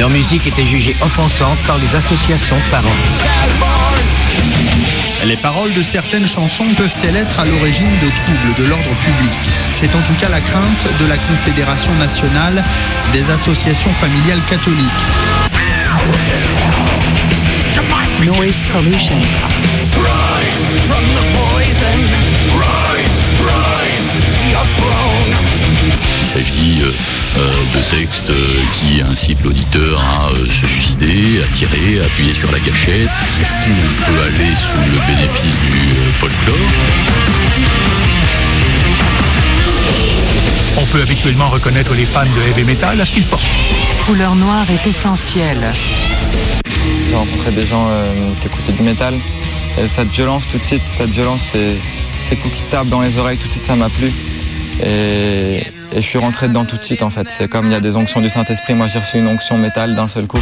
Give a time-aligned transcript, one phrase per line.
[0.00, 2.88] Leur musique était jugée offensante par les associations de parents.
[5.26, 9.52] Les paroles de certaines chansons peuvent-elles être à l'origine de troubles de l'ordre public?
[9.72, 12.64] C'est en tout cas la crainte de la Confédération nationale
[13.12, 15.04] des associations familiales catholiques.
[18.24, 19.16] Noise pollution.
[26.30, 26.92] S'agit euh,
[27.38, 32.52] euh, de textes euh, qui incitent l'auditeur à se suicider, à tirer, à appuyer sur
[32.52, 33.08] la gâchette.
[33.36, 36.54] Jusqu'où on peut aller sous le bénéfice du folklore?
[40.76, 43.42] On peut habituellement reconnaître les fans de heavy metal à ce qu'ils portent.
[44.06, 45.72] Couleur noire est essentielle.
[47.08, 49.14] J'ai rencontré des gens euh, qui écoutaient du métal.
[49.82, 51.76] Et cette violence, tout de suite, cette violence, c'est
[52.20, 54.12] ces coups qui tapent dans les oreilles, tout de suite, ça m'a plu.
[54.84, 57.28] Et, et je suis rentré dedans tout de suite, en fait.
[57.30, 58.74] C'est comme il y a des onctions du Saint-Esprit.
[58.74, 60.40] Moi, j'ai reçu une onction métal d'un seul coup.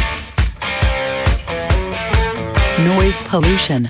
[2.79, 3.83] Noise pollution.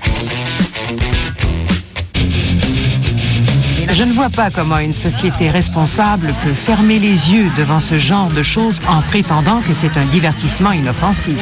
[3.92, 8.30] Je ne vois pas comment une société responsable peut fermer les yeux devant ce genre
[8.30, 11.36] de choses en prétendant que c'est un divertissement inoffensif.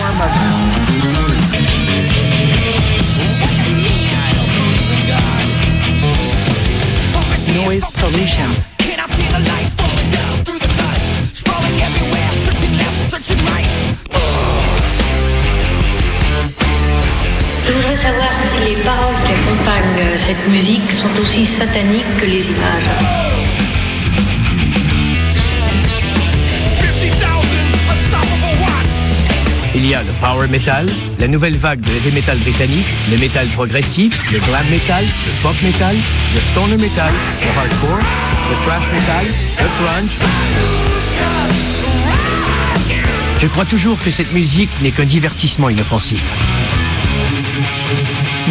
[7.54, 8.67] Noise pollution.
[18.88, 22.88] Paroles qui accompagnent euh, cette musique sont aussi sataniques que les images.
[29.74, 30.86] Il y a le power metal,
[31.20, 35.56] la nouvelle vague de heavy metal britannique, le metal progressif, le glam metal, le pop
[35.62, 35.96] metal,
[36.34, 38.04] le stoner metal, le hardcore,
[38.48, 39.26] le thrash metal,
[39.60, 40.12] le grunge.
[43.42, 46.22] Je crois toujours que cette musique n'est qu'un divertissement inoffensif.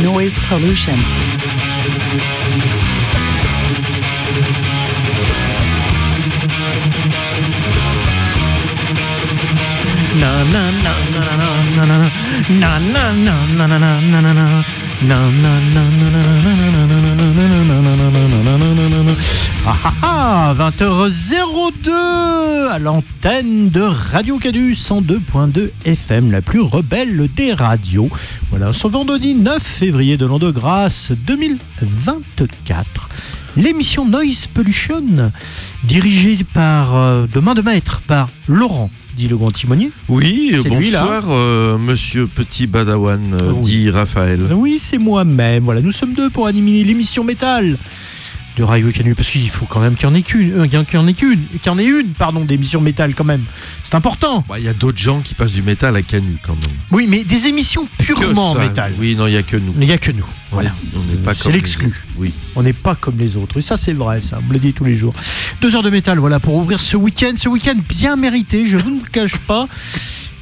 [0.04, 0.98] Noise pollution.
[10.20, 11.22] Na na na na
[11.76, 11.98] na na
[12.58, 14.77] na na na na na na na na
[19.68, 27.54] Ah, ah, ah, 20h02 à l'antenne de Radio Cadu 102.2 FM, la plus rebelle des
[27.54, 28.10] radios.
[28.50, 33.10] Voilà, ce vendredi 9 février de l'an de grâce 2024.
[33.58, 35.32] L'émission Noise Pollution,
[35.84, 39.90] dirigée par, euh, de main de maître par Laurent, dit le grand timonier.
[40.08, 43.64] Oui, bonsoir, euh, monsieur Petit Badawan, euh, Oui.
[43.64, 44.42] dit Raphaël.
[44.54, 45.64] Oui, c'est moi-même.
[45.64, 47.80] Voilà, nous sommes deux pour animer l'émission métal
[48.58, 50.74] de Radio Canu parce qu'il faut quand même qu'il y en ait qu'une, euh, qu'il
[50.96, 53.44] y en ait qu'une, qu'il y en ait une, pardon, d'émissions métal quand même.
[53.84, 54.44] C'est important.
[54.50, 56.76] Bah, Il y a d'autres gens qui passent du métal à Canu quand même.
[56.92, 58.60] Oui, mais des émissions purement ça.
[58.60, 58.94] métal.
[59.00, 59.74] Oui, non, il n'y a que nous.
[59.80, 60.26] Il n'y a que nous.
[60.52, 60.72] Voilà.
[60.96, 61.94] On n'est pas comme l'exclu.
[62.18, 62.34] Oui.
[62.56, 63.58] On n'est pas comme les autres.
[63.58, 64.40] Et ça, c'est vrai, ça.
[64.42, 65.14] On me le dit tous les jours.
[65.62, 67.34] Deux heures de métal, voilà, pour ouvrir ce week-end.
[67.36, 69.68] Ce week-end bien mérité, je vous ne le cache pas.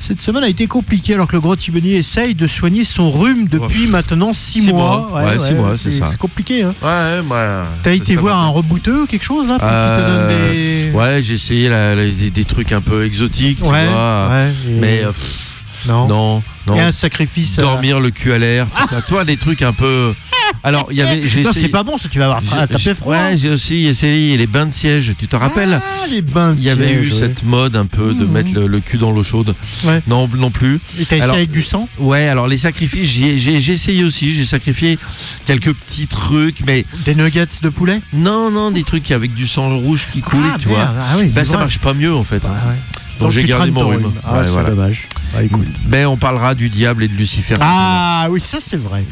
[0.07, 3.47] Cette semaine a été compliquée alors que le gros Thibonnier essaye de soigner son rhume
[3.47, 5.07] depuis maintenant six, Six mois.
[5.09, 5.23] mois.
[5.23, 6.09] Ouais, six mois, c'est ça.
[6.11, 6.73] C'est compliqué, hein.
[6.83, 10.91] Ouais, bah, T'as été voir un rebouteux ou quelque chose là Euh, des...
[10.95, 14.27] Ouais, j'ai essayé la- la- des, des trucs un peu exotiques, tu Ouais, vois.
[14.29, 15.44] ouais, Mais euh, pff,
[15.87, 16.07] non.
[16.07, 16.79] non, non.
[16.79, 17.57] A un sacrifice.
[17.59, 19.01] euh, Dormir le cul à l'air, tout ça.
[19.01, 20.13] Toi, des trucs un peu.
[20.63, 21.21] Alors, il y avait.
[21.43, 22.41] Non, c'est pas bon, ça tu vas avoir
[22.77, 23.13] j'ai- froid.
[23.15, 25.13] Ouais, j'ai aussi essayé les bains de siège.
[25.17, 27.19] Tu te rappelles Ah, les bains de Il y avait eu siège, ouais.
[27.19, 28.31] cette mode un peu de Mhm.
[28.31, 29.55] mettre le, le cul dans l'eau chaude.
[29.85, 30.01] Ouais.
[30.07, 30.79] Non, non plus.
[30.99, 31.87] Et t'as essayé avec du sang?
[31.99, 34.33] Ouais, alors les sacrifices, j'ai essayé aussi.
[34.33, 34.97] J'ai sacrifié
[35.45, 38.01] quelques petits trucs, mais Des nuggets de poulet?
[38.13, 41.03] Non, non, des trucs avec du sang rouge qui coule, Ah, tu merde, vois.
[41.11, 41.59] ah oui, Ben, ça vrai.
[41.65, 42.39] marche pas mieux en fait.
[42.39, 42.75] Bah, ouais.
[43.19, 44.11] Donc j'ai gardé mon rhume.
[44.23, 44.69] Ah, Ouais, c'est voilà.
[44.71, 45.07] dommage.
[45.35, 45.67] Ah, écoute.
[45.85, 47.55] Ben on parlera du diable et de Lucifer.
[47.61, 49.03] Ah oui, ça c'est vrai.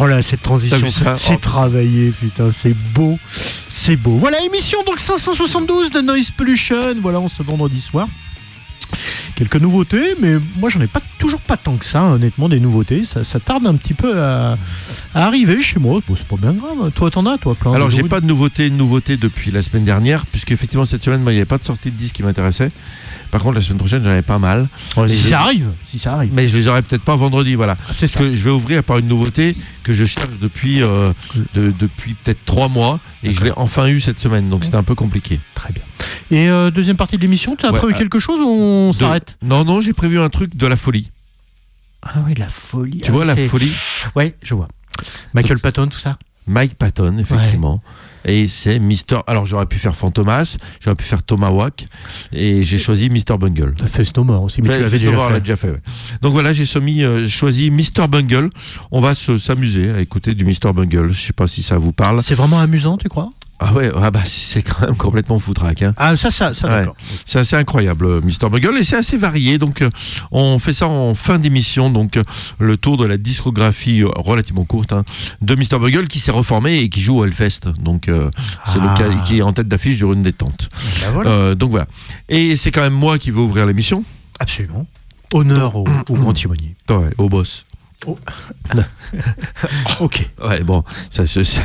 [0.00, 0.78] Oh là, cette transition,
[1.16, 1.38] c'est Oh.
[1.40, 3.18] travaillé, putain, c'est beau,
[3.68, 4.16] c'est beau.
[4.18, 8.06] Voilà, émission donc 572 de Noise Pollution, voilà, on se vendredi soir.
[9.34, 13.04] Quelques nouveautés, mais moi j'en ai pas toujours pas tant que ça, honnêtement, des nouveautés.
[13.04, 14.56] Ça, ça tarde un petit peu à,
[15.14, 16.00] à arriver chez moi.
[16.08, 16.90] Bon, c'est pas bien grave.
[16.92, 19.62] Toi, t'en as, toi, plein Alors j'ai nouveautés pas de nouveauté, de nouveauté depuis la
[19.62, 22.16] semaine dernière, puisque effectivement cette semaine moi, il n'y avait pas de sortie de disque
[22.16, 22.70] qui m'intéressait.
[23.30, 24.68] Par contre la semaine prochaine j'en avais pas mal.
[24.96, 26.30] Ouais, si je- ça arrive, si ça arrive.
[26.32, 27.76] Mais je les aurais peut-être pas vendredi, voilà.
[27.98, 28.18] C'est ça.
[28.18, 31.12] Parce que je vais ouvrir par une nouveauté que je cherche depuis, euh,
[31.54, 34.82] de- depuis peut-être trois mois et je l'ai enfin eu cette semaine, donc c'était un
[34.82, 35.40] peu compliqué.
[35.54, 35.82] Très bien.
[36.30, 38.90] Et euh, deuxième partie de l'émission, tu as Ouais, prévu euh, quelque chose ou on
[38.90, 39.36] De- s'arrête?
[39.42, 41.10] Non, non, j'ai prévu un truc de la folie.
[42.02, 42.98] Ah oui, la folie.
[42.98, 43.72] Tu Ah, vois la c'est- folie
[44.14, 44.68] Ouais, je vois.
[45.34, 46.16] Michael Patton, tout ça?
[46.46, 47.82] Mike Patton, effectivement.
[48.28, 49.16] Et c'est Mister.
[49.26, 51.86] Alors j'aurais pu faire Fantomas, j'aurais pu faire Tomahawk,
[52.32, 53.74] et j'ai choisi Mister Bungle.
[53.86, 55.40] Fest No More aussi, mais Fait- déjà l'a fait.
[55.40, 55.70] déjà fait.
[55.70, 55.80] ouais.
[56.20, 56.64] Donc voilà, j'ai
[57.04, 58.50] euh, choisi Mister Bungle.
[58.90, 61.10] On va se- s'amuser à écouter du Mister Bungle.
[61.12, 62.22] Je sais pas si ça vous parle.
[62.22, 63.30] C'est vraiment amusant, tu crois?
[63.60, 65.82] Ah ouais, ah bah c'est quand même complètement foutraque.
[65.82, 65.92] Hein.
[65.96, 66.72] Ah, ça, ça, ça Ouais.
[66.80, 66.94] d'accord.
[67.24, 69.58] C'est assez incroyable, euh, Mister Bungle, et c'est assez varié.
[69.58, 69.90] Donc, euh,
[70.30, 71.90] on fait ça en fin d'émission.
[71.90, 72.22] Donc, euh,
[72.60, 75.04] le tour de la discographie relativement courte hein,
[75.42, 77.62] de Mister Bungle qui s'est reformé et qui joue au Hellfest.
[77.80, 78.30] Donc, euh,
[78.66, 78.94] c'est Ah.
[78.94, 80.68] le cas qui est en tête d'affiche du Rune Détente.
[81.00, 81.30] Bah voilà.
[81.30, 81.86] Euh, donc voilà.
[82.28, 84.04] Et c'est quand même moi qui vais ouvrir l'émission.
[84.38, 84.86] Absolument.
[85.34, 86.76] Honneur au, au grand timonier.
[86.88, 87.66] Ouais, au boss.
[90.00, 90.30] Ok.
[90.44, 91.62] Ouais, bon, ça, ça, ça-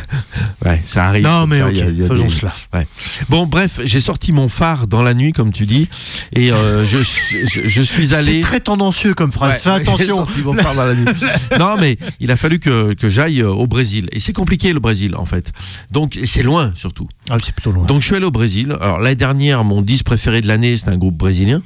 [0.65, 1.24] ouais, ça arrive.
[1.24, 2.53] Non, mais Ça, ok, il y a- il y a faisons des- cela.
[2.74, 2.88] Ouais.
[3.30, 5.88] Bon, bref, j'ai sorti mon phare dans la nuit, comme tu dis,
[6.35, 8.35] et euh, je, je, je suis allé.
[8.41, 9.53] C'est très tendancieux comme phrase.
[9.53, 10.15] Ouais, Fais attention.
[10.18, 11.06] sorti mon phare dans la nuit.
[11.59, 14.09] non, mais il a fallu que, que j'aille euh, au Brésil.
[14.12, 15.51] Et c'est compliqué le Brésil, en fait.
[15.91, 17.07] Donc, c'est loin, surtout.
[17.30, 17.85] Ah, c'est plutôt loin.
[17.85, 18.75] Donc, je suis allé au Brésil.
[18.81, 21.62] Alors, l'année dernière, mon disque préféré de l'année, c'est un groupe brésilien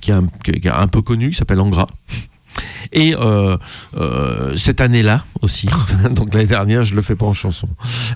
[0.00, 1.86] qui est un, qui est un peu connu, qui s'appelle Angra.
[2.92, 3.56] Et euh,
[3.96, 5.68] euh, cette année-là aussi,
[6.10, 7.68] donc l'année dernière, je le fais pas en chanson,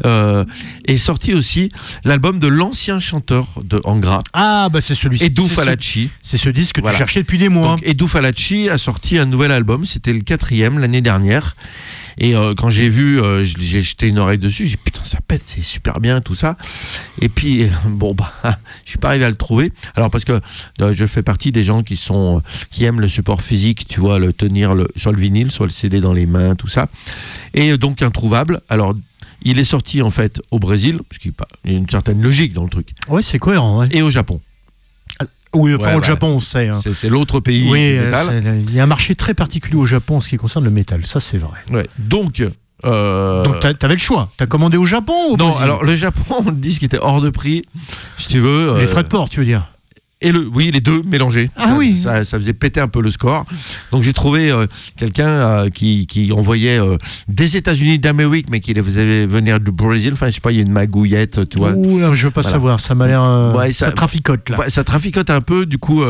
[0.07, 0.45] euh,
[0.87, 1.71] est sorti aussi
[2.05, 5.33] l'album de l'ancien chanteur de Angra, Ah, bah c'est celui-ci.
[5.37, 6.09] Ce- Falacci.
[6.23, 6.97] C'est ce disque que Voilà.
[6.97, 7.69] tu cherchais depuis des mois.
[7.69, 11.57] Donc, Edu Falacci a sorti un nouvel album, c'était le quatrième l'année dernière.
[12.19, 15.19] Et euh, quand j'ai vu, euh, j'ai jeté une oreille dessus, j'ai dit putain ça
[15.27, 16.57] pète, c'est super bien tout ça.
[17.21, 18.33] Et puis bon bah
[18.85, 19.73] je suis pas arrivé à le trouver.
[19.97, 20.41] Alors parce que
[20.81, 24.19] euh, je fais partie des gens qui sont qui aiment le support physique, tu vois,
[24.19, 26.89] le tenir le, sur le vinyle, sur le CD dans les mains, tout ça.
[27.55, 28.61] Et donc introuvable.
[28.69, 28.95] Alors
[29.45, 31.33] il est sorti en fait au Brésil, parce qu'il
[31.67, 33.81] y a une certaine logique dans le truc, Ouais, c'est cohérent.
[33.81, 33.89] Ouais.
[33.91, 34.41] et au Japon.
[35.55, 36.69] Oui, enfin, Ouais, au Japon, on sait.
[36.69, 36.81] hein.
[36.95, 40.17] C'est l'autre pays Oui, du euh, il y a un marché très particulier au Japon
[40.17, 41.05] en ce qui concerne le métal.
[41.07, 41.59] Ça, c'est vrai.
[41.71, 41.87] Ouais.
[41.99, 42.43] Donc
[42.85, 44.29] euh, Donc, t'a- t'avais le choix.
[44.37, 47.21] T'as commandé au Japon ou au Non, Brésil alors le Japon, le disque était hors
[47.21, 47.65] de prix,
[48.17, 48.79] si tu veux.
[48.79, 49.69] Les euh, frais de port, tu veux dire
[50.23, 51.51] et le, oui, les deux mélangés.
[51.57, 51.99] Ah ça, oui.
[52.03, 53.45] Ça, ça faisait péter un peu le score.
[53.91, 54.67] Donc j'ai trouvé euh,
[54.97, 56.97] quelqu'un euh, qui, qui envoyait euh,
[57.29, 60.13] des États-Unis d'Amérique, mais qui les faisait venir du Brésil.
[60.15, 61.73] Enfin, je sais pas, il y a une magouillette, tu vois.
[61.73, 62.55] Ouh, là, je veux pas Voilà.
[62.55, 62.81] savoir.
[62.81, 63.53] Ça m'a l'air.
[63.57, 64.59] Ouais, ça, ça- traficote, là.
[64.61, 66.03] Ouais, ça traficote un peu, du coup,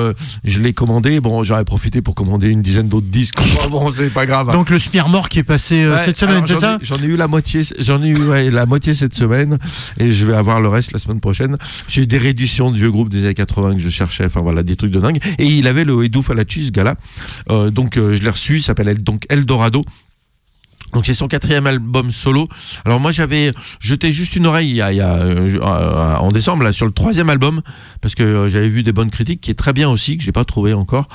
[0.44, 1.20] je l'ai commandé.
[1.20, 3.38] Bon, j'aurais profité pour commander une dizaine d'autres disques.
[3.70, 4.50] Bon, c'est pas grave.
[4.50, 4.53] hein.
[4.55, 6.79] Donc, le Smear mort qui est passé Ouais, cette semaine, c'est ça?
[6.82, 9.58] J'en ai eu la moitié, j'en ai eu la moitié cette semaine
[9.99, 11.56] et je vais avoir le reste la semaine prochaine.
[11.88, 13.88] J'ai eu des rééditions de vieux groupes des années 80 que je
[14.27, 15.19] enfin voilà, des trucs de dingue.
[15.39, 16.97] Et il avait le Falacci, ce gars-là.
[17.51, 19.85] Euh, donc euh, je l'ai reçu, il s'appelle El- donc Eldorado.
[20.93, 22.49] Donc c'est son quatrième album solo.
[22.85, 26.17] Alors moi j'avais jeté juste une oreille il y a, il y a, euh, euh,
[26.17, 27.62] en décembre là sur le troisième album
[28.00, 30.33] parce que euh, j'avais vu des bonnes critiques qui est très bien aussi que j'ai
[30.33, 31.09] pas trouvé encore.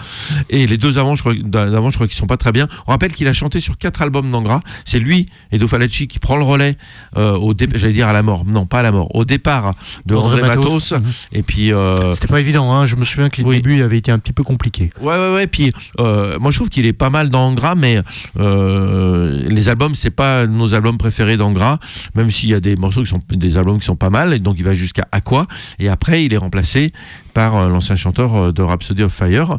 [0.49, 2.67] Et les deux avant je crois d'avant je crois qu'ils sont pas très bien.
[2.87, 4.61] On rappelle qu'il a chanté sur quatre albums d'Angra.
[4.85, 6.75] C'est lui Edo Falacci qui prend le relais
[7.17, 8.45] euh, au dé- j'allais dire à la mort.
[8.45, 9.15] Non pas à la mort.
[9.15, 9.75] Au départ
[10.05, 10.91] de André André, Matos.
[10.91, 10.91] Matos.
[10.93, 11.11] Mhm.
[11.33, 11.71] Et puis
[12.13, 12.85] C'était pas évident, hein.
[12.85, 13.55] je me souviens que les Oui.
[13.57, 14.89] débuts avaient été un petit peu compliqués.
[15.01, 15.47] Ouais, ouais, ouais.
[15.47, 18.01] Puis, moi, je trouve qu'il est pas mal dans Angra, mais
[18.39, 21.79] euh, les albums, c'est pas nos albums préférés d'Angra,
[22.15, 24.33] même s'il y a des morceaux qui sont des albums qui sont pas mal.
[24.33, 25.45] Et donc, il va jusqu'à Aqua.
[25.77, 26.93] Et après, il est remplacé
[27.33, 29.57] par euh, l'ancien chanteur euh, de Rhapsody of Fire,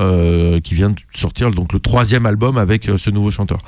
[0.00, 3.58] euh, qui vient de sortir donc le troisième album avec ce nouveau chanteur.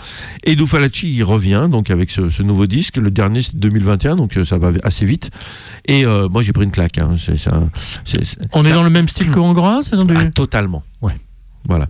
[0.44, 2.96] Et Falacci, il revient donc avec ce, ce nouveau disque.
[2.96, 5.30] Le dernier, c'est 2021, donc ça va assez vite.
[5.86, 6.98] Et euh, moi, j'ai pris une claque.
[6.98, 7.14] hein.
[8.52, 10.14] On est dans le même style que Angra C'est dans du...
[10.16, 10.84] ah, totalement.
[11.02, 11.16] Ouais.
[11.68, 11.86] Voilà.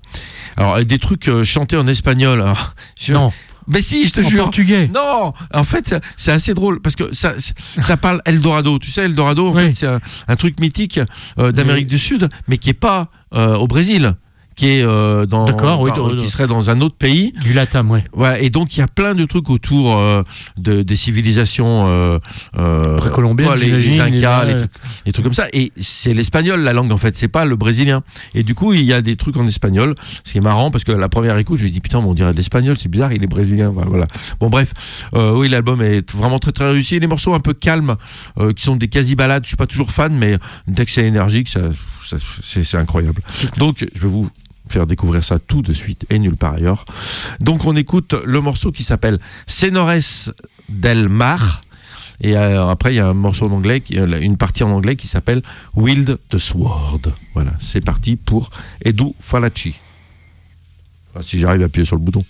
[0.56, 2.40] Alors, des trucs euh, chantés en espagnol.
[2.40, 2.74] alors,
[3.10, 3.32] Non,
[3.68, 4.44] Mais si, je te en jure.
[4.44, 4.88] portugais.
[4.94, 7.34] Non, en fait, c'est assez drôle parce que ça,
[7.80, 8.78] ça parle Eldorado.
[8.78, 9.66] Tu sais, Eldorado, en Oui.
[9.66, 11.00] fait, c'est un, un truc mythique
[11.38, 14.14] euh, d'Amérique du Sud, mais qui est pas euh, au Brésil,
[14.60, 17.32] qui est euh, dans, D'accord, oui, dans- dans- qui serait dans un autre pays.
[17.42, 18.04] Du Latam, ouais.
[18.12, 18.38] Voilà.
[18.40, 20.22] Et donc, il y a plein de trucs autour euh,
[20.58, 22.18] de, des civilisations euh,
[22.58, 24.70] euh, Précolombiennes, toi, les, les Incas, les- les, trucs,
[25.06, 25.46] les trucs comme ça.
[25.54, 28.02] Et c'est l'espagnol la langue en fait, c'est pas le brésilien.
[28.34, 30.84] Et du coup, il y a des trucs en espagnol, ce qui est marrant parce
[30.84, 32.90] que la première écoute, je lui ai dit putain, mais on dirait de l'espagnol, c'est
[32.90, 33.72] bizarre, il est brésilien.
[33.74, 34.06] Voilà.
[34.40, 34.74] Bon bref,
[35.14, 37.00] oui, l'album est vraiment très très réussi.
[37.00, 37.96] Les morceaux un peu calmes,
[38.56, 39.44] qui sont des quasi balades.
[39.44, 40.36] Je suis pas toujours fan, mais
[40.68, 41.60] dès que c'est énergique, ça,
[42.04, 43.22] ça- c'est c'est incroyable.
[43.56, 44.28] Donc, je vais vous
[44.72, 46.84] faire découvrir ça tout de suite et nulle part ailleurs.
[47.40, 50.32] Donc on écoute le morceau qui s'appelle Senores
[50.68, 51.62] del Mar.
[52.22, 54.94] Et euh, après, il y a un morceau en anglais, euh, une partie en anglais
[54.94, 55.42] qui s'appelle
[55.74, 57.00] Wild the Sword.
[57.32, 58.50] Voilà, c'est parti pour
[58.84, 59.74] Edu Falacci.
[61.10, 62.24] Enfin, si j'arrive à appuyer sur le bouton.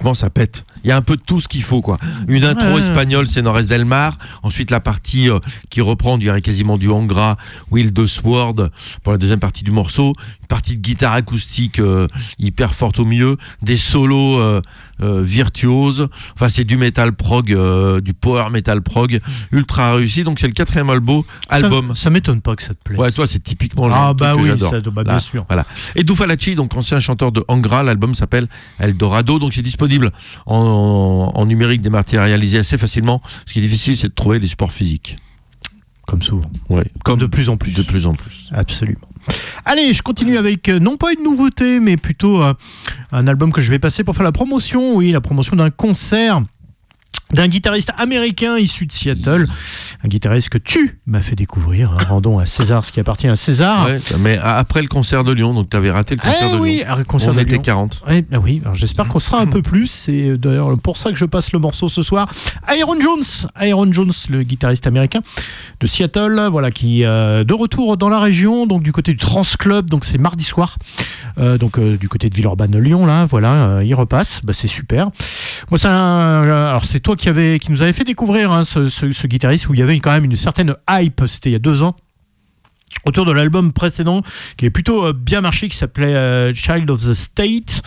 [0.00, 0.64] Franchement, ça pète.
[0.82, 1.98] Il y a un peu de tout ce qu'il faut, quoi.
[2.26, 2.80] Une intro Ouais.
[2.80, 4.16] espagnole, c'est Nores del Mar.
[4.42, 5.38] Ensuite, la partie euh,
[5.68, 7.36] qui reprend, on dirait quasiment du Angra,
[7.70, 8.70] Will de Sword,
[9.02, 10.14] pour la deuxième partie du morceau.
[10.76, 12.06] De guitare acoustique euh,
[12.38, 13.36] hyper forte au milieu.
[13.62, 14.60] Des solos euh,
[15.02, 16.08] euh, virtuoses.
[16.34, 17.56] Enfin, c'est du metal prog,
[18.00, 19.20] du power metal prog,
[19.52, 20.24] ultra réussi.
[20.24, 21.22] Donc, c'est le quatrième album.
[21.48, 21.94] album.
[21.94, 22.98] Ça, ça m'étonne pas que ça te plaise.
[22.98, 24.72] Ouais, toi, c'est typiquement le Ah, bah que oui, j'adore.
[24.92, 25.44] bah, bien Là, sûr.
[25.48, 25.66] Voilà.
[25.96, 28.48] Et Dufalaci, donc ancien chanteur de Angra, l'album s'appelle
[28.78, 30.10] Eldorado, donc c'est disponible
[30.46, 33.20] en, en- en numérique dématérialisé assez facilement.
[33.46, 35.16] Ce qui est difficile, c'est de trouver les supports physiques.
[36.10, 36.50] Comme souvent.
[36.68, 36.82] Ouais.
[37.04, 37.72] Comme de plus en plus.
[37.72, 38.50] De plus en plus.
[38.52, 38.98] Absolument.
[39.64, 42.52] Allez, je continue avec euh, non pas une nouveauté, mais plutôt euh,
[43.12, 44.96] un album que je vais passer pour faire la promotion.
[44.96, 46.42] Oui, la promotion d'un concert
[47.32, 49.46] d'un guitariste américain issu de Seattle,
[50.04, 51.92] un guitariste que tu m'as fait découvrir.
[51.92, 52.04] hein.
[52.08, 53.86] Rendons à César ce qui appartient à César.
[53.86, 56.58] Ouais, mais après le concert de Lyon, donc tu avais raté le concert Ah de
[56.60, 56.84] oui, Lyon.
[56.86, 57.62] alors, le concert On de était Lyon.
[57.62, 58.02] 40.
[58.08, 59.86] Ouais, ah oui, j'espère qu'on sera un peu plus.
[59.86, 62.28] C'est d'ailleurs pour ça que je passe le morceau ce soir.
[62.66, 63.22] Aaron Jones,
[63.54, 65.20] Aaron Jones, le guitariste américain
[65.80, 69.42] de Seattle, voilà, qui euh, de retour dans la région, donc du côté du Trans
[69.58, 70.76] Club, donc c'est mardi soir,
[71.38, 74.68] euh, donc euh, du côté de Villeurbanne Lyon, là, voilà, euh, il repasse, bah, c'est
[74.68, 75.10] super.
[75.70, 79.26] Moi, alors c'est toi qui avait, qui nous avait fait découvrir hein, ce, ce- ce
[79.26, 81.22] guitariste où il y avait quand même une certaine hype.
[81.26, 81.94] C'était il y a deux ans
[83.06, 84.22] autour de l'album précédent
[84.58, 87.82] qui est plutôt euh, bien marché qui s'appelait euh, Child of the State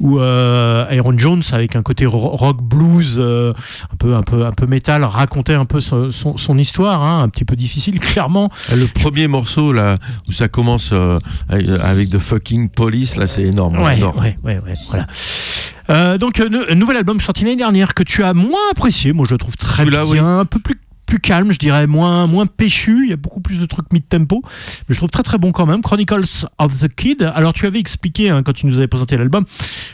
[0.00, 4.52] où euh, Aaron Jones avec un côté ro- rock blues un peu un peu un
[4.52, 8.48] peu métal racontait un peu son, son- son histoire hein, un petit peu difficile clairement
[8.74, 10.94] Le premier morceau, là, où ça commence
[11.48, 13.78] avec The Fucking Police, là, c'est énorme.
[13.82, 14.16] Ouais, j'adore.
[14.18, 15.06] ouais, ouais, ouais, voilà.
[15.90, 19.12] Euh, donc, euh, nou- un nouvel album sorti l'année dernière que tu as moins apprécié.
[19.12, 20.04] Moi, je le trouve très bien.
[20.04, 20.18] Oui.
[20.18, 23.04] Un peu plus plus calme, je dirais, moins, moins péchu.
[23.04, 24.42] Il y a beaucoup plus de trucs mid-tempo.
[24.88, 25.82] Mais je trouve très très bon quand même.
[25.82, 27.30] Chronicles of the Kid.
[27.34, 29.44] Alors, tu avais expliqué, hein, quand tu nous avais présenté l'album,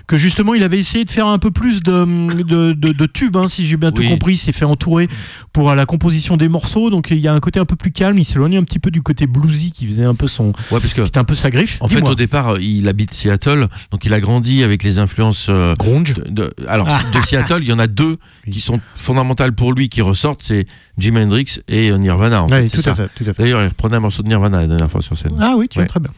[0.07, 2.05] que justement, il avait essayé de faire un peu plus de,
[2.43, 4.35] de, de- de tubes, hein, si j'ai bien tout compris.
[4.35, 5.09] Il s'est fait entourer
[5.53, 6.91] pour euh, la composition des morceaux.
[6.91, 8.17] Donc, il y a un côté un peu plus calme.
[8.19, 10.49] Il s'éloignait un petit peu du côté bluesy qui faisait un peu son.
[10.71, 11.79] Ouais, parce que qui était un peu sa griffe.
[11.81, 15.47] En fait, au départ, euh, il habite Seattle, donc il a grandi avec les influences.
[15.49, 16.15] euh, Grunge.
[16.29, 17.01] de- alors, Ah.
[17.13, 18.17] de Seattle, il y en a deux
[18.51, 20.67] qui sont fondamentales pour lui, qui ressortent c'est
[21.01, 22.43] Jimi Hendrix et Nirvana.
[22.45, 23.43] En Ouais, fait, tout à fait, tout à fait.
[23.43, 25.33] D'ailleurs, il reprenait un morceau de Nirvana la dernière fois sur scène.
[25.41, 26.11] Ah oui, tu vois, très bien.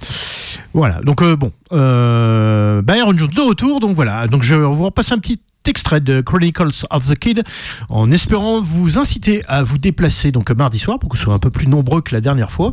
[0.74, 4.62] Voilà, donc euh, bon, euh, bah, Aaron Jones de retour, donc voilà, donc je vais
[4.66, 7.44] vous repasser un petit extrait de Chronicles of the Kid
[7.88, 11.38] en espérant vous inciter à vous déplacer donc mardi soir pour que ce soit un
[11.38, 12.72] peu plus nombreux que la dernière fois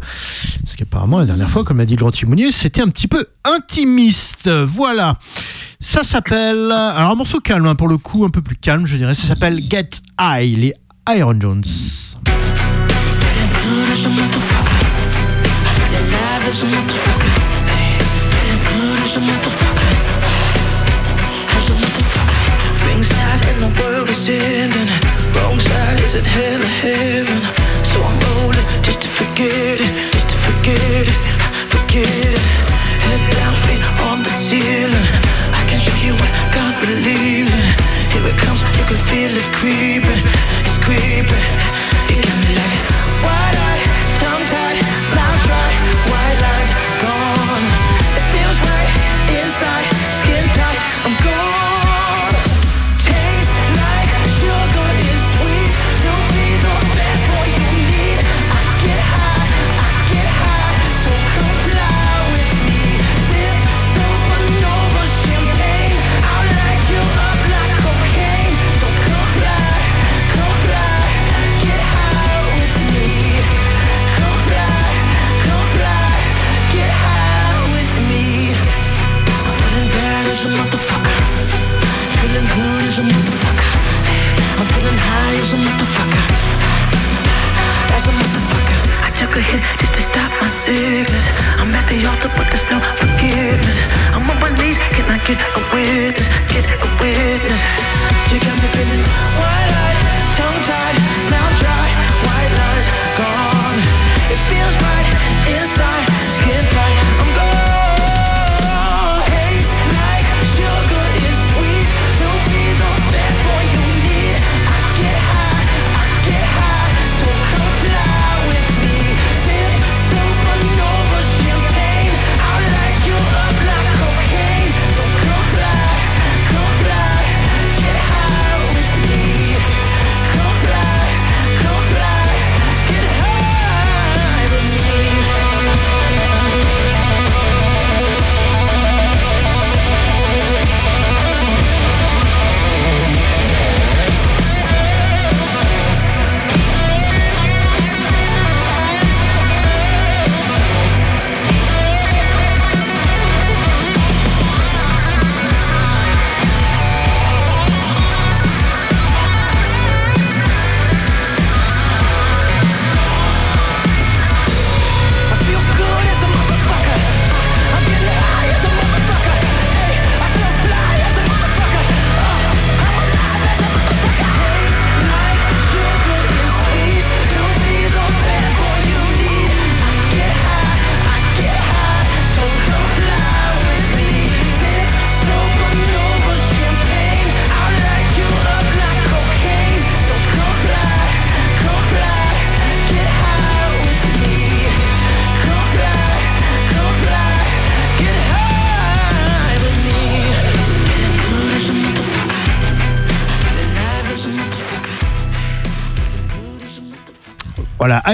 [0.64, 3.28] parce qu'apparemment la dernière fois comme a dit le grand timonier c'était un petit peu
[3.46, 5.20] intimiste voilà
[5.80, 8.98] ça s'appelle alors un morceau calme hein, pour le coup un peu plus calme je
[8.98, 10.74] dirais ça s'appelle Get High les
[11.10, 12.16] Iron Jones.
[22.86, 23.80] Ringside and the
[89.42, 91.26] hit just to stop my sickness.
[91.58, 93.80] I'm at the altar, but there's no forgiveness.
[94.14, 96.29] I'm on my knees, can I get a witness?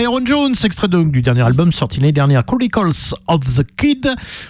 [0.04, 4.10] Aaron Jones, extrait donc du dernier album sorti l'année dernière, Chronicles of the Kid.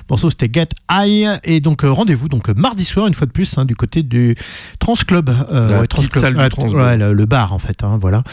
[0.09, 1.39] Morceau c'était Get High.
[1.43, 4.35] Et donc euh, rendez-vous donc mardi soir, une fois de plus, hein, du côté du
[4.79, 5.29] Trans Club.
[5.29, 6.23] euh, La ouais, Trans petite Club.
[6.23, 6.99] salle du Ouais, Trans ouais, Club.
[6.99, 8.23] le, le bar en fait, hein, voilà.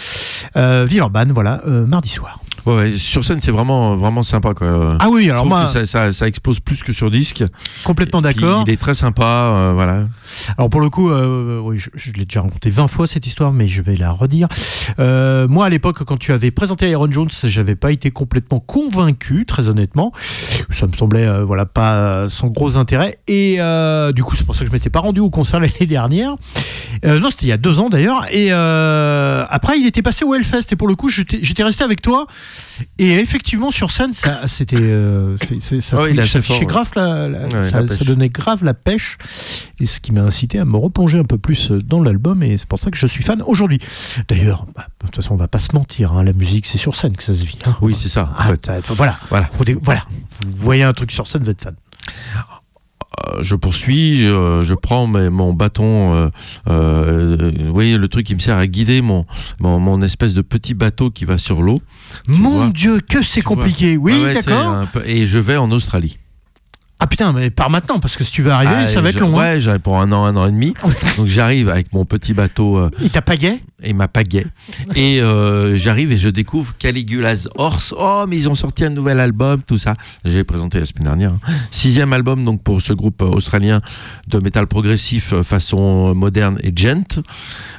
[0.57, 2.41] Euh, Villeurbanne, voilà, euh, mardi soir.
[2.67, 4.55] Ouais, ouais, sur scène, c'est vraiment, vraiment sympa.
[4.55, 4.97] Quoi.
[5.01, 7.43] Ah oui, alors moi- ça, ça, ça explose plus que sur disque.
[7.85, 8.65] Complètement d'accord.
[8.67, 10.07] Il est très sympa, euh, voilà.
[10.57, 13.53] Alors pour le coup, euh, oui, je, je l'ai déjà raconté 20 fois cette histoire,
[13.53, 14.49] mais je vais la redire.
[15.01, 19.45] Euh, moi, à l'époque, quand tu avais présenté Aaron Jones, j'avais pas été complètement convaincu,
[19.47, 20.13] très honnêtement.
[20.71, 23.19] Ça me semblait, voilà, pas sans gros intérêt.
[23.27, 23.59] Et
[24.15, 26.37] du coup, c'est pour ça que je m'étais pas rendu au concert l'année dernière.
[27.05, 28.27] Non, c'était il y a deux ans d'ailleurs.
[28.33, 30.67] Et après, il était passé au Hellfest.
[30.71, 32.27] Et pour le coup, j'étais resté avec toi.
[32.99, 35.97] Et effectivement, sur scène, ça, c'était, euh, ça, ça
[36.65, 39.19] grave la, la- Ouais, ça, la ça donnait grave la pêche.
[39.81, 42.43] Et ce qui m'a incité à me replonger un peu plus dans l'album.
[42.43, 43.79] Et c'est pour ça que je suis fan aujourd'hui.
[44.29, 46.13] D'ailleurs, bah, de toute façon, on va pas se mentir.
[46.13, 47.59] hein, la musique, c'est sur scène que ça se vit.
[47.67, 47.77] hein.
[47.81, 48.25] Oui, c'est ça.
[48.25, 48.71] En Ah, fait.
[48.83, 49.19] faut- voilà.
[49.29, 49.49] Voilà.
[49.83, 50.05] Voilà.
[50.47, 51.75] Vous voyez un truc sur scène, vous êtes fan.
[53.29, 56.29] Euh, je poursuis, je, je prends mes- mon bâton, euh,
[56.69, 59.27] euh, vous voyez le truc qui me sert à guider mon,
[59.61, 61.81] mon, mon espèce de petit bateau qui va sur l'eau.
[62.27, 63.97] Mon vois Dieu, que c'est vois compliqué.
[63.97, 64.87] Oui, Ah ouais, c'est d'accord.
[65.05, 66.19] Et je vais en Australie.
[66.99, 69.17] Ah putain, mais par maintenant, parce que si tu veux arriver, Ah, ça va être
[69.17, 69.37] je- long.
[69.37, 69.55] hein.
[69.55, 70.73] Ouais, j'arrive pour un an, un an et demi.
[71.17, 74.47] Donc j'arrive avec mon petit bateau euh, Il t'a pagaie et ma pagaie.
[74.95, 77.95] Et euh, j'arrive et je découvre Caligula's Horse.
[77.97, 79.95] Oh, mais ils ont sorti un nouvel album, tout ça.
[80.25, 81.33] J'ai présenté la semaine dernière.
[81.33, 81.41] hein.
[81.71, 83.81] Sixième album donc pour ce groupe euh, australien
[84.29, 87.21] de métal progressif euh, façon moderne et gent.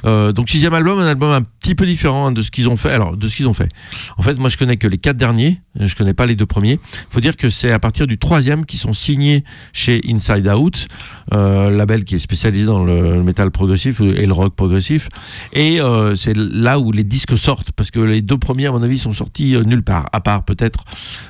[0.04, 2.76] Euh, donc sixième album, un album un petit peu différent hein, de ce qu'ils ont
[2.76, 2.90] fait.
[2.90, 3.68] Alors de ce qu'ils ont fait.
[4.16, 5.60] En fait, moi je connais que les quatre derniers.
[5.78, 6.78] Je connais pas les deux premiers.
[7.10, 10.86] Faut dire que c'est à partir du troisième qu'ils sont signés chez Inside Out,
[11.32, 15.08] euh, label qui est spécialisé dans le, le métal progressif et le rock progressif.
[15.52, 18.82] Et euh, c'est là où les disques sortent, parce que les deux premiers, à mon
[18.82, 20.84] avis, sont sortis euh, nulle part, à part peut-être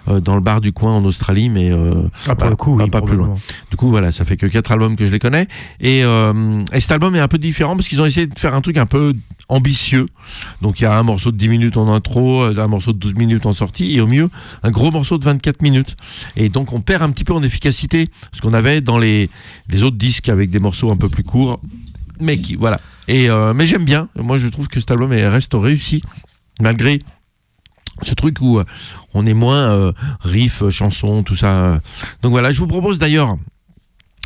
[0.08, 1.92] euh, dans le bar du coin en Australie, mais euh,
[2.26, 3.36] Ah, pour voilà, le coup, pas, oui, pas plus loin.
[3.70, 5.48] Du coup, voilà, ça fait que quatre albums que je les connais.
[5.80, 8.54] Et, euh, et cet album est un peu différent parce qu'ils ont essayé de faire
[8.54, 9.14] un truc un peu
[9.48, 10.06] ambitieux.
[10.62, 12.98] Donc il y a un morceau de 10 minutes en intro, euh, un morceau de
[12.98, 14.28] 12 minutes en sortie, et au mieux,
[14.62, 15.96] un gros morceau de 24 minutes.
[16.36, 19.30] Et donc on perd un petit peu en efficacité, ce qu'on avait dans les,
[19.68, 21.60] les autres disques avec des morceaux un peu plus courts.
[22.20, 22.78] Mais qui, voilà.
[23.08, 24.08] Et, euh, mais j'aime bien.
[24.16, 26.02] Moi, je trouve que cet album est- reste réussi,
[26.60, 27.00] malgré
[28.02, 28.64] ce truc où euh,
[29.14, 31.80] on est moins euh, riff, chanson, tout ça.
[32.22, 33.36] Donc voilà, je vous propose d'ailleurs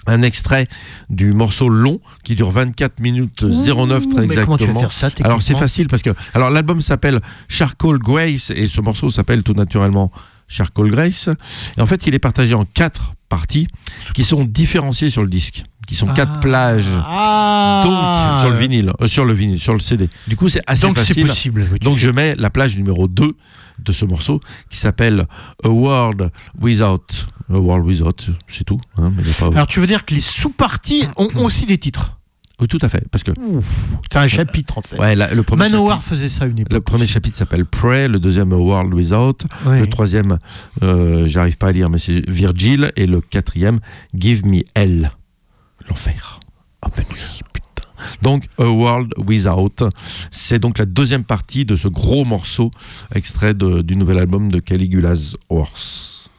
[0.06, 0.68] un extrait
[1.10, 4.80] du morceau long qui dure 24 minutes 09 très tu exactement.
[4.80, 9.10] faire ça, alors c'est facile parce que alors l'album s'appelle Charcoal Grace et ce morceau
[9.10, 10.10] s'appelle tout naturellement
[10.46, 11.28] Charcoal Grace
[11.76, 13.68] et en fait il est partagé en quatre parties
[14.14, 16.84] qui sont différenciées sur le disque qui sont quatre plages.
[17.04, 17.82] Ah.
[17.84, 20.82] donc sur le vinyle euh, sur le vinyle sur le CD du coup c'est assez
[20.86, 21.26] Donc, facile.
[21.26, 23.32] possible, donc fais- je mets la plage numéro 2
[23.80, 25.26] de ce morceau qui s'appelle
[25.64, 27.06] A World Without
[27.52, 30.20] A World Without c'est tout hein, mais a pas- Alors tu veux dire que les
[30.20, 32.14] sous-parties ont ont aussi des titres?
[32.60, 33.30] Oui tout à fait parce que
[34.10, 34.98] C'est un chapitre en fait.
[34.98, 36.72] Ouais, la- le premier Manowar chapitre- faisait ça une époque.
[36.72, 40.38] Le premier chapitre s'appelle Pray, le deuxième World Without, le troisième,
[40.82, 43.78] euh, j'arrive pas à lire, mais c'est Virgil, et le quatrième,
[44.12, 45.12] Give Me Hell,
[45.88, 46.40] l'enfer.
[47.52, 47.88] Putain.
[48.22, 49.84] Donc, A World Without,
[50.30, 52.70] c'est donc la deuxième partie de ce gros morceau
[53.14, 56.30] extrait du nouvel album de Caligula's Horse.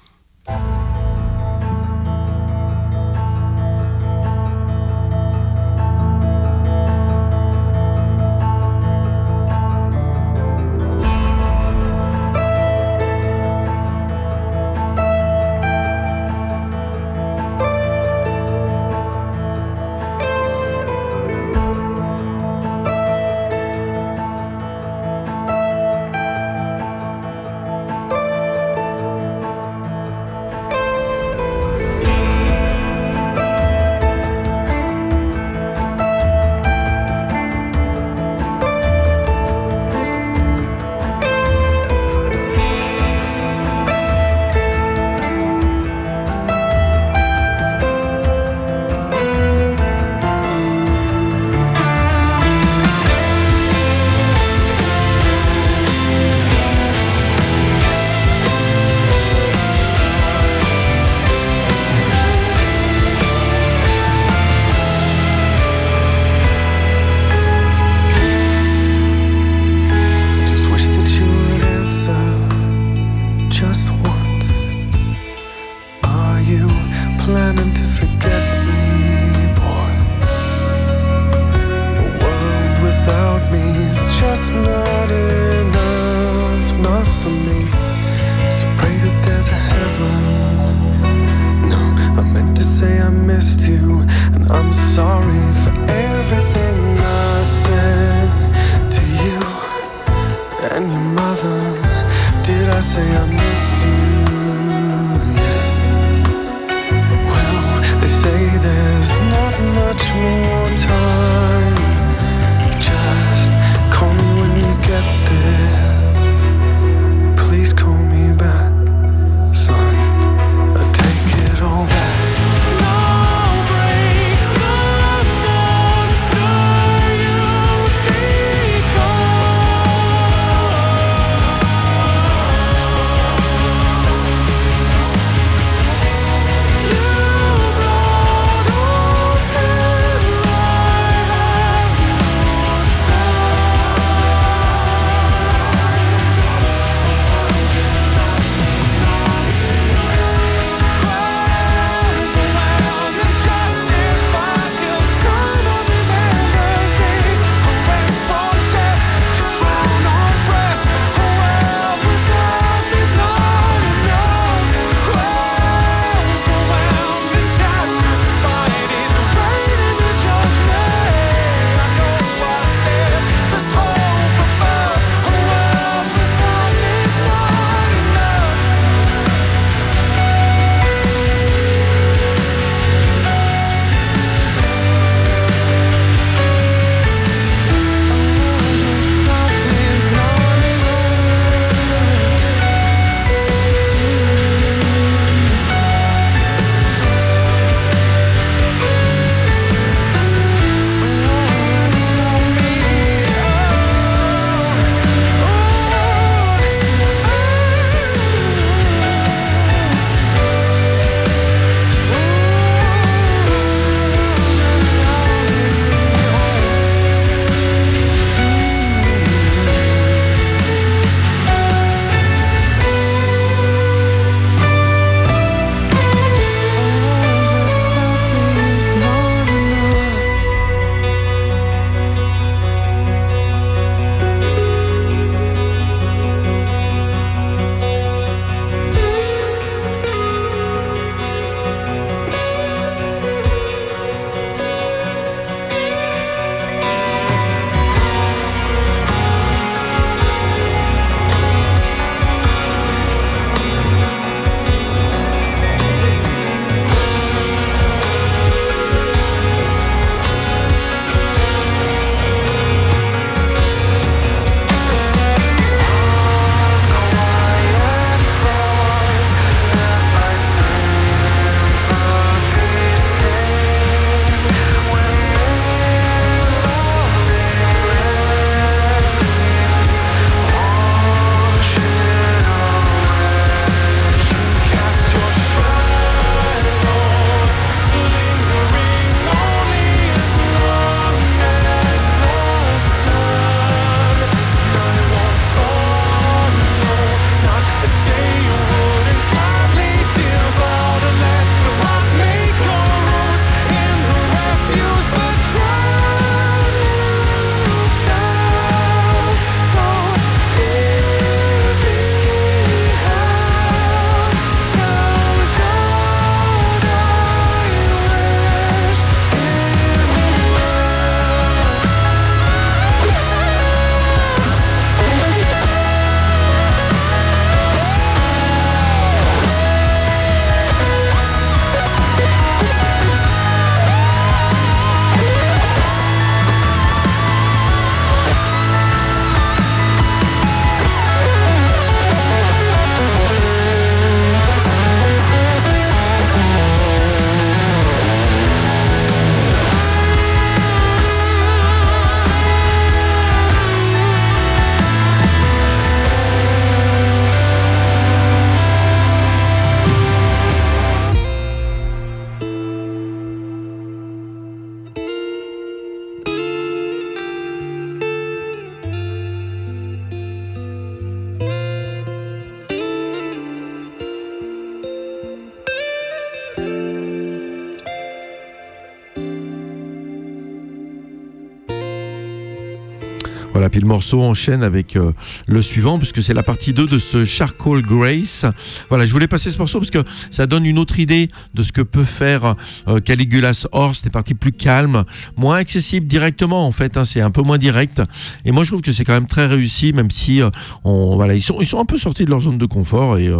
[383.89, 385.13] Morceau enchaîne avec euh,
[385.47, 388.45] le suivant, puisque c'est la partie 2 de ce Charcoal Grace.
[388.87, 391.71] Voilà, je voulais passer ce morceau parce que ça donne une autre idée de ce
[391.71, 392.55] que peut faire
[392.87, 397.31] euh, Caligula's Horse, des parties plus calmes, moins accessibles directement en fait, hein, c'est un
[397.31, 397.99] peu moins direct.
[398.45, 400.51] Et moi je trouve que c'est quand même très réussi, même si euh,
[400.83, 403.31] on, voilà, ils, sont, ils sont un peu sortis de leur zone de confort et,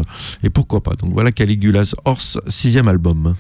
[0.44, 0.96] et pourquoi pas.
[0.96, 3.36] Donc voilà Caligula's Horse, sixième album.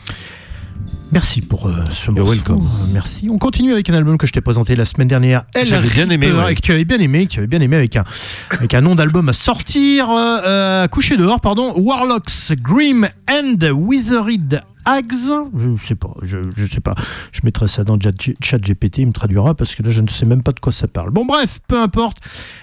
[1.11, 2.31] Merci pour euh, ce You're morceau.
[2.33, 2.69] welcome.
[2.93, 3.29] Merci.
[3.29, 5.43] On continue avec un album que je t'ai présenté la semaine dernière.
[5.63, 6.51] J'avais bien aimé, ouais.
[6.51, 8.03] Et que tu avais bien aimé, que tu avais bien aimé avec un,
[8.51, 11.73] avec un nom d'album à sortir, euh, euh, à coucher dehors, pardon.
[11.75, 14.61] Warlocks, Grim and Withered
[14.95, 15.13] Hags.
[15.57, 16.95] Je sais pas, je, je sais pas.
[17.31, 17.97] Je mettrai ça dans
[18.41, 20.71] chat GPT, il me traduira parce que là je ne sais même pas de quoi
[20.71, 21.11] ça parle.
[21.11, 22.17] Bon bref, peu importe.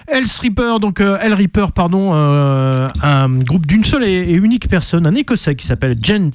[0.07, 4.67] El Reaper, donc euh, El Reaper, pardon, euh, un groupe d'une seule et, et unique
[4.69, 6.31] personne, un Écossais qui s'appelle James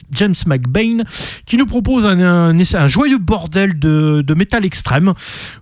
[0.46, 1.04] McBain,
[1.46, 5.12] qui nous propose un, un, un joyeux bordel de, de métal extrême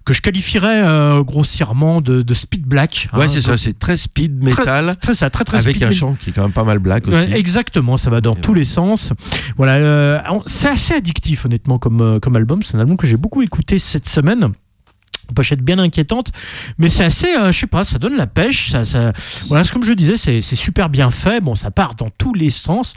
[0.04, 3.08] que je qualifierais euh, grossièrement de, de speed black.
[3.12, 3.28] Ouais, hein.
[3.28, 4.96] c'est ça, c'est très speed très- metal.
[5.00, 7.06] Très, ça, très, très avec speed un chant qui est quand même pas mal black
[7.06, 7.16] aussi.
[7.16, 9.12] Ouais, exactement, ça va dans tous les sens.
[9.56, 12.62] Voilà, euh, c'est assez addictif honnêtement comme, euh, comme album.
[12.62, 14.48] C'est un album que j'ai beaucoup écouté cette semaine.
[15.32, 16.32] Pochette bien inquiétante,
[16.76, 18.72] mais c'est assez, euh, je sais pas, ça donne la pêche.
[18.72, 19.12] Ça, ça-
[19.46, 21.40] voilà, comme je disais, c'est super bien fait.
[21.40, 22.94] Bon, ça part dans tous les sens.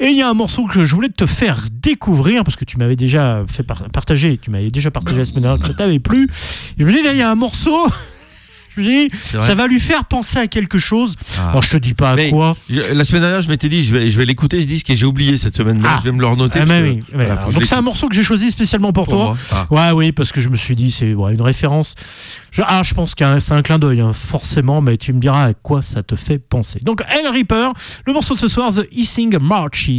[0.00, 2.78] Et il y a un morceau que je voulais te faire découvrir parce que tu
[2.78, 6.00] m'avais déjà fait par- partager, tu m'avais déjà partagé la semaine dernière que ça t'avait
[6.00, 6.24] plu.
[6.78, 7.86] Et je me dis là, il y a un morceau.
[9.22, 11.16] Ça va lui faire penser à quelque chose.
[11.38, 11.50] Ah.
[11.50, 12.56] Alors je te dis pas à Mais quoi.
[12.70, 14.96] je- la semaine dernière, je m'étais dit, je vais, je vais l'écouter ce disque et
[14.96, 15.82] j'ai oublié cette semaine.
[15.84, 15.96] Ah.
[15.98, 16.60] je vais me le renoter.
[16.62, 19.36] Ah, que- oui, voilà, donc c'est un morceau que j'ai choisi spécialement pour, Pour toi.
[19.52, 19.66] Ah.
[19.70, 21.94] Ouais, oui, parce que je me suis dit c'est ouais, une référence.
[22.50, 25.44] Je, ah, je pense que c'est un clin d'œil, hein, forcément, mais tu me diras
[25.48, 26.80] à quoi ça te fait penser.
[26.82, 27.72] Donc, El Reaper,
[28.06, 29.90] le morceau de ce soir, The Hissing Marches.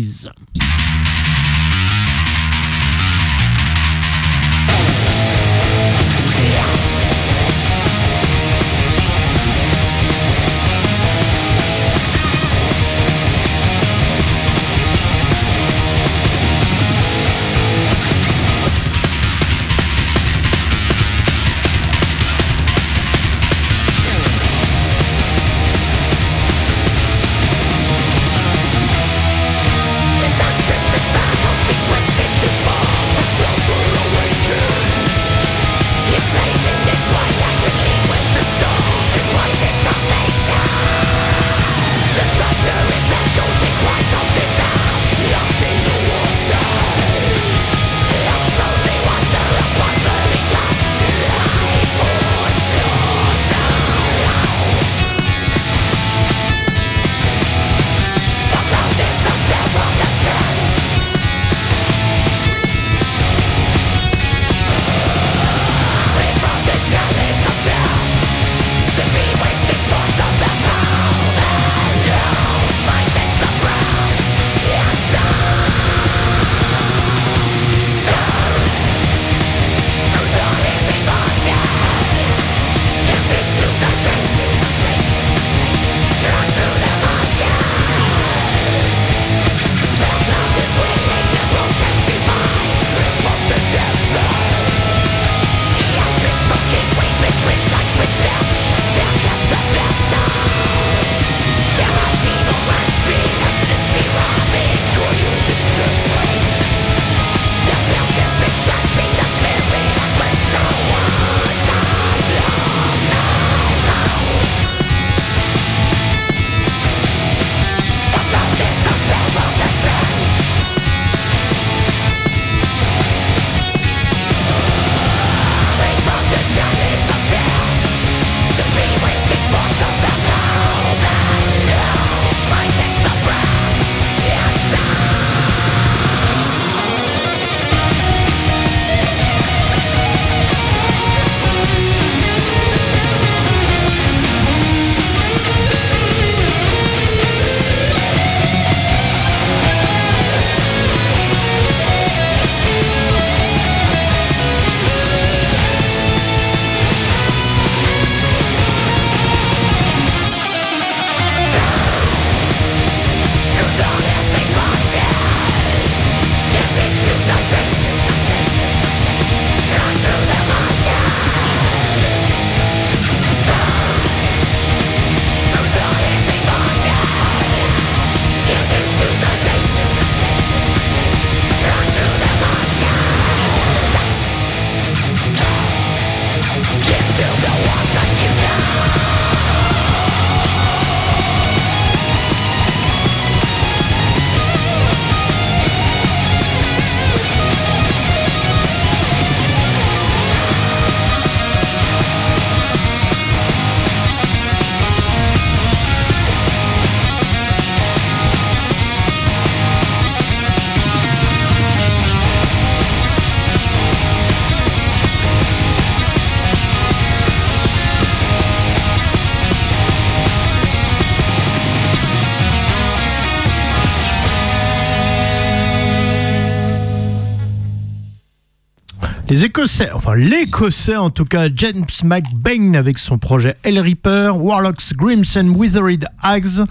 [229.29, 234.93] Les Écossais, enfin l'Écossais en tout cas, James McBain avec son projet Hell Reaper, Warlocks,
[234.95, 236.65] Grims and Withered Hags,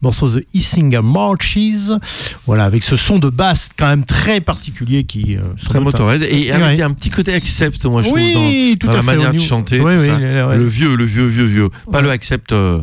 [0.00, 1.58] morceau The Hissing Marches,
[2.46, 5.36] voilà, avec ce son de basse quand même très particulier qui...
[5.36, 6.52] euh, Très motorhead et Ouais.
[6.52, 9.16] avec un petit côté accept moi je Oui, trouve tout dans, à dans la fait,
[9.16, 10.14] manière de chanter Oui, tout oui, ça.
[10.16, 10.56] ouais, ouais.
[10.56, 12.02] le vieux le vieux vieux vieux pas Ouais.
[12.04, 12.80] le accept euh,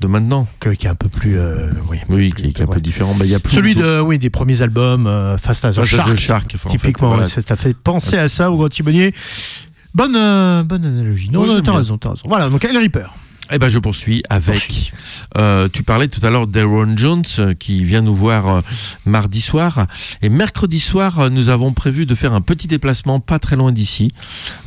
[0.00, 1.36] de maintenant que- qui est un peu plus...
[1.36, 1.68] euh,
[2.08, 2.80] oui, qui, est un peu ouais.
[2.80, 5.78] différent bah, il y a plus Celui de, oui, des premiers albums, euh, Fast as
[5.78, 7.26] a Shark, Shark, enfin, en fait, typiquement, voilà.
[7.26, 9.14] ça fait penser à ça, Thibonnier.
[9.94, 11.30] Bonne, euh, bonne analogie.
[11.30, 12.22] Non, non, t'as raison, t'as raison.
[12.26, 13.06] Voilà, donc Hell Reaper.
[13.50, 14.92] Eh ben, je poursuis avec.
[15.38, 18.60] euh, tu parlais tout à l'heure d'Aaron Jones euh, qui vient nous voir euh,
[19.06, 19.86] mardi soir.
[20.20, 24.12] Et mercredi soir, nous avons prévu de faire un petit déplacement pas très loin d'ici,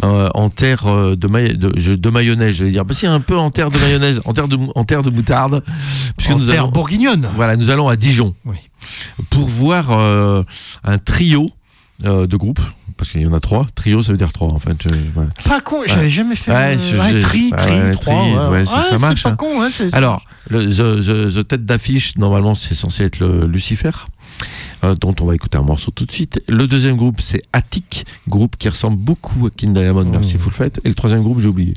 [0.01, 0.85] en terre
[1.15, 1.27] de,
[2.09, 2.83] mayonnaise, je vais dire.
[2.83, 5.63] Bah, si, un peu en terre de mayonnaise, en terre de, en terre de moutarde.
[6.17, 7.29] Puisque En nous terre allons, bourguignonne.
[7.35, 8.57] voilà, nous allons à Dijon Oui.
[9.29, 11.51] pour voir un trio
[11.99, 12.61] de groupes.
[13.01, 13.65] Parce qu'il y en a trois.
[13.73, 14.75] Trio, ça veut dire trois, en fait.
[14.83, 15.31] Je- voilà.
[15.43, 16.51] Pas con, j'avais jamais fait.
[16.51, 18.13] Ouais, le- ouais, tri, tri, trois.
[18.21, 18.65] tri, ouais.
[18.67, 19.35] ça- marche, pas hein.
[19.35, 23.89] con, c'est- Alors, le the, the- the tête d'affiche, normalement, c'est censé être le Lucifer,
[24.83, 26.43] euh, dont on va écouter un morceau tout de suite.
[26.47, 30.11] Le deuxième groupe, c'est Attic, groupe qui ressemble beaucoup à King Diamond, Mmh.
[30.11, 30.79] merci Full Fate.
[30.83, 31.73] Et le troisième groupe, j'ai oublié.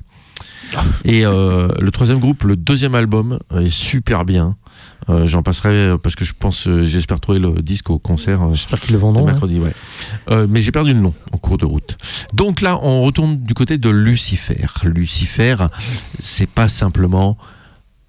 [0.76, 0.82] Ah.
[1.06, 4.56] Et euh, le troisième groupe, le deuxième album, euh, est super bien.
[5.10, 8.40] Euh, J'en passerai euh, parce que je pense, euh, j'espère trouver le disque au concert.
[8.54, 9.22] J'espère qu'ils le vendront.
[9.22, 9.32] hein.
[9.32, 9.72] mercredi, ouais.
[10.30, 11.98] Euh, mais j'ai perdu le nom en cours de route.
[12.32, 14.64] Donc là, on retourne du côté de Lucifer.
[14.84, 15.56] Lucifer,
[16.20, 17.36] c'est pas simplement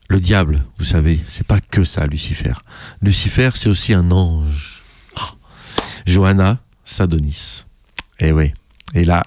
[0.07, 1.19] le diable, vous savez.
[1.27, 2.53] C'est pas que ça, Lucifer.
[3.01, 4.83] Lucifer, c'est aussi un ange.
[5.17, 5.31] Ah.
[6.05, 7.65] Johanna Sadonis.
[8.19, 8.53] Et oui.
[8.93, 9.23] Et là,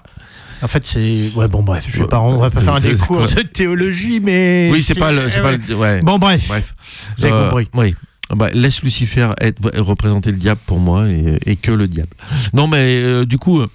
[0.61, 1.31] En fait, c'est.
[1.35, 4.19] Ouais, bon, bref, je vais pas, on va pas faire des de cours de théologie,
[4.19, 4.69] mais.
[4.71, 5.59] oui, c'est pas le, c'est pas ouais.
[5.67, 6.01] le- ouais.
[6.01, 6.45] Bon, bref.
[6.47, 6.75] Bref.
[7.17, 7.67] Vous avez Euh, compris.
[7.73, 7.95] Oui.
[8.29, 12.11] Ah bah, laisse Lucifer être, représenter le diable pour moi et, et que le diable.
[12.53, 13.67] Non, mais euh, du coup, euh,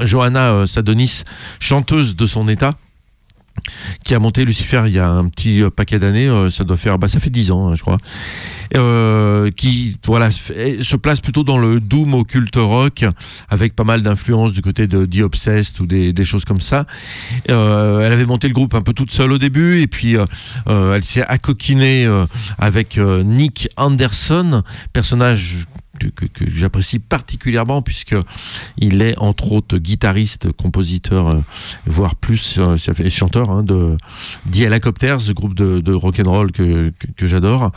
[0.00, 1.24] Johanna euh, Sadonis,
[1.58, 2.74] chanteuse de son état,
[4.04, 6.76] qui a monté Lucifer il y a un petit euh, paquet d'années, euh, ça doit
[6.76, 7.98] faire, bah, ça fait 10 ans, hein, je crois,
[8.76, 13.04] euh, qui voilà se place plutôt dans le doom occulte rock,
[13.48, 16.86] avec pas mal d'influences du côté de The Obsessed ou des, choses comme ça.
[17.46, 20.16] Elle avait monté le groupe un peu toute seule au début, et puis
[20.66, 22.08] elle s'est accoquinée
[22.58, 25.66] avec Nick Anderson, personnage
[25.98, 28.16] que, j'apprécie particulièrement puisque
[28.78, 31.40] il est entre autres guitariste, compositeur, euh,
[31.86, 32.76] voire plus, euh,
[33.08, 33.96] chanteur hein, de
[34.50, 36.92] The Helicopters, ce groupe de, rock and roll que,
[37.22, 37.72] j'adore.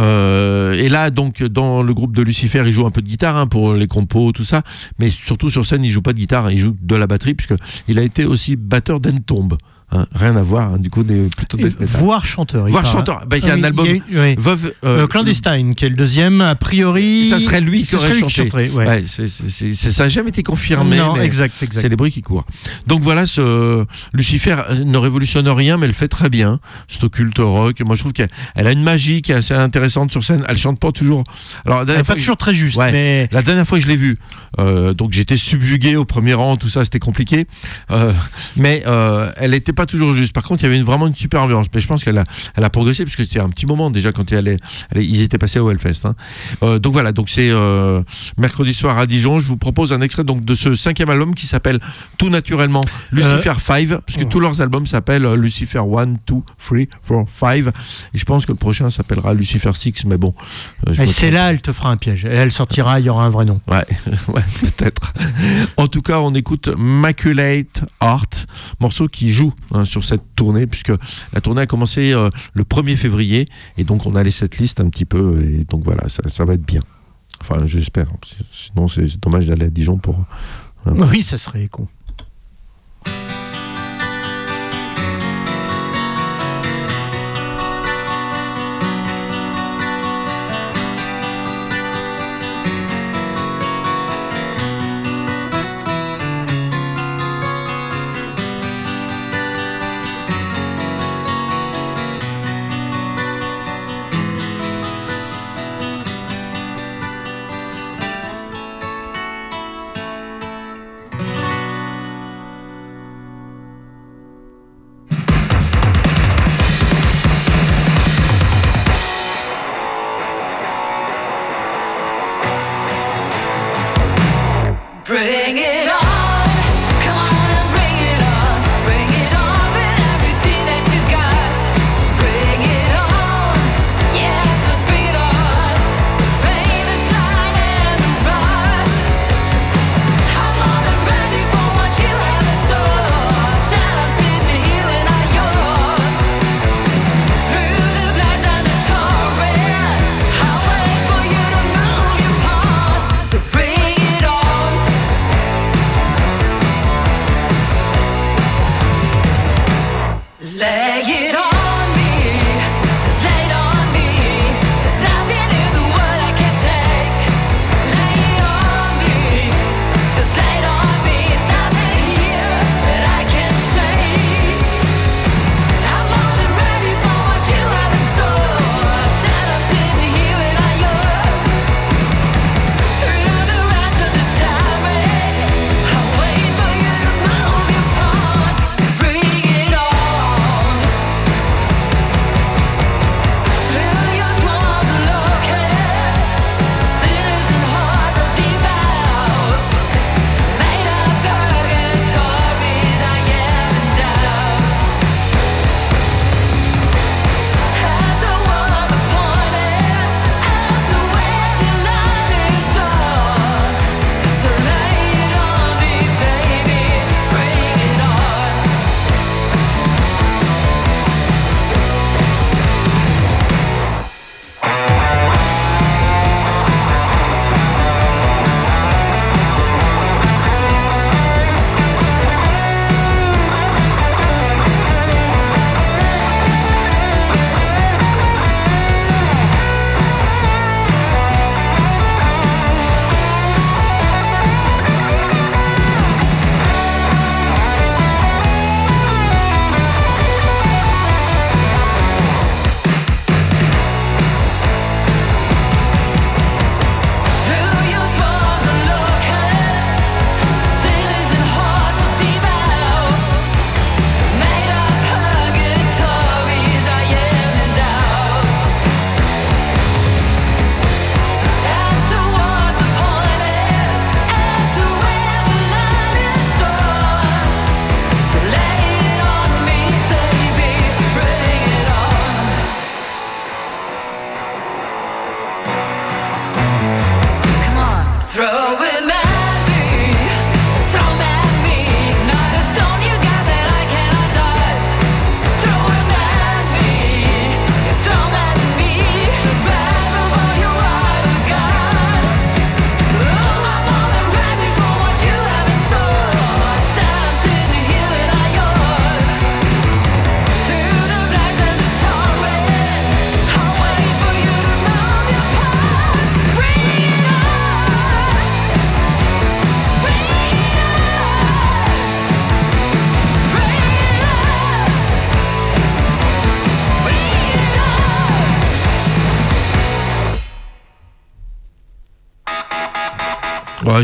[0.00, 3.36] Euh, et là donc dans le groupe de Lucifer, il joue un peu de guitare
[3.36, 4.62] hein, pour les compos, tout ça,
[4.98, 7.54] mais surtout sur scène, il joue pas de guitare, il joue de la batterie puisque
[7.88, 9.56] il a été aussi batteur d'Entombe.
[9.92, 11.86] Hein, rien à voir, hein, du coup, des, plutôt metal.
[11.86, 12.68] Voir chanteur.
[12.68, 13.24] il Voir chanteur.
[13.28, 14.34] Bah, il y a Ah un album, a eu- oui.
[14.36, 17.28] Veuve, Euh, euh, Clandestine, qui est le deuxième, a priori.
[17.30, 18.32] ça serait lui qui aurait chanté.
[18.42, 18.84] chanterait, ouais.
[18.84, 20.96] Ouais, ça n'a jamais été confirmé.
[20.96, 21.80] Non, exact, exact.
[21.82, 22.44] C'est les bruits qui courent.
[22.88, 26.58] Donc voilà, ce Lucifer euh, ne révolutionne rien, mais elle fait très bien.
[26.88, 27.80] C'est occulte rock.
[27.82, 30.44] Moi, je trouve qu'elle elle a une magie qui est assez intéressante sur scène.
[30.48, 31.22] Elle chante pas toujours.
[31.64, 32.90] Alors, Elle dernière est fois pas toujours très juste, Ouais.
[32.90, 33.28] mais.
[33.30, 34.18] La dernière fois que je l'ai vue,
[34.58, 37.46] euh, donc j'étais subjugué au premier rang, tout ça, c'était compliqué.
[37.92, 38.12] Euh,
[38.56, 38.82] mais
[39.36, 40.32] elle n'était pas toujours juste.
[40.32, 41.66] Par contre, il y avait une- vraiment une super ambiance.
[41.72, 42.24] Mais je pense qu'elle a,
[42.56, 44.58] elle a progressé parce que c'était un petit moment déjà quand elle est-
[44.96, 46.04] ils étaient passés au Hellfest.
[46.06, 46.14] hein.
[46.64, 48.02] Euh, donc voilà, donc c'est euh,
[48.38, 49.38] mercredi soir à Dijon.
[49.38, 51.78] Je vous propose un extrait donc de ce cinquième album qui s'appelle
[52.18, 52.80] tout naturellement
[53.12, 56.16] Lucifer 5, parce que tous leurs albums s'appellent euh, Lucifer 1, 2,
[56.58, 57.66] 3, 4, 5.
[58.14, 60.34] Et je pense que le prochain s'appellera Lucifer 6, mais bon.
[60.88, 62.24] euh, c'est là, elle te fera un piège.
[62.24, 63.60] Elle sortira, il y aura un vrai nom.
[63.68, 63.84] Ouais,
[64.28, 65.12] ouais peut-être.
[65.76, 68.26] En tout cas, on écoute Maculate Art,
[68.80, 70.92] morceau qui joue hein, sur cette tournée, puisque
[71.32, 73.46] la tournée a commencé euh, le 1er février,
[73.78, 76.44] et donc on a les cette liste un petit peu, et donc voilà, ça, ça
[76.44, 76.82] va être bien.
[77.40, 78.08] Enfin, j'espère.
[78.52, 80.24] Sinon, c'est dommage d'aller à Dijon pour.
[80.86, 81.88] Oui, ça serait con.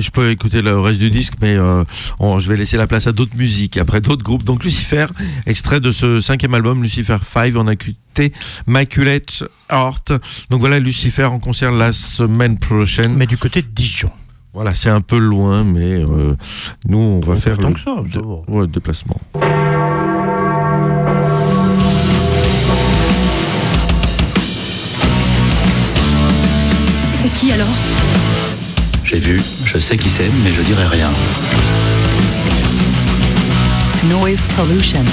[0.00, 1.84] Je peux écouter le reste du disque, mais euh,
[2.18, 4.44] on- je vais laisser la place à d'autres musiques, après d'autres groupes.
[4.44, 5.06] Donc Lucifer,
[5.46, 8.32] extrait de ce cinquième album, Lucifer 5, on a écouté
[8.68, 10.12] Immaculate Heart.
[10.50, 13.14] Donc voilà, Lucifer en concert la semaine prochaine.
[13.16, 14.10] Mais du côté de Dijon.
[14.54, 16.36] Voilà, c'est un peu loin, mais euh,
[16.86, 18.42] nous, on va faire le que ça, ça de- va.
[18.48, 19.18] ouais, déplacement.
[27.14, 27.68] C'est qui alors?
[29.12, 29.36] J'ai vu,
[29.66, 31.10] je sais qui c'est, mais je dirai rien.
[34.08, 35.04] Noise pollution.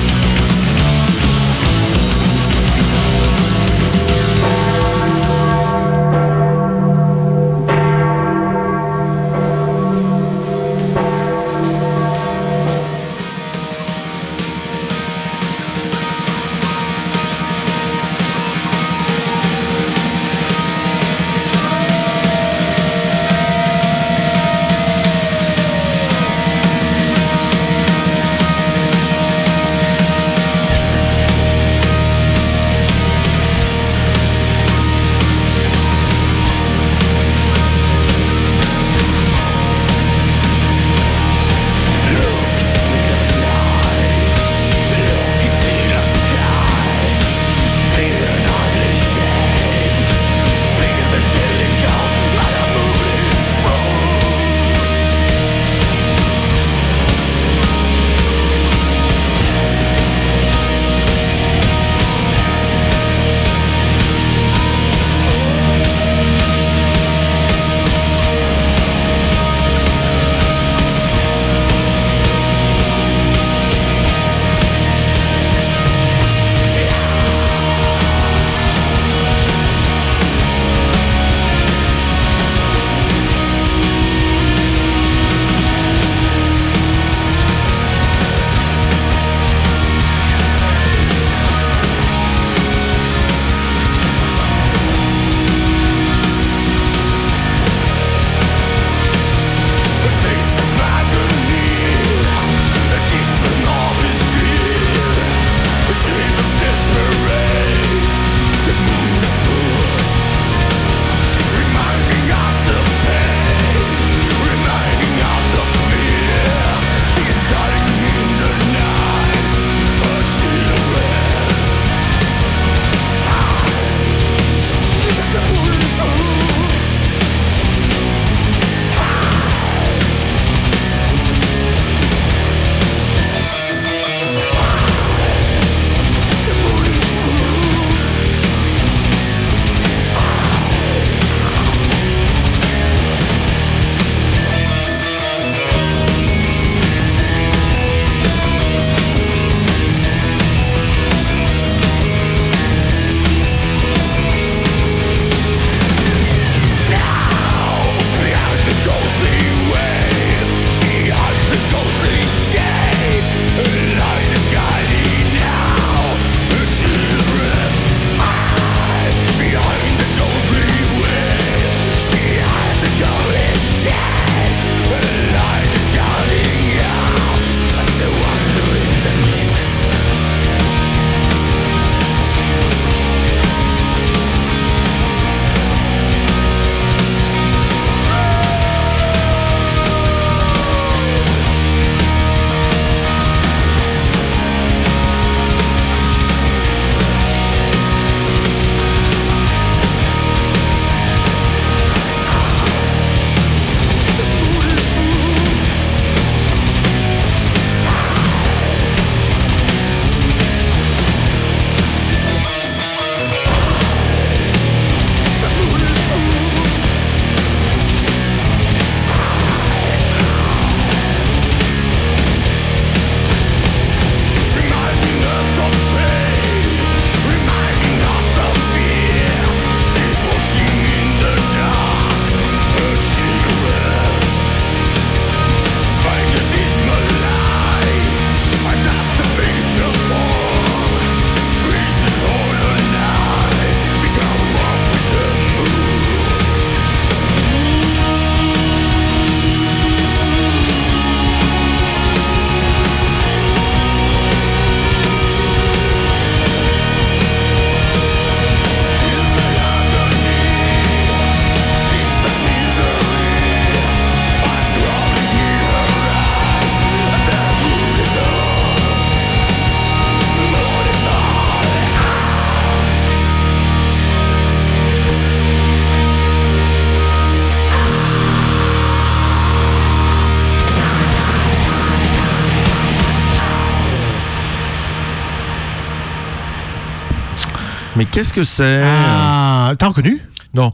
[288.00, 290.22] Mais qu'est-ce que c'est Ah, t'as reconnu?
[290.54, 290.70] Non.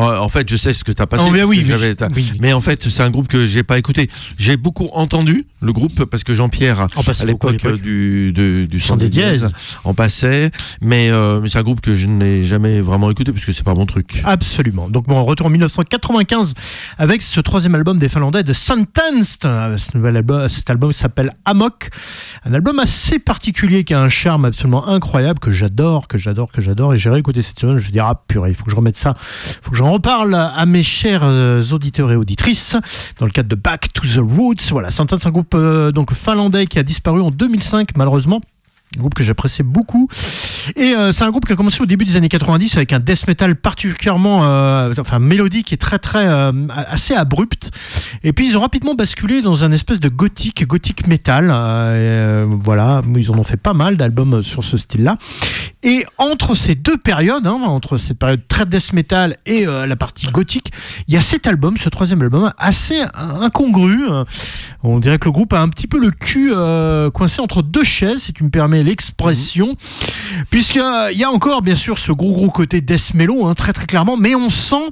[0.00, 1.24] Euh, En fait, je sais ce que t'as passé.
[1.26, 2.32] Oh, mais oui, mais je- oui.
[2.40, 4.08] mais en fait, c'est un groupe que j'ai pas écouté.
[4.38, 9.48] J'ai beaucoup entendu le groupe parce que Jean-Pierre, à l'époque du, du, du des dièses.
[9.84, 10.50] en passait.
[10.80, 13.62] Mais, euh, mais c'est un groupe que je n'ai jamais vraiment écouté parce que c'est
[13.64, 14.22] pas mon truc.
[14.24, 14.88] Absolument.
[14.88, 16.54] Donc bon, on retourne en 1995
[16.98, 19.44] avec ce troisième album des Finlandais de Sentenced.
[19.44, 21.90] Euh, Ce nouvel album, cet album s'appelle Amok.
[22.44, 26.60] Un album assez particulier qui a un charme absolument incroyable que j'adore, que j'adore, que
[26.60, 26.94] j'adore.
[26.94, 27.78] Et j'ai réécouté cette semaine.
[27.78, 29.14] Je me dis ah purée, il faut que je remette ça.
[29.18, 32.76] Il faut que j'en reparle à mes chers euh, auditeurs et auditrices
[33.18, 34.70] dans le cadre de Back to the Roots.
[34.70, 38.40] Voilà, Sentenced, un groupe euh, finlandais qui a disparu en 2005 malheureusement.
[38.98, 40.08] Groupe que j'appréciais beaucoup.
[40.74, 42.98] Et euh, c'est un groupe qui a commencé au début des années 90 avec un
[42.98, 47.70] death metal particulièrement euh, enfin, mélodique et très très euh, assez abrupt.
[48.24, 51.50] Et puis ils ont rapidement basculé dans un espèce de gothique, gothique metal.
[51.52, 55.18] Euh, voilà, ils en ont fait pas mal d'albums sur ce style-là.
[55.84, 60.26] Et entre ces deux périodes, hein, entre cette période très death metal et la partie
[60.26, 60.72] gothique,
[61.06, 64.00] il y a cet album, ce troisième album, assez incongru.
[64.82, 66.52] On dirait que le groupe a un petit peu le cul
[67.14, 69.76] coincé entre deux chaises, si tu me permets l'expression.
[70.50, 73.86] Puisqu'il y a encore, bien sûr, ce gros gros côté death mellow, hein, très très
[73.86, 74.90] clairement, mais on sent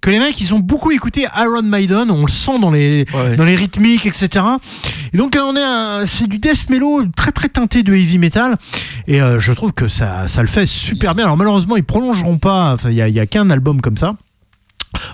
[0.00, 3.34] que les mecs ils ont beaucoup écouté Iron Maiden, on le sent dans les Ouais.
[3.36, 4.44] dans les rythmiques, etc.
[5.12, 8.56] Et donc on est un- c'est du death mellow très très teinté de heavy metal
[9.08, 11.24] et euh, je trouve que ça ça le fait super bien.
[11.24, 14.14] Alors malheureusement ils prolongeront pas, enfin il y a, y a qu'un album comme ça.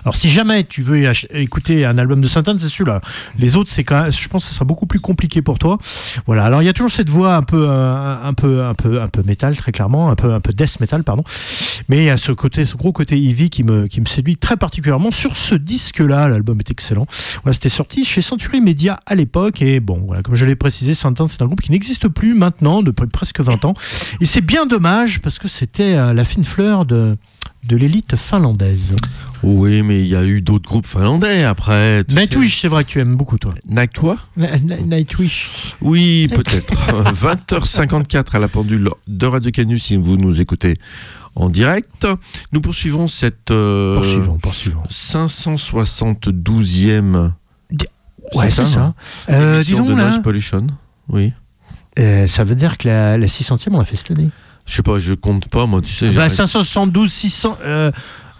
[0.03, 3.01] Alors si jamais tu veux écouter un album de Saint-Anne, c'est celui-là.
[3.37, 5.77] Les autres, c'est quand je pense que ça sera beaucoup plus compliqué pour toi.
[6.25, 6.45] Voilà.
[6.45, 9.07] Alors il y a toujours cette voix un peu, euh, un peu, un peu, un
[9.07, 11.23] peu métal très clairement, un peu, un peu death metal pardon.
[11.89, 14.37] Mais il y a ce côté, ce gros côté heavy qui me, qui me séduit
[14.37, 16.27] très particulièrement sur ce disque-là.
[16.27, 17.05] L'album est excellent.
[17.43, 20.93] Voilà, c'était sorti chez Century Media à l'époque et bon, voilà, comme je l'ai précisé,
[20.93, 23.73] Saint-Anne, c'est un groupe qui n'existe plus maintenant depuis presque 20 ans.
[24.21, 27.17] Et c'est bien dommage parce que c'était euh, la fine fleur de
[27.63, 28.95] de l'élite finlandaise.
[29.43, 32.03] Oui, mais il y a eu d'autres groupes finlandais après.
[32.09, 33.53] Nightwish, c'est vrai que tu aimes beaucoup, toi.
[33.69, 35.75] Night quoi Nightwish.
[35.81, 36.73] Oui, peut-être.
[37.13, 40.75] 20h54 à la pendule de Radio Canus si vous nous écoutez
[41.35, 42.07] en direct.
[42.51, 44.83] Nous poursuivons cette euh, Poursuivons, poursuivons.
[44.89, 47.31] 572e.
[48.33, 48.79] Ouais, c'est ça.
[48.79, 48.95] hein
[49.29, 50.67] Euh, dis émission donc, de là, Noise Pollution.
[51.09, 51.33] Oui.
[51.99, 54.29] euh, ça veut dire que la, la 600e, on l'a fait cette année.
[54.65, 56.07] Je sais pas, je compte pas, moi, tu sais.
[56.07, 56.31] Bah, j'arrête.
[56.31, 57.57] 572, 600.
[57.63, 57.91] Euh,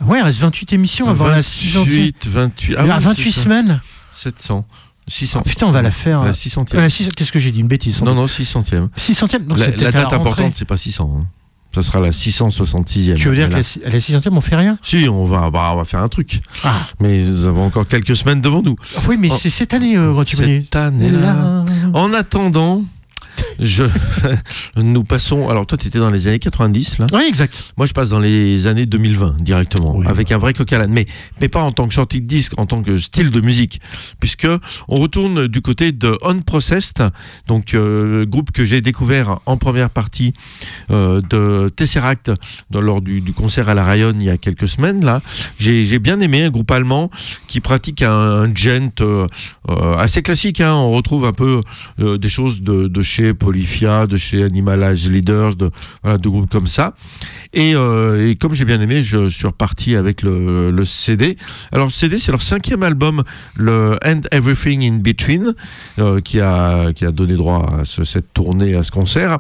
[0.01, 1.79] ouais, il reste 28 émissions avant la 600e.
[1.83, 2.75] 28, 28.
[2.77, 3.43] Ah, oui, 28 c'est ça.
[3.43, 4.65] semaines 700.
[5.07, 5.39] 600.
[5.45, 6.23] Ah, putain, on va la faire.
[6.23, 6.65] La 600e.
[6.75, 8.01] Euh, la 600 Qu'est-ce que j'ai dit Une bêtise.
[8.01, 8.89] Non, non, 600e.
[8.97, 10.15] 600e donc La, c'est la date rentrée.
[10.17, 11.17] importante, c'est pas 600.
[11.21, 11.25] hein.
[11.75, 13.15] Ça sera la 666e.
[13.15, 14.79] Tu veux dire que la, si- la 600e, on fait rien?
[14.81, 16.39] Si, on va, bah, on va faire un truc.
[16.63, 16.73] Ah.
[17.01, 18.77] Mais nous avons encore quelques semaines devant nous.
[19.09, 19.35] Oui, mais Oh.
[19.37, 20.23] c'est cette année, euh.
[20.25, 21.65] Cette année-là.
[21.93, 22.83] En attendant,
[23.59, 23.83] je,
[24.77, 25.49] nous passons.
[25.49, 27.07] Alors, toi, tu étais dans les années 90, là.
[27.13, 27.73] Oui, exact.
[27.77, 30.71] Moi, je passe dans les années 2020 directement, avec un vrai coq.
[30.89, 31.05] Mais,
[31.41, 33.79] mais pas en tant que sortie de disque, en tant que style de musique.
[34.19, 34.47] Puisque
[34.87, 37.03] on retourne du côté de Unprocessed,
[37.47, 40.33] donc euh, le groupe que j'ai découvert en première partie
[40.91, 42.31] euh, de Tesseract
[42.71, 45.03] dans, lors du, du concert à la Rayonne il y a quelques semaines.
[45.03, 45.21] là.
[45.59, 47.09] J'ai j'ai bien aimé un groupe allemand
[47.47, 49.27] qui pratique un, un gent euh,
[49.97, 50.61] assez classique.
[50.61, 50.73] hein.
[50.73, 51.61] On retrouve un peu
[51.99, 55.69] des choses de, de chez Polyphia, de chez Animalage Leaders, de,
[56.03, 56.93] voilà, de groupes comme ça.
[57.53, 61.37] Et, euh, et comme j'ai bien aimé, je suis reparti avec le, le CD.
[61.71, 63.23] Alors, le CD, c'est leur cinquième album,
[63.55, 65.53] le And Everything in Between,
[65.99, 69.39] euh, qui, a, qui a donné droit à ce- cette tournée, à ce concert.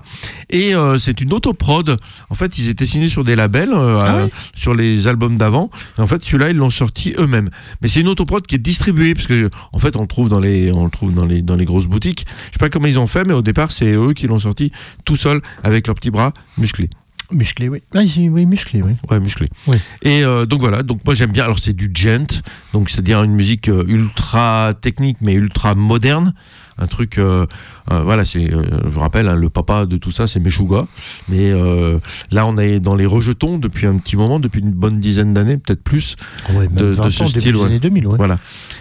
[0.49, 1.97] Et euh, c'est une autoprod.
[2.29, 5.69] En fait, ils étaient signés sur des labels, à- sur les albums d'avant.
[5.97, 7.49] En fait, celui-là, ils l'ont sorti eux-mêmes.
[7.81, 10.39] Mais c'est une autoprod qui est distribuée, parce que en fait, on le trouve dans
[10.39, 12.25] les, on le trouve dans les, dans les grosses boutiques.
[12.47, 14.71] Je sais pas comment ils ont fait, mais au départ, c'est eux qui l'ont sorti
[15.03, 16.89] tout seul avec leurs petits bras musclés.
[17.31, 17.81] Musclé, oui.
[17.93, 18.93] Ah, oui, musclé, oui.
[19.09, 19.47] Ouais, musclé.
[19.67, 19.77] Oui.
[20.03, 21.43] Et euh, donc voilà, donc moi j'aime bien.
[21.43, 26.33] Alors c'est du gent, donc c'est-à-dire une musique euh, ultra technique mais ultra moderne.
[26.77, 27.45] Un truc, euh,
[27.91, 30.87] euh, voilà, c'est, euh, je vous rappelle, hein, le papa de tout ça, c'est Meshuga.
[31.29, 31.99] Mais euh,
[32.31, 35.57] là, on est dans les rejetons depuis un petit moment, depuis une bonne dizaine d'années,
[35.57, 36.15] peut-être plus,
[36.53, 37.41] Ouais, de, 20 de ce ans, style.
[37.53, 37.65] des ouais.
[37.65, 38.17] années 2000, ouais.
[38.17, 38.39] Voilà.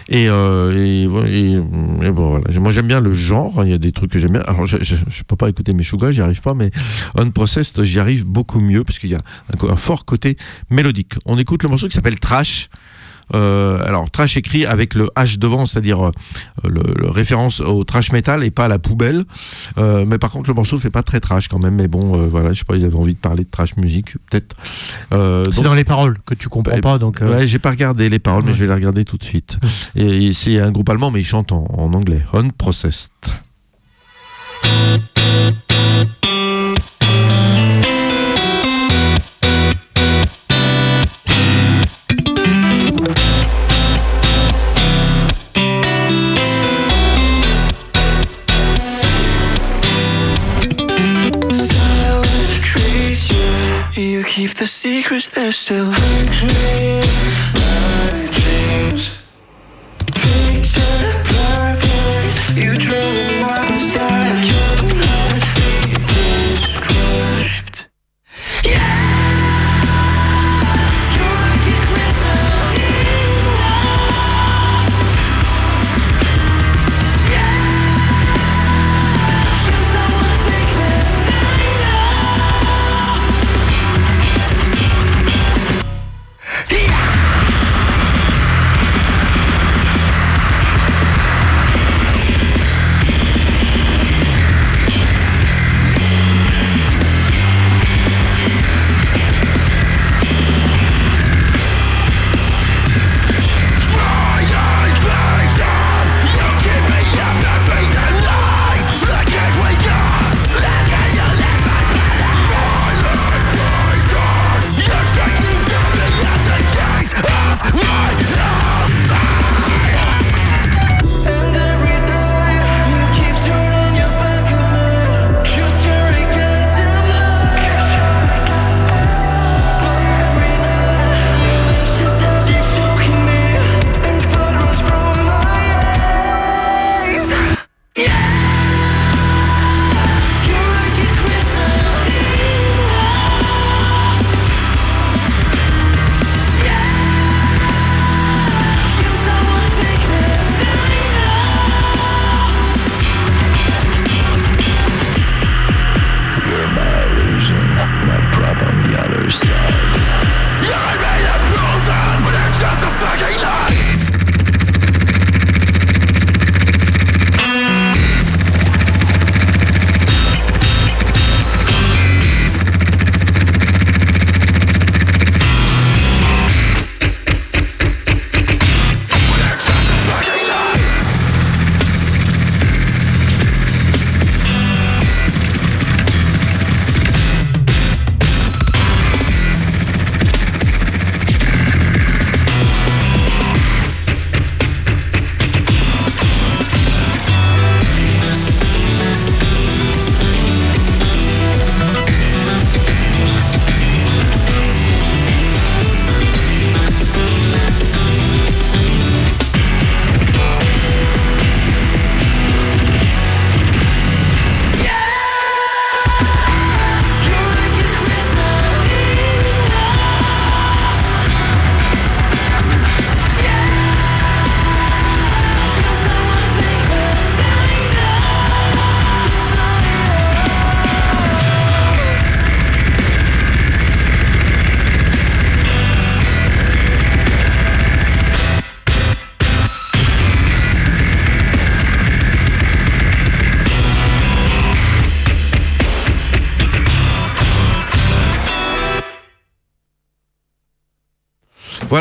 [0.09, 2.59] Et, euh, et, et- et bon, voilà.
[2.59, 3.63] Moi, j'aime bien le genre.
[3.63, 4.41] Il y a des trucs que j'aime bien.
[4.41, 6.71] Alors, je, je, je peux pas écouter Meshuga, j'y arrive pas, mais
[7.17, 9.21] Unprocessed, j'y arrive beaucoup mieux parce qu'il y a
[9.69, 10.37] un fort côté
[10.69, 11.13] mélodique.
[11.25, 12.69] On écoute le morceau qui s'appelle Trash.
[13.33, 16.11] Euh, alors trash écrit avec le H devant, c'est-à-dire euh,
[16.63, 19.23] le, le référence au trash metal et pas à la poubelle.
[19.77, 21.75] Euh, mais par contre, le morceau fait pas très trash quand même.
[21.75, 24.55] Mais bon, voilà, je sais pas, ils avaient envie de parler de trash musique, peut-être.
[25.11, 27.19] C'est dans les paroles que tu comprends bah, pas, donc.
[27.21, 28.53] Ouais, j'ai pas regardé les paroles, mais Ouais.
[28.55, 29.57] je vais les regarder tout de suite.
[29.95, 32.21] Et, et c'est un groupe allemand, mais ils chantent en, en anglais.
[32.33, 33.11] Unprocessed.
[54.57, 57.05] The secrets they're still hidden in
[57.55, 59.11] my dreams.
[60.13, 61.14] Picture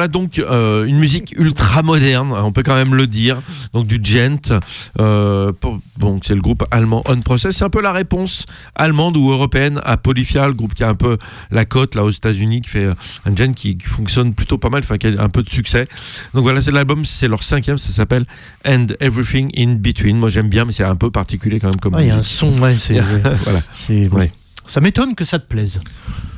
[0.04, 3.40] Voilà donc euh, une musique ultra moderne, on peut quand même le dire.
[3.72, 4.52] Donc du gent.
[5.00, 7.56] Euh, pour- bon, c'est le groupe allemand On Process.
[7.56, 8.44] C'est un peu la réponse
[8.74, 11.16] allemande ou européenne à Polyphia, le groupe qui a un peu
[11.50, 12.86] la cote là aux États-Unis, qui fait
[13.24, 15.88] un gent qui, qui fonctionne plutôt pas mal, enfin qui a un peu de succès.
[16.34, 18.26] Donc voilà, c'est l'album, c'est leur cinquième, ça s'appelle
[18.66, 20.18] And Everything in Between.
[20.18, 21.94] Moi j'aime bien, mais c'est un peu particulier quand même comme.
[21.94, 22.98] Ah, Il y a un son, ouais, c'est.
[23.44, 23.60] voilà.
[23.86, 24.32] c'est- Ouais.
[24.66, 25.80] Ça m'étonne que ça te plaise.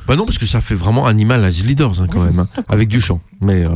[0.07, 2.87] Bah non, parce que ça fait vraiment Animal as Leaders hein, quand même, hein, avec
[2.87, 3.21] du chant.
[3.41, 3.71] Mais euh,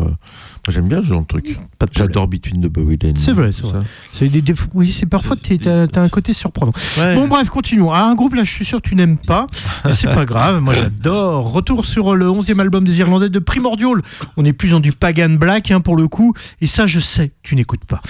[0.70, 1.58] j'aime bien ce genre de truc.
[1.92, 3.72] J'adore Between the Buried and- C'est vrai, c'est vrai.
[3.82, 3.84] ça.
[4.14, 6.72] C'est des, des- oui, c'est parfois t'as t'as un côté surprenant.
[7.16, 7.92] Bon bref, continuons.
[7.92, 9.48] Ah, un groupe là, je suis sûr que tu n'aimes pas,
[9.92, 10.62] c'est pas grave.
[10.62, 11.52] Moi, j'adore.
[11.52, 14.02] Retour sur le 11e album des Irlandais de Primordial.
[14.38, 17.32] On est plus dans du pagan black hein, pour le coup, et ça, je sais,
[17.44, 18.02] tu n'écoutes pas.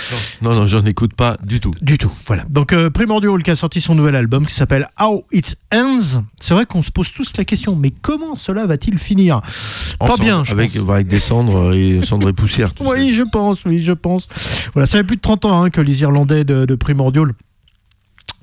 [0.42, 1.74] Non, non, j'en écoute pas du tout.
[1.82, 2.44] Du tout, voilà.
[2.50, 6.24] Donc euh, Primordial qui a sorti son nouvel album qui s'appelle How It Ends.
[6.42, 9.42] C'est vrai qu'on se pose tous la question, mais comment cela va-t-il finir?
[10.00, 10.90] Pas bien, je avec, pense.
[10.90, 12.74] avec des cendres et cendres et poussière.
[12.82, 14.28] Oui, je pense, oui, je pense.
[14.74, 17.32] Voilà, ça fait plus de 30 ans hein, que les Irlandais de, de Primordial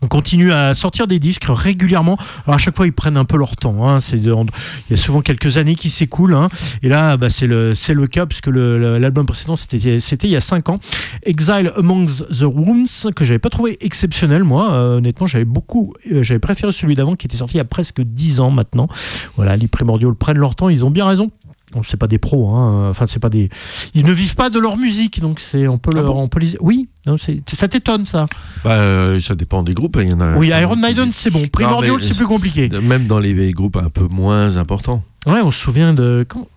[0.08, 2.16] continuent à sortir des disques régulièrement.
[2.46, 3.88] Alors à chaque fois, ils prennent un peu leur temps.
[3.88, 3.98] hein.
[3.98, 6.34] C'est de- il y a souvent quelques années qui s'écoulent.
[6.34, 6.50] hein.
[6.84, 10.36] Et là, bah, c'est le, c'est le cas, puisque l'album précédent, c'était c'était il y
[10.36, 10.78] a 5 ans.
[11.24, 14.72] Exile Amongst the Wounds, que j'avais pas trouvé exceptionnel, moi.
[14.72, 17.64] Euh, honnêtement, j'avais beaucoup, euh, j'avais préféré celui d'avant, qui était sorti il y a
[17.64, 18.86] presque 10 ans maintenant.
[19.34, 21.32] Voilà, les Primordial prennent leur temps, ils ont bien raison.
[21.72, 22.88] Bon, c'est pas des pros, hein.
[22.90, 23.50] enfin c'est pas des.
[23.94, 26.56] Ils ne vivent pas de leur musique, donc c'est on peut Ah on peut les.
[26.60, 28.26] Oui, non, c'est- ça t'étonne ça.
[28.64, 29.98] Bah, euh, ça dépend des groupes.
[30.00, 30.34] Il y en a.
[30.36, 32.68] Oui, Iron Maiden c'est bon, Primordial c'est plus compliqué.
[32.70, 35.02] Même dans les groupes un peu moins importants.
[35.26, 36.24] Ouais, on se souvient de.
[36.28, 36.48] comment-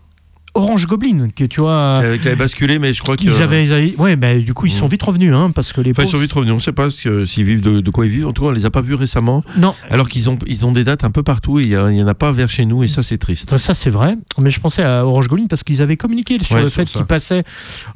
[0.54, 2.02] Orange Goblin, que tu vois.
[2.22, 4.88] Qui avait, basculé, mais je crois qu'ils Ils avaient, ouais, bah, du coup, ils sont
[4.88, 6.54] vite revenus, hein, parce que les Enfin, ils sont vite revenus.
[6.54, 8.28] On ne sait pas s'ils vivent de, de quoi ils vivent.
[8.28, 9.44] En tout cas, on les a pas vus récemment.
[9.58, 9.74] Non.
[9.90, 12.14] Alors qu'ils ont, ils ont des dates un peu partout et il n'y en a
[12.14, 13.58] pas vers chez nous et ça, c'est triste.
[13.58, 14.18] Ça, c'est vrai.
[14.40, 17.06] Mais je pensais à Orange Goblin parce qu'ils avaient communiqué sur Ouais, le fait qu'ils
[17.06, 17.44] passaient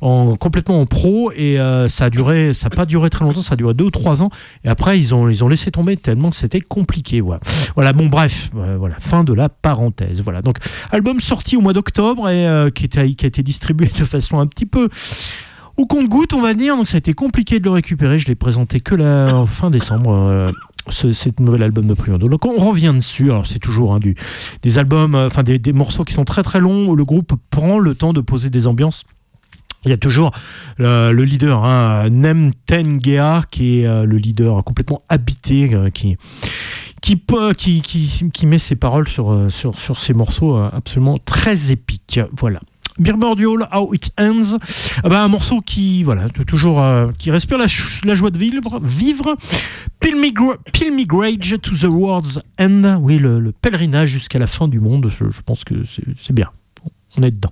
[0.01, 3.41] en, complètement en pro et euh, ça a duré, ça n'a pas duré très longtemps,
[3.41, 4.29] ça a duré deux ou trois ans.
[4.63, 7.21] Et après, ils ont, ils ont laissé tomber tellement que c'était compliqué.
[7.21, 7.41] Voilà.
[7.75, 7.93] voilà.
[7.93, 8.95] Bon, bref, euh, voilà.
[8.99, 10.21] Fin de la parenthèse.
[10.21, 10.41] Voilà.
[10.41, 10.57] Donc,
[10.91, 14.65] album sorti au mois d'octobre et euh, qui, a été distribué de façon un petit
[14.65, 14.89] peu
[15.77, 16.75] au compte-goutte, on va dire.
[16.77, 18.19] Donc, ça a été compliqué de le récupérer.
[18.19, 20.11] Je l'ai présenté que la fin décembre.
[20.13, 20.51] euh,
[20.89, 22.29] ce, cet nouvel album de Primondo.
[22.29, 23.31] Donc on revient dessus.
[23.31, 23.99] Alors c'est toujours hein,
[24.61, 27.79] des albums, euh, enfin des, morceaux qui sont très très longs où le groupe prend
[27.79, 29.03] le temps de poser des ambiances.
[29.85, 30.31] Il y a toujours
[30.77, 36.17] le, le leader, hein, Nem Tengea, qui est le leader complètement habité, qui,
[37.05, 42.19] qui, met ses paroles sur, euh, sur, ces morceaux euh, absolument très épiques.
[42.37, 42.59] Voilà.
[42.97, 44.57] Birmordial, How It Ends,
[45.03, 47.67] Ah ben, un morceau qui, voilà, toujours, euh, qui respire la,
[48.15, 48.79] joie de vivre.
[48.81, 49.35] vivre.
[49.99, 55.41] Pilmigrage to the World's End, oui, le, le pèlerinage jusqu'à la fin du monde, je,
[55.45, 55.75] pense que
[56.21, 56.49] c'est bien.
[57.17, 57.51] On est dedans.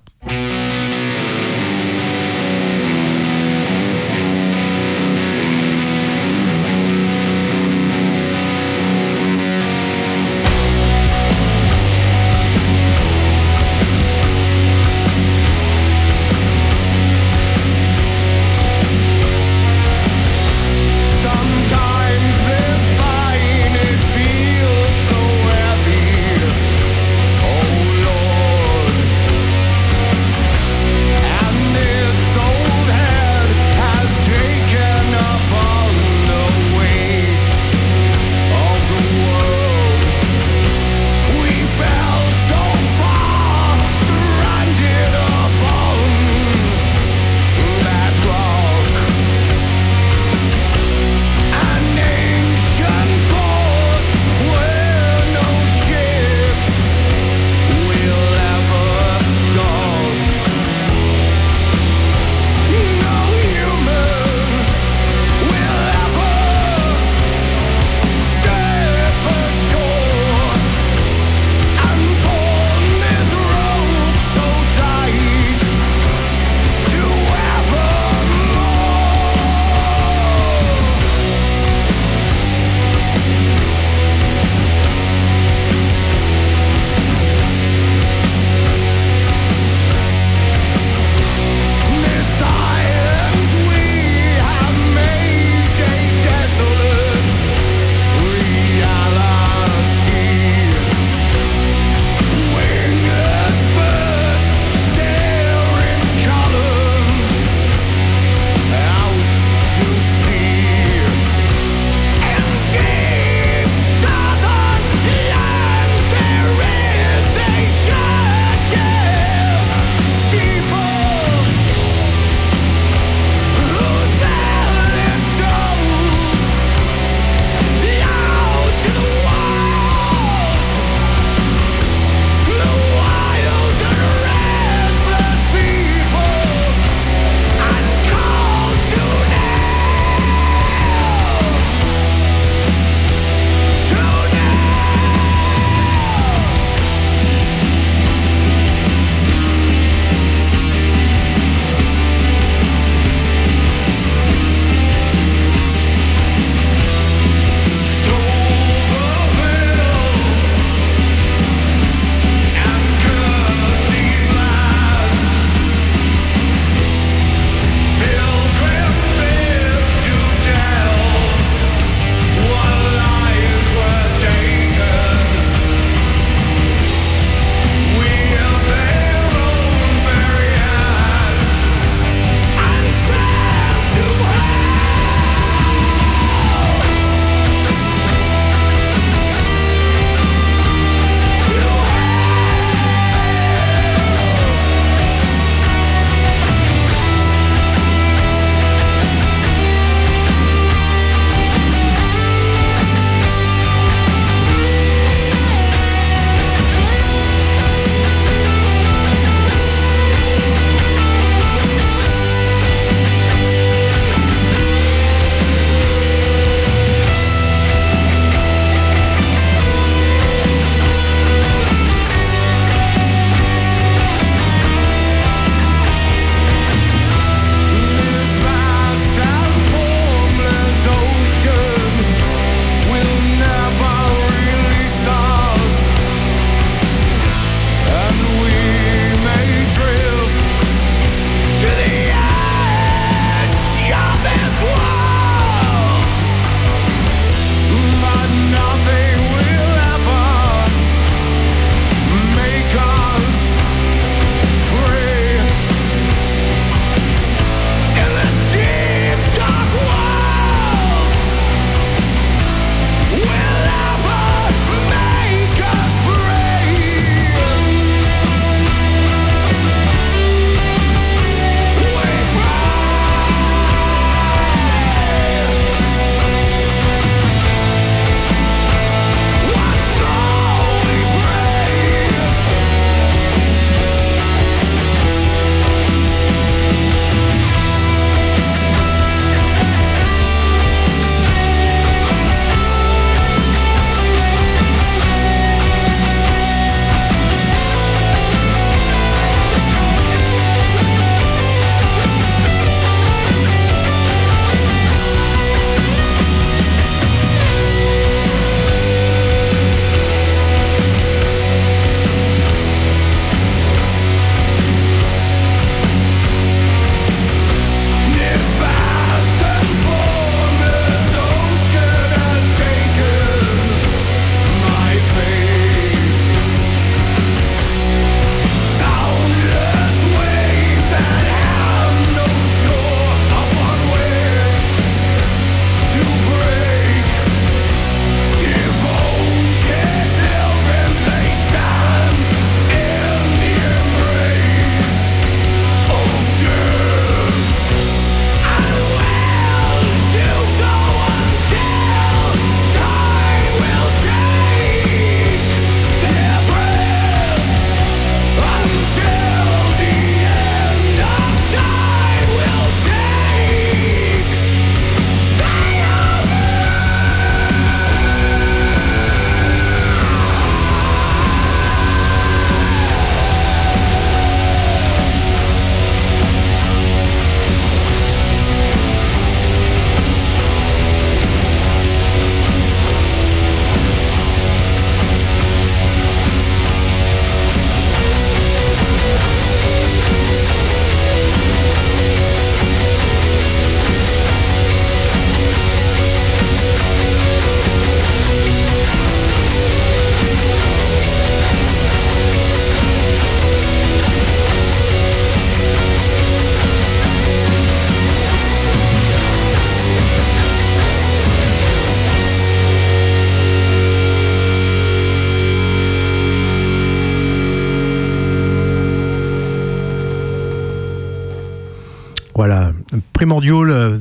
[423.40, 423.98] Primordial euh,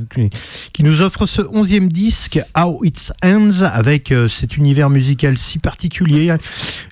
[0.73, 5.60] qui- nous offre ce onzième disque How It Ends avec euh, cet univers musical si
[5.60, 6.31] particulier,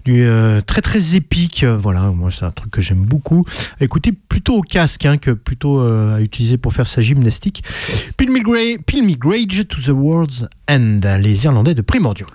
[0.08, 1.64] euh, très très épique.
[1.66, 3.44] Voilà, moi c'est un truc que j'aime beaucoup.
[3.80, 7.64] À écouter plutôt au casque hein, que plutôt à utiliser pour faire sa gymnastique.
[8.18, 12.30] Pilmigra- Pilmigrage to the World's End, les Irlandais de Primordial.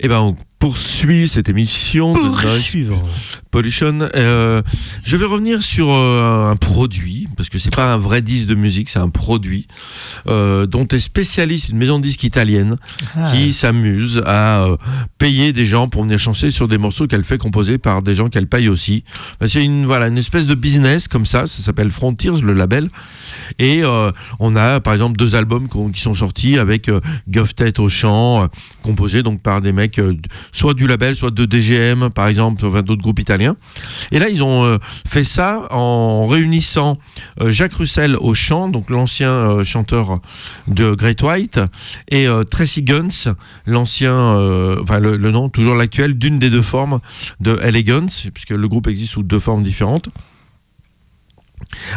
[0.00, 3.02] Eh ben, on poursuit cette émission de Noise Poursuivons.
[3.50, 3.98] Pollution.
[4.16, 4.62] Euh,
[5.04, 8.54] je vais revenir sur euh, un produit, parce que c'est pas un vrai disque de
[8.54, 9.68] musique, c'est un produit
[10.26, 12.76] euh, dont est spécialiste une maison de disques italienne
[13.16, 13.30] Ah.
[13.32, 14.66] qui s'amuse à
[15.18, 18.28] payer des gens pour venir chanter sur des morceaux qu'elle fait composer par des gens
[18.28, 19.04] qu'elle paye aussi.
[19.40, 21.46] Ben, C'est une voilà une espèce de business comme ça.
[21.46, 22.90] Ça s'appelle Frontiers, le label.
[23.58, 23.82] Et
[24.40, 26.90] on a par exemple deux albums qui sont sortis avec
[27.56, 28.48] Tête au chant,
[28.82, 30.00] composés donc par des mecs
[30.52, 33.56] soit du label, soit de DGM par exemple, enfin d'autres groupes italiens.
[34.12, 36.98] Et là ils ont euh, fait ça en réunissant
[37.40, 40.20] euh, Jacques Russell au chant, donc l'ancien euh, chanteur
[40.66, 41.60] de Great White,
[42.10, 43.34] et Tracy Guns,
[43.66, 44.12] l'ancien,
[44.82, 47.00] enfin le, le nom toujours l'actuel d'une des deux formes
[47.40, 50.10] de Elegance, puisque le groupe existe sous deux formes différentes.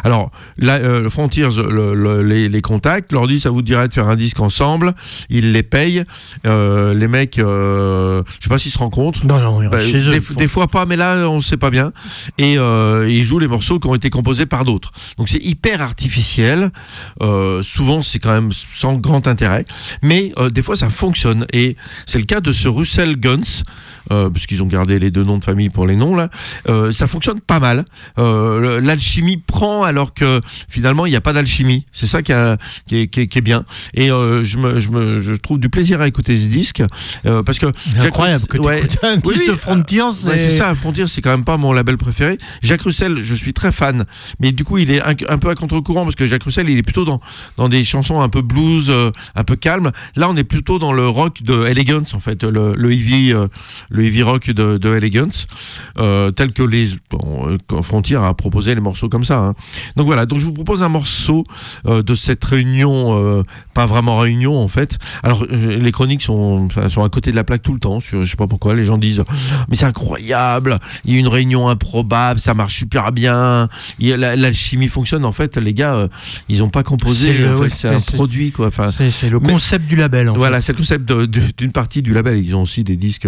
[0.03, 3.93] Alors, là, euh, Frontiers le- le- les, les contacts, leur dit ça vous dirait de
[3.93, 4.93] faire un disque ensemble,
[5.29, 6.03] ils les payent,
[6.45, 9.25] euh, les mecs, euh, je sais pas s'ils se rencontrent.
[9.25, 10.11] Non, non, ils Bah, chez eux.
[10.19, 11.91] des, des fois pas, mais là on sait pas bien.
[12.37, 14.91] Et euh, ils jouent les morceaux qui ont été composés par d'autres.
[15.17, 16.71] Donc c'est hyper artificiel.
[17.21, 19.65] Euh, souvent c'est quand même sans grand intérêt,
[20.01, 21.45] mais des fois ça fonctionne.
[21.53, 21.75] Et
[22.05, 23.63] c'est le cas de ce Russell Guns,
[24.11, 26.29] euh, parce qu'ils ont gardé les deux noms de famille pour les noms là.
[26.69, 27.85] Euh, ça fonctionne pas mal.
[28.17, 31.85] Euh, l'alchimie prend alors que finalement il n'y a pas d'alchimie.
[31.91, 32.57] C'est ça qui, a-
[32.87, 33.65] qui, est, qui est- qui est bien.
[33.93, 36.83] Et euh, je, me, je, me, je trouve du plaisir à écouter ce disque
[37.25, 37.67] euh, parce que
[37.99, 38.81] incroyable que tu Ouais.
[39.03, 40.01] un Oui, disque oui, de Frontiers.
[40.01, 42.37] Ouais, c'est ça, Frontier, c'est quand même pas mon label préféré.
[42.61, 44.05] Jacques Russell, je suis très fan,
[44.39, 46.77] mais du coup, il est un, un peu à contre-courant parce que Jacques Russell, il
[46.77, 47.19] est plutôt dans,
[47.57, 49.91] dans des chansons un peu blues, euh, un peu calmes.
[50.15, 53.47] Là, on est plutôt dans le rock de Elegance, en fait, le, le heavy, euh,
[53.91, 55.47] le heavy rock de, de Elegance,
[55.99, 59.37] euh, tel que les bon, euh, Frontier a proposé les morceaux comme ça.
[59.39, 59.53] hein.
[59.97, 61.43] Donc voilà, donc je vous propose un morceau
[61.85, 63.43] euh, de cette réunion,
[63.73, 64.97] pas vraiment réunion en fait.
[65.23, 67.99] Alors les chroniques sont, sont à côté de la plaque tout le temps.
[67.99, 69.23] Sur, je sais pas pourquoi les gens disent,
[69.69, 70.79] mais c'est incroyable.
[71.05, 73.67] Il y a une réunion improbable, ça marche super bien.
[73.99, 75.25] L'alchimie fonctionne.
[75.25, 76.07] En fait, les gars,
[76.49, 77.35] ils ont pas composé.
[77.73, 78.67] C'est ouais, un produit quoi.
[78.67, 80.29] Enfin, C'est le mais- concept du label.
[80.29, 82.37] En voilà, c'est le concept d'une partie du label.
[82.43, 83.27] Ils ont aussi des disques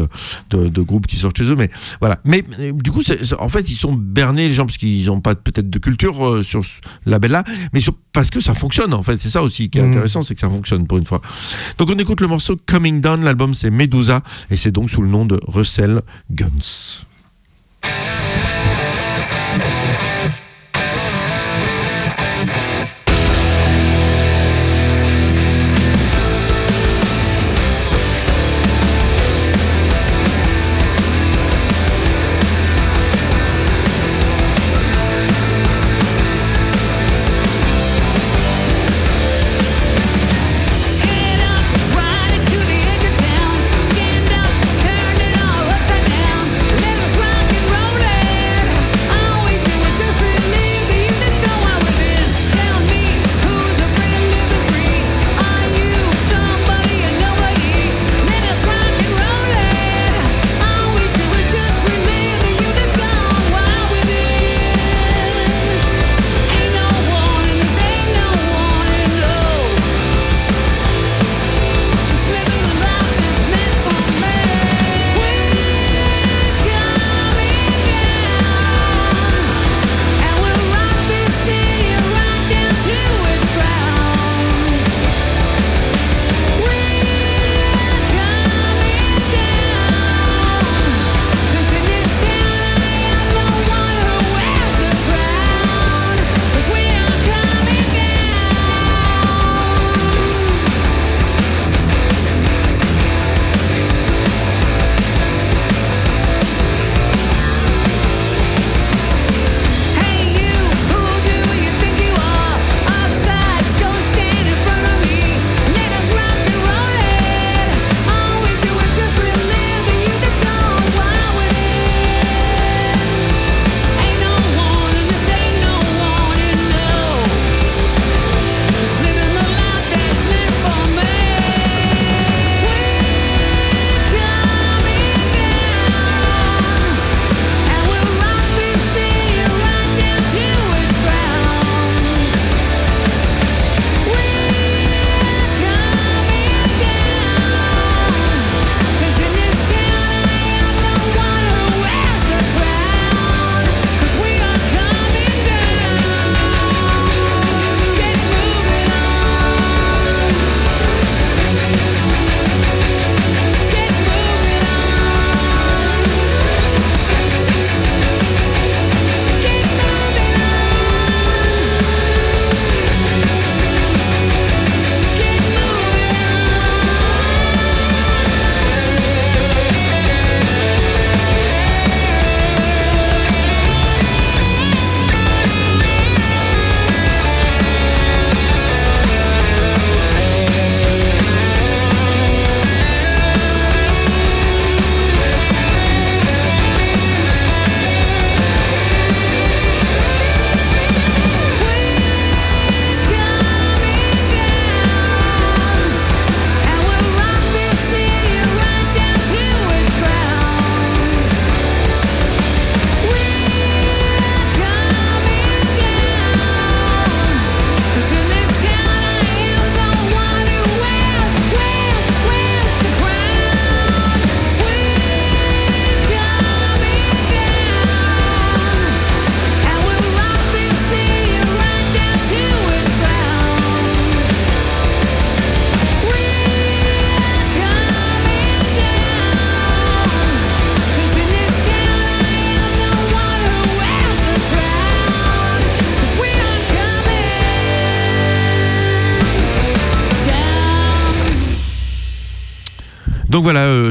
[0.55, 1.69] de, de groupes qui sortent chez eux, mais
[1.99, 2.19] voilà.
[2.23, 3.01] Mais euh, du coup,
[3.39, 6.43] en fait, ils sont bernés les gens parce qu'ils n'ont pas peut-être de culture euh,
[6.43, 7.43] sur ce label-là,
[7.73, 8.93] mais sur- parce que ça fonctionne.
[8.93, 9.89] En fait, c'est ça aussi qui est Mm.
[9.91, 11.21] intéressant, c'est que ça fonctionne pour une fois.
[11.77, 13.23] Donc, on écoute le morceau Coming Down.
[13.23, 14.21] L'album c'est Medusa
[14.51, 16.01] et c'est donc sous le nom de Russell
[16.31, 17.03] Guns.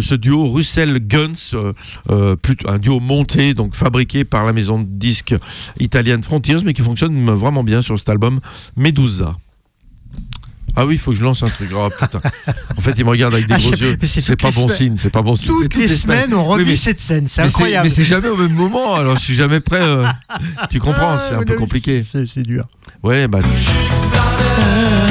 [0.02, 1.72] Ce duo Russell Guns, euh,
[2.10, 5.34] euh, plutôt un duo monté, donc fabriqué par la maison de disques
[5.80, 8.40] italienne Frontiers, mais qui fonctionne vraiment bien sur cet album
[8.76, 9.36] Medusa.
[10.74, 11.68] Ah oui, il faut que je lance un truc.
[11.76, 12.22] Oh, putain.
[12.78, 13.98] En fait, il me regarde avec des Ah, gros yeux.
[14.04, 15.48] c'est pas bon signe, c'est pas bon signe.
[15.48, 17.84] Toutes les semaines, on revit cette scène, c'est incroyable.
[17.84, 19.82] Mais c'est jamais au même moment, alors je suis jamais prêt.
[19.82, 20.06] euh,
[20.70, 22.00] Tu comprends, c'est un Ah, peu compliqué.
[22.00, 22.64] C'est c'est dur.
[23.02, 23.40] Ouais, bah.
[23.44, 25.06] Ah,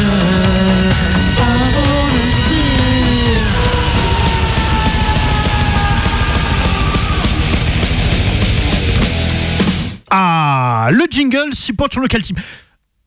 [10.89, 12.37] le jingle support sur local team.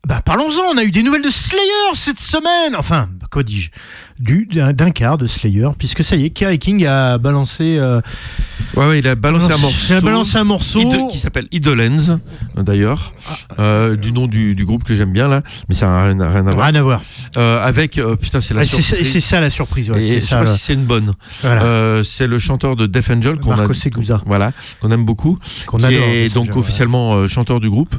[0.07, 2.75] Bah, parlons-en, on a eu des nouvelles de Slayer cette semaine.
[2.75, 3.71] Enfin, quoi dis-je?
[4.19, 7.77] Du- D'un quart de Slayer, puisque ça y est, Kerry King a balancé.
[7.77, 8.01] euh,
[8.75, 9.85] Ouais, ouais, il a balancé un morceau.
[9.89, 10.79] il a balancé un morceau.
[10.79, 12.19] Ide- qui s'appelle Idolens,
[12.57, 13.13] d'ailleurs,
[13.59, 16.47] euh, du nom du, du groupe que j'aime bien là, mais ça n'a rien, rien
[16.47, 16.65] à voir.
[16.67, 17.01] Rien à voir.
[17.37, 19.11] Euh, avec, euh, putain, c'est la Ah, surprise.
[19.11, 19.91] c'est ça la surprise.
[19.91, 20.55] ouais, Et je sais ça, pas là.
[20.55, 21.13] si c'est une bonne.
[21.41, 22.03] Voilà.
[22.03, 24.21] C'est le chanteur de Death Angel qu'on a, Marco Seguza.
[24.25, 27.95] voilà, qu'on aime beaucoup, Qu'on qui adore, est donc Angel, officiellement chanteur du groupe.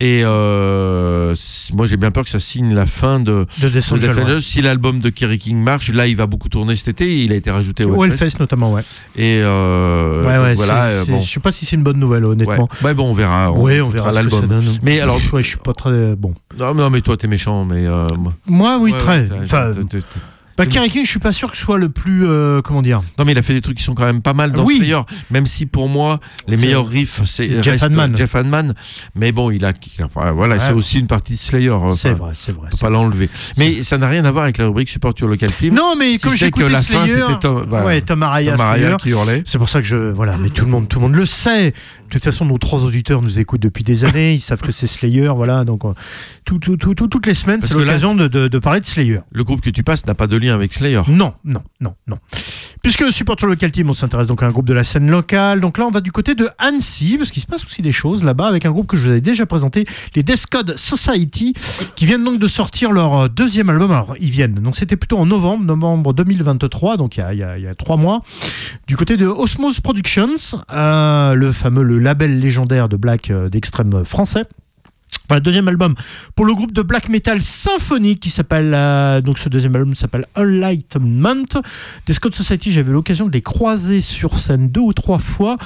[0.00, 4.40] Et moi j'ai bien peur que ça signe la fin de, De Death Angel, ouais.
[4.40, 7.24] Si l'album de Kerry King marche, là il va beaucoup tourner cet été.
[7.24, 8.38] Il a été rajouté au Hellfest.
[8.38, 8.82] Notamment, ouais.
[9.16, 11.20] Et euh, ouais, ouais, donc voilà, euh, c'est- bon.
[11.20, 12.68] Je sais pas si c'est une bonne nouvelle, honnêtement.
[12.84, 12.94] Ouais.
[12.94, 13.50] Bon, on verra.
[13.52, 14.60] On Ouais, on verra l'album.
[14.82, 16.34] Mais alors, je suis pas très bon.
[16.58, 18.08] non, non, mais toi t'es méchant, mais euh,
[18.46, 19.28] moi- oui, très.
[20.64, 23.02] Bah, Kerry King, je suis pas sûr que ce soit le plus, euh, comment dire.
[23.18, 24.76] Non, mais il a fait des trucs qui sont quand même pas mal dans Oui.
[24.78, 25.00] Slayer.
[25.30, 28.74] Même si pour moi, les meilleurs riffs, c'est Jeff Hanneman.
[29.14, 30.60] Mais bon, il a, il a- enfin, voilà, Ouais.
[30.60, 31.76] c'est aussi une partie de Slayer.
[31.96, 32.68] C'est vrai, c'est vrai.
[32.68, 33.28] On peut pas l'enlever.
[33.58, 35.74] Mais ça n'a rien à voir avec la rubrique Support Your Local Team.
[35.74, 38.60] Non, mais Si comme j'ai que la fin, c'était Tom, voilà, ouais, Tom Araya, Tom
[38.60, 38.96] Araya Slayer.
[39.00, 39.42] qui hurlait.
[39.46, 41.72] C'est pour ça que je, voilà, mais tout le monde, tout le monde le sait.
[42.10, 44.34] De toute façon, nos trois auditeurs nous écoutent depuis des années.
[44.34, 45.64] Ils savent que c'est Slayer, voilà.
[45.64, 45.92] Donc, euh,
[46.44, 49.20] tout, tout, tout, tout- toutes les semaines, c'est l'occasion de, de, de parler de Slayer.
[49.30, 51.02] Le groupe que tu passes n'a pas de lien avec Slayer.
[51.08, 52.18] Non, non, non, non.
[52.82, 55.60] Puisque supporter local team, on s'intéresse donc à un groupe de la scène locale.
[55.60, 58.24] Donc là, on va du côté de Annecy, parce qu'il se passe aussi des choses
[58.24, 61.52] là-bas avec un groupe que je vous avais déjà présenté, les Death Code Society,
[61.94, 63.92] qui viennent donc de sortir leur euh, deuxième album.
[63.92, 64.54] Alors, ils viennent.
[64.54, 67.64] Donc c'était plutôt en novembre, novembre 2023, donc il y a, il y a- il
[67.64, 68.22] y a trois mois,
[68.88, 70.28] du côté de Osmose Productions,
[70.72, 74.44] euh, le fameux le label légendaire de black euh, d'extrême français.
[75.28, 75.94] Voilà, deuxième album
[76.34, 80.26] pour le groupe de black metal symphonique qui s'appelle euh, donc ce deuxième album s'appelle
[80.34, 81.62] Enlightenment.
[82.06, 85.56] Des Scott Society, j'avais l'occasion de les croiser sur scène deux ou trois fois.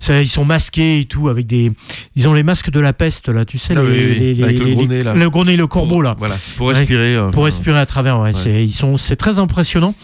[0.00, 1.72] Ça, ils sont masqués et tout avec des
[2.14, 4.42] ils ont les masques de la peste là, tu sais Ah les, oui, oui, les-
[4.42, 5.14] avec les- le gros nez, là.
[5.14, 6.14] le gros nez, le corbeau là.
[6.18, 7.16] Voilà, pour respirer.
[7.16, 8.34] euh, pour enfin, respirer à travers, ouais.
[8.34, 8.40] ouais.
[8.42, 9.94] C'est, ils sont, c'est très impressionnant.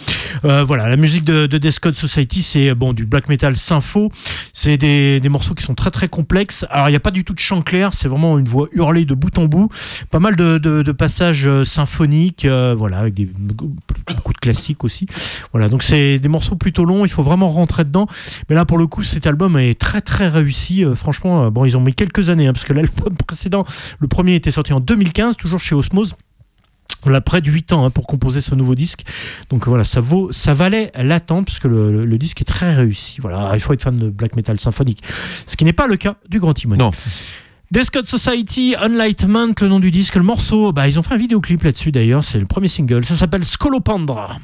[0.47, 4.11] Euh, voilà, la musique de, de Code Society, c'est bon du black metal sympho.
[4.55, 6.65] C'est des, des morceaux qui sont très très complexes.
[6.71, 9.05] Alors il n'y a pas du tout de chant clair, c'est vraiment une voix hurlée
[9.05, 9.69] de bout en bout.
[10.11, 15.07] Pas mal de, passages euh, symphoniques, euh, voilà, avec des, beaucoup de classiques aussi.
[15.53, 17.05] Voilà, donc c'est des morceaux plutôt longs.
[17.05, 18.07] Il faut vraiment rentrer dedans.
[18.49, 20.85] Mais là, pour le coup, cet album est très très réussi.
[20.85, 23.65] Euh, franchement, bon, ils ont mis quelques années hein, parce que l'album précédent,
[23.99, 26.15] le premier était sorti en 2015, toujours chez Osmose.
[27.05, 29.03] Voilà, près de 8 ans hein, pour composer ce nouveau disque.
[29.51, 33.21] Donc voilà, ça vaut, ça valait l'attente parce que le- le disque est très réussi.
[33.21, 35.03] Voilà, il faut être fan de black metal symphonique,
[35.47, 36.77] ce qui n'est pas le cas du Grand Timon.
[36.77, 36.93] Non.
[37.91, 41.63] Code Society, Enlightenment, le nom du disque, le morceau, bah, ils ont fait un vidéoclip
[41.63, 44.39] là-dessus d'ailleurs, c'est le premier single, ça s'appelle Scolopendra.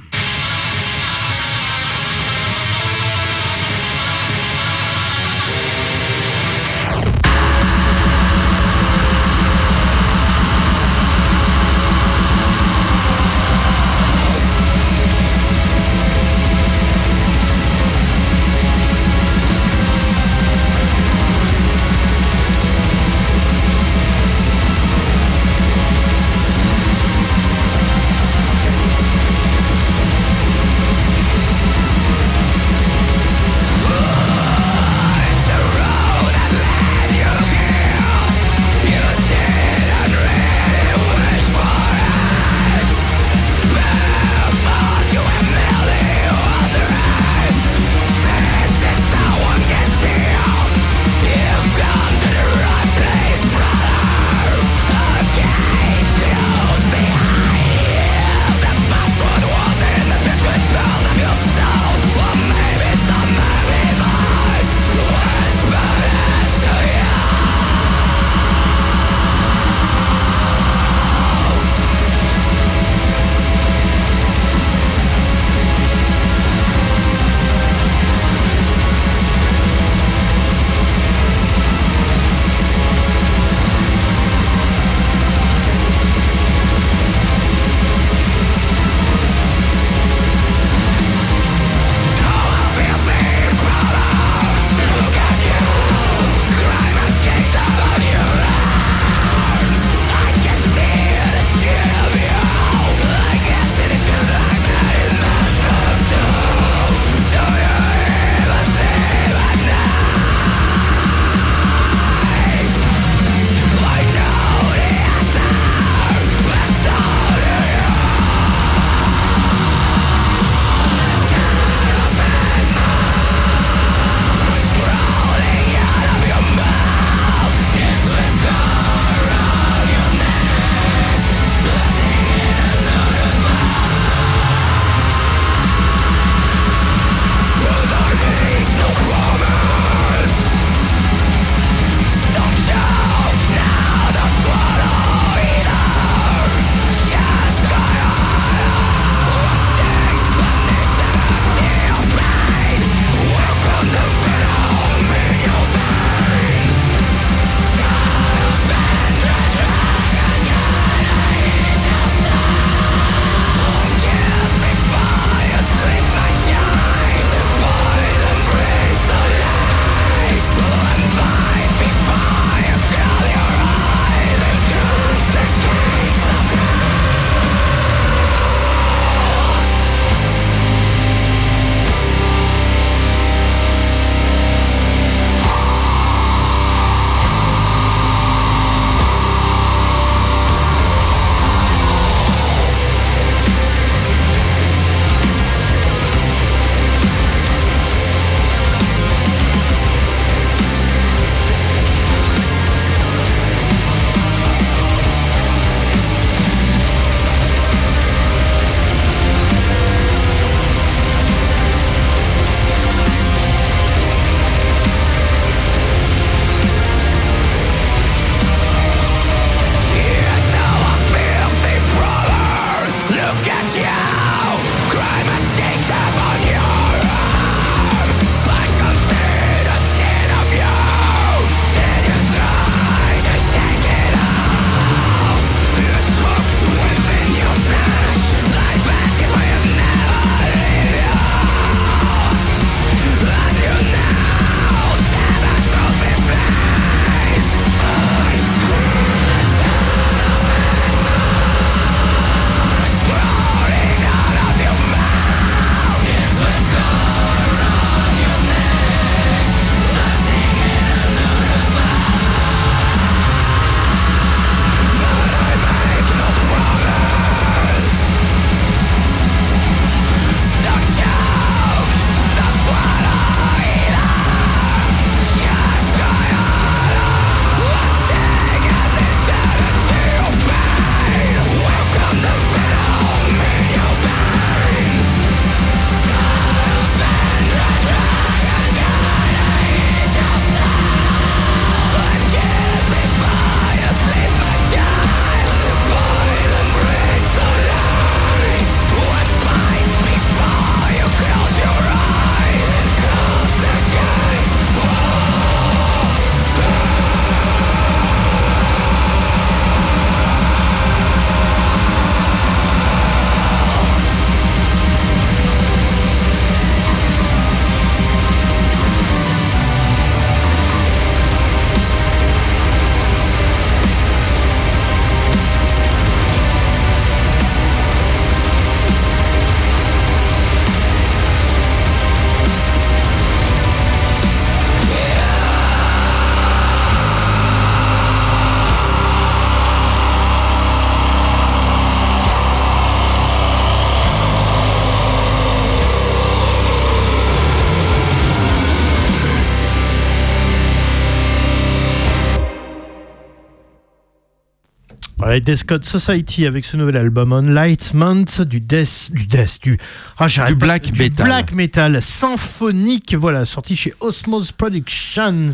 [355.41, 359.79] Death Code Society avec ce nouvel album Enlightenment du death, du death, du,
[360.19, 361.27] ah, Du black du metal.
[361.27, 365.47] black metal symphonique, voilà, sorti chez Osmose Productions.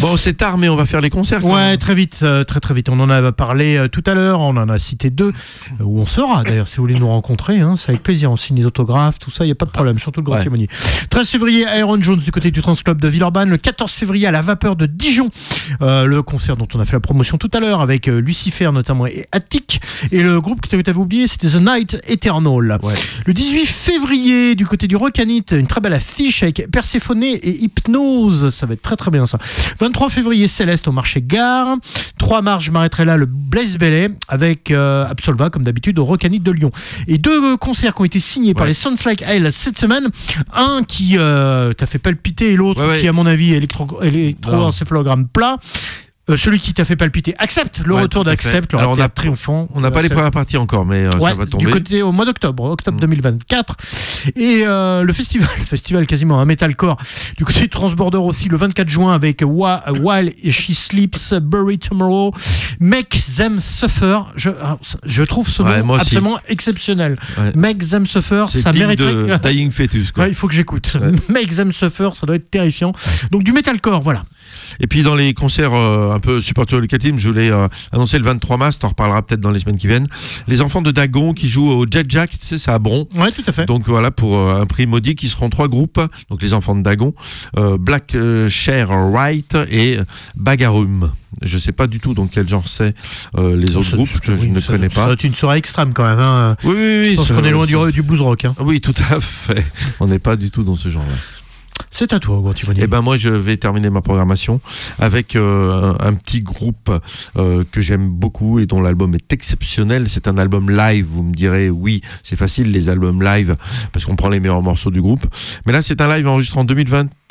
[0.00, 1.44] Bon, c'est tard, mais on va faire les concerts.
[1.44, 2.88] Ouais, très vite, euh, très très vite.
[2.88, 5.28] On en a parlé euh, tout à l'heure, on en a cité deux,
[5.80, 8.36] euh, où on sera d'ailleurs, si vous voulez nous rencontrer, hein, c'est avec plaisir, on
[8.36, 10.42] signe les autographes, tout ça, il n'y a pas de problème, surtout le Grand Ouais.
[10.42, 10.68] Timonier.
[11.10, 14.30] 13 février, Aaron Jones du côté du Trans Club de Villeurbanne, le 14 février à
[14.30, 15.30] la Vapeur de Dijon,
[15.80, 19.26] le concert dont on a fait la promotion tout à l'heure avec Lucifer notamment et
[19.32, 19.80] Attic,
[20.10, 22.78] et le groupe que tu avais oublié, c'était The Night Eternal.
[22.82, 22.94] Ouais.
[23.26, 28.50] Le 18 février, du côté du Rocanite, une très belle affiche avec Perséphone et Hypnose.
[28.50, 29.38] Ça va être très très bien ça.
[29.80, 31.76] 23 février, Céleste au marché Gare.
[32.18, 36.42] 3 mars, je m'arrêterai là, le Blaise Belay avec euh, Absolva, comme d'habitude, au Rocanite
[36.42, 36.70] de Lyon.
[37.08, 40.08] Et deux euh, concerts qui ont été signés par les Sons Like Hell cette semaine.
[40.52, 45.28] Un qui euh, t'a fait palpiter et l'autre Ouais, qui, à mon avis, électro- électroencéphalogramme
[45.28, 45.56] plat.
[46.32, 47.34] Euh, celui qui t'a fait palpiter.
[47.38, 49.68] Accepte le Ouais, retour d'Accepte, Alors, on a- triomphant.
[49.74, 51.70] On n'a pas les premières parties encore, mais euh, ça va du tomber.
[51.70, 53.00] côté au mois d'octobre, octobre Mm.
[53.00, 53.76] 2024.
[54.36, 56.96] Et euh, le festival, le festival quasiment un metalcore.
[57.36, 62.32] Du côté de Transborder aussi, le 24 juin avec While She Sleeps, Bury Tomorrow,
[62.80, 64.18] Make Them Suffer.
[64.36, 66.06] Je, ah, je trouve ce Ouais, nom moi aussi.
[66.06, 67.18] absolument exceptionnel.
[67.54, 69.12] Make Them Suffer, ça mériterait.
[69.12, 70.12] de Dying Fetus.
[70.12, 70.28] Quoi.
[70.28, 70.96] Il faut que j'écoute.
[71.28, 72.92] Make Them Suffer, ça doit être terrifiant.
[73.30, 74.24] Donc du metalcore, voilà.
[74.80, 78.24] Et puis dans les concerts euh, un peu supporters team, je voulais euh, annoncer le
[78.24, 80.08] 23 mars, t'en reparlera peut-être dans les semaines qui viennent.
[80.48, 83.06] Les enfants de Dagon qui jouent au Jet Jack, tu sais, c'est à Bron.
[83.16, 83.66] Ouais, tout à fait.
[83.66, 86.00] Donc voilà, pour euh, un prix modique, qui seront trois groupes.
[86.30, 87.14] Donc les enfants de Dagon,
[87.58, 89.98] euh, Black euh, Share Right et
[90.36, 91.12] Bagarum.
[91.40, 92.94] Je sais pas du tout dans quel genre c'est
[93.38, 95.04] euh, les autres Ça- groupes que je ne ça- connais Ça pas.
[95.04, 96.18] doit être une soirée extrême quand même.
[96.18, 96.56] hein.
[96.64, 97.10] Oui, oui, oui.
[97.12, 98.44] Je pense qu'on est loin du, du blues rock.
[98.44, 98.54] hein.
[98.60, 99.64] Oui, tout à fait.
[100.00, 101.14] On n'est pas du tout dans ce genre-là.
[101.94, 102.80] C'est à toi, Tivoli.
[102.82, 104.62] Eh ben moi je vais terminer ma programmation
[104.98, 106.90] avec euh, un, un petit groupe
[107.36, 110.08] euh, que j'aime beaucoup et dont l'album est exceptionnel.
[110.08, 111.04] C'est un album live.
[111.06, 113.56] Vous me direz oui, c'est facile les albums live
[113.92, 115.26] parce qu'on prend les meilleurs morceaux du groupe.
[115.66, 116.64] Mais là c'est un live enregistré en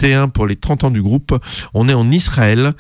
[0.02, 1.38] 2021 pour les 30 ans du groupe.
[1.74, 2.72] On est en Israël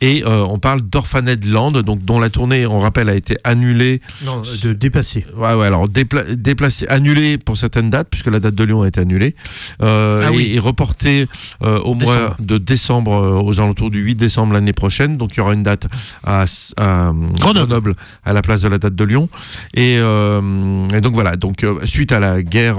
[0.00, 4.00] et euh, on parle d'Orphaned Land, donc dont la tournée, on rappelle, a été annulée.
[4.24, 5.26] Non, de dépasser.
[5.36, 8.88] Ouais, ouais, alors dépla- déplacé, annulé pour certaines dates, puisque la date de Lyon a
[8.88, 9.34] été annulée,
[9.82, 10.52] euh, Ah et, oui.
[10.54, 11.26] et reporté
[11.62, 15.16] euh, au mois de décembre, aux alentours du 8 décembre l'année prochaine.
[15.16, 15.86] Donc il y aura une date
[16.24, 16.44] à,
[16.78, 17.94] à Grenoble.
[18.24, 19.28] à la place de la date de Lyon.
[19.74, 22.78] Et, et donc voilà, donc suite à la guerre,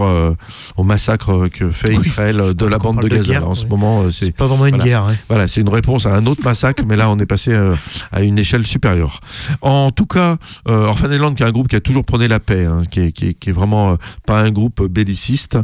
[0.77, 3.23] au massacre que fait Oui, Israël de la bande de Gaza.
[3.33, 3.69] guerre, en ce oui.
[3.81, 4.83] Moment, euh, c'est pas vraiment une voilà.
[4.85, 5.03] guerre.
[5.05, 5.15] hein.
[5.29, 7.75] voilà, c'est une réponse à un autre massacre, mais là on est passé euh,
[8.11, 9.19] à une échelle supérieure.
[9.61, 10.37] En tout cas,
[10.67, 12.99] euh, Orphan Land, qui est un groupe qui a toujours prôné la paix, hein, qui,
[13.01, 15.57] est, qui, est, qui est vraiment pas un groupe belliciste.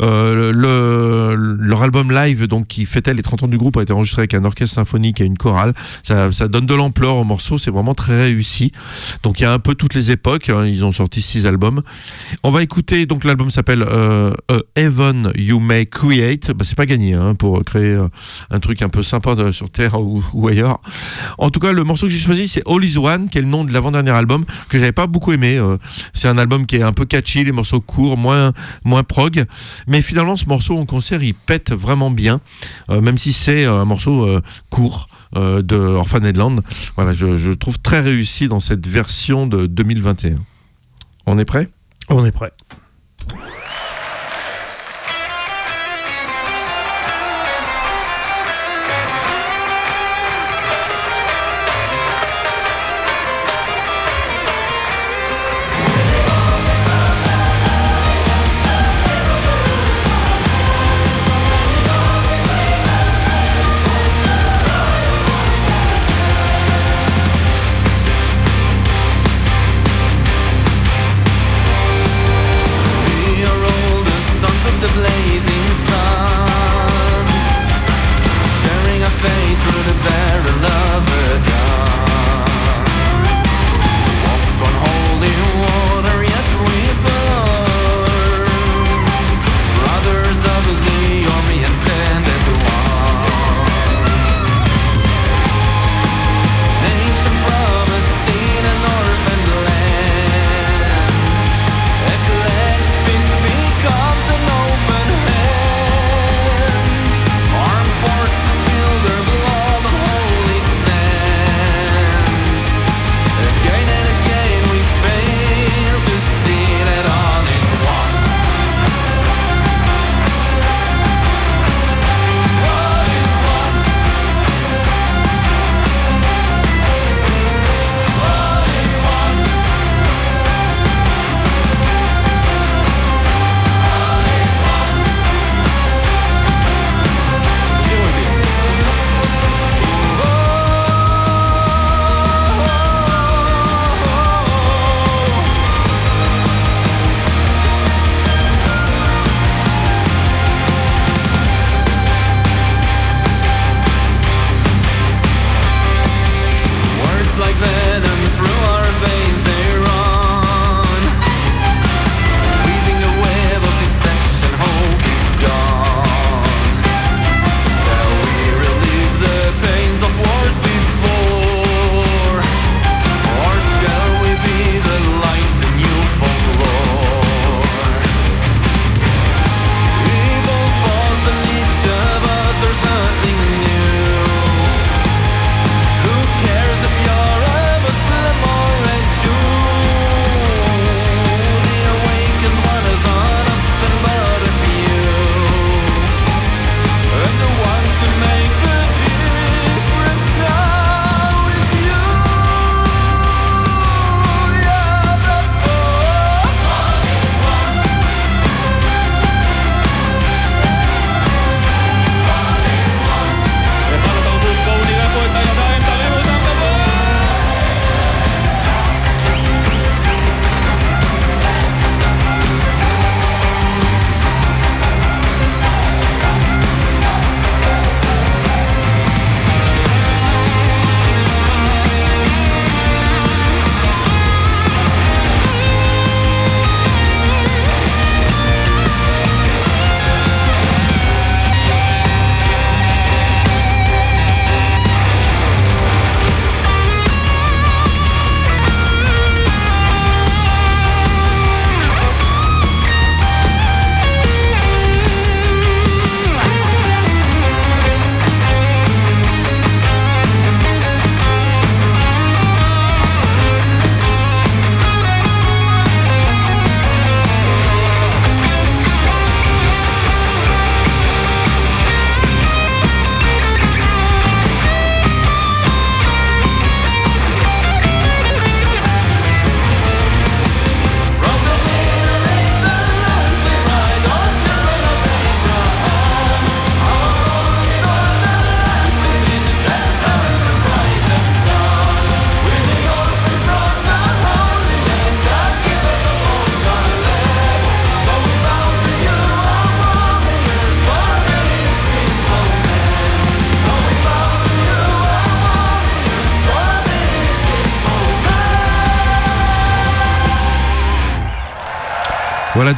[0.00, 4.20] Le, leur album live, donc qui fêtait les 30 ans du groupe, a été enregistré
[4.22, 5.74] avec un orchestre symphonique et une chorale.
[6.02, 8.72] Ça, ça donne de l'ampleur au morceau, c'est vraiment très réussi.
[9.22, 10.48] Donc il y a un peu toutes les époques.
[10.50, 11.82] hein, ils ont sorti six albums.
[12.42, 14.32] On va écouter donc l'album s'appelle euh,
[14.76, 16.50] Heaven You May Create.
[16.52, 18.08] Bah, c'est pas gagné hein, pour créer euh,
[18.50, 20.78] un truc un peu sympa sur Terre ou, ailleurs.
[21.38, 23.48] En tout cas, le morceau que j'ai choisi, c'est All Is One, qui est le
[23.48, 25.56] nom de l'avant-dernier album que j'avais pas beaucoup aimé.
[25.56, 25.76] euh.
[26.14, 28.52] c'est un album qui est un peu catchy, les morceaux courts, moins
[28.84, 29.44] moins prog.
[29.86, 32.40] Mais finalement, ce morceau en concert, il pète vraiment bien,
[32.90, 34.28] euh, même si c'est un morceau
[34.70, 35.06] court.
[35.34, 36.56] de Orphaned Land.
[36.96, 40.36] Voilà, je, je trouve très réussi dans cette version de 2021.
[41.26, 41.68] On est prêt?
[42.08, 42.52] On est prêt.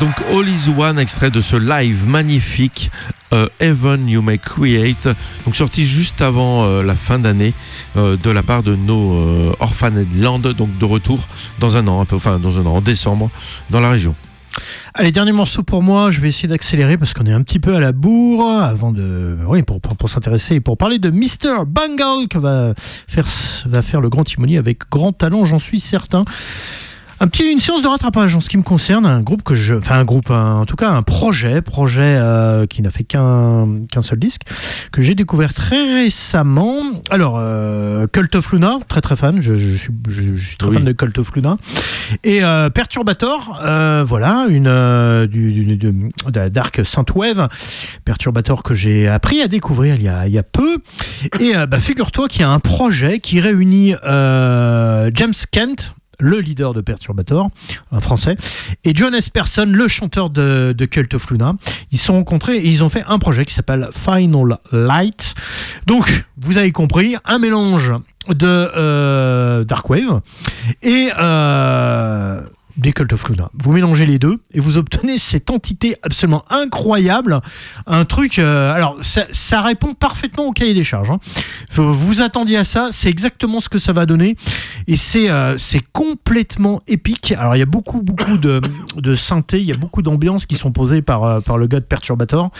[0.00, 2.90] Donc All is One, extrait de ce live magnifique
[3.32, 5.08] euh, Heaven You May Create,
[5.44, 7.52] donc sorti juste avant euh, la fin d'année
[7.96, 11.20] euh, de la part de nos euh, Orphaned Land, donc de retour
[11.58, 13.30] dans un an, un peu, enfin dans un an, en décembre,
[13.68, 14.14] dans la région.
[14.94, 16.10] Allez, dernier morceau pour moi.
[16.10, 19.36] Je vais essayer d'accélérer parce qu'on est un petit peu à la bourre avant de,
[19.46, 21.64] oui, pour, s'intéresser et pour parler de Mr.
[21.66, 22.74] Bangle que va
[23.06, 23.26] faire,
[23.66, 26.24] va faire le grand timonier avec grand talent, j'en suis certain.
[27.22, 29.74] Un petit, une séance de rattrapage en ce qui me concerne, un groupe que je,
[29.74, 33.82] enfin un groupe, un- en tout cas un projet, projet euh, qui n'a fait qu'un
[33.92, 34.40] qu'un seul disque,
[34.90, 36.78] que j'ai découvert très récemment.
[37.10, 40.68] Alors, euh, Cult of Luna, très très fan, je, je suis, je- je suis très
[40.68, 40.76] Oui.
[40.76, 41.58] fan de Cult of Luna.
[42.24, 45.94] Et euh, Perturbator, euh, voilà, une du, du- de,
[46.34, 47.48] la Dark Synthwave,
[48.06, 50.78] Perturbator que j'ai appris à découvrir il y a, il y a peu.
[51.38, 56.80] Et bah, figure-toi qu'il y a un projet qui réunit James Kent, le leader de
[56.80, 57.50] Perturbator,
[57.92, 58.36] un français,
[58.84, 61.54] et John Esperson, le chanteur de, Cult of Luna.
[61.92, 65.34] Ils se sont rencontrés et ils ont fait un projet qui s'appelle Final Light.
[65.86, 67.92] Donc, vous avez compris, un mélange
[68.28, 70.20] de euh, Darkwave
[70.82, 72.40] et euh,
[72.76, 73.50] des Cult of Luna.
[73.54, 77.40] Vous mélangez les deux et vous obtenez cette entité absolument incroyable.
[77.86, 78.38] Un truc.
[78.38, 81.10] euh, alors, ça, répond parfaitement au cahier des charges.
[81.10, 81.18] hein.
[81.70, 84.36] Faut- Vous attendiez à ça, c'est exactement ce que ça va donner.
[84.86, 87.32] Et c'est euh, c'est complètement épique.
[87.38, 88.60] Alors, il y a beaucoup, beaucoup de,
[88.96, 91.80] de synthé, il y a beaucoup d'ambiances qui sont posées par, euh, par le gars
[91.80, 92.50] de Perturbator.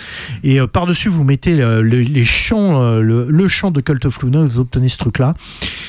[0.45, 4.59] Et par-dessus, vous mettez le- le- les chants, le, chant de Cult of Luna, vous
[4.59, 5.35] obtenez ce truc-là.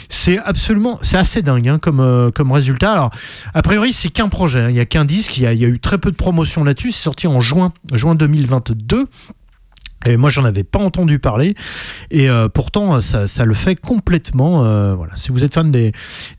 [0.09, 2.91] C'est absolument, c'est assez dingue hein, comme, comme résultat.
[2.93, 3.11] Alors,
[3.53, 4.69] a priori, c'est qu'un projet, hein.
[4.69, 6.15] il n'y a qu'un disque, il y a, il y a eu très peu de
[6.15, 6.91] promotion là-dessus.
[6.91, 9.07] C'est sorti en juin, juin 2022.
[10.05, 11.55] Et moi, j'en avais pas entendu parler.
[12.09, 14.65] Et euh, pourtant, ça, ça le fait complètement.
[14.65, 15.15] euh, voilà.
[15.15, 15.91] Si vous êtes fan des,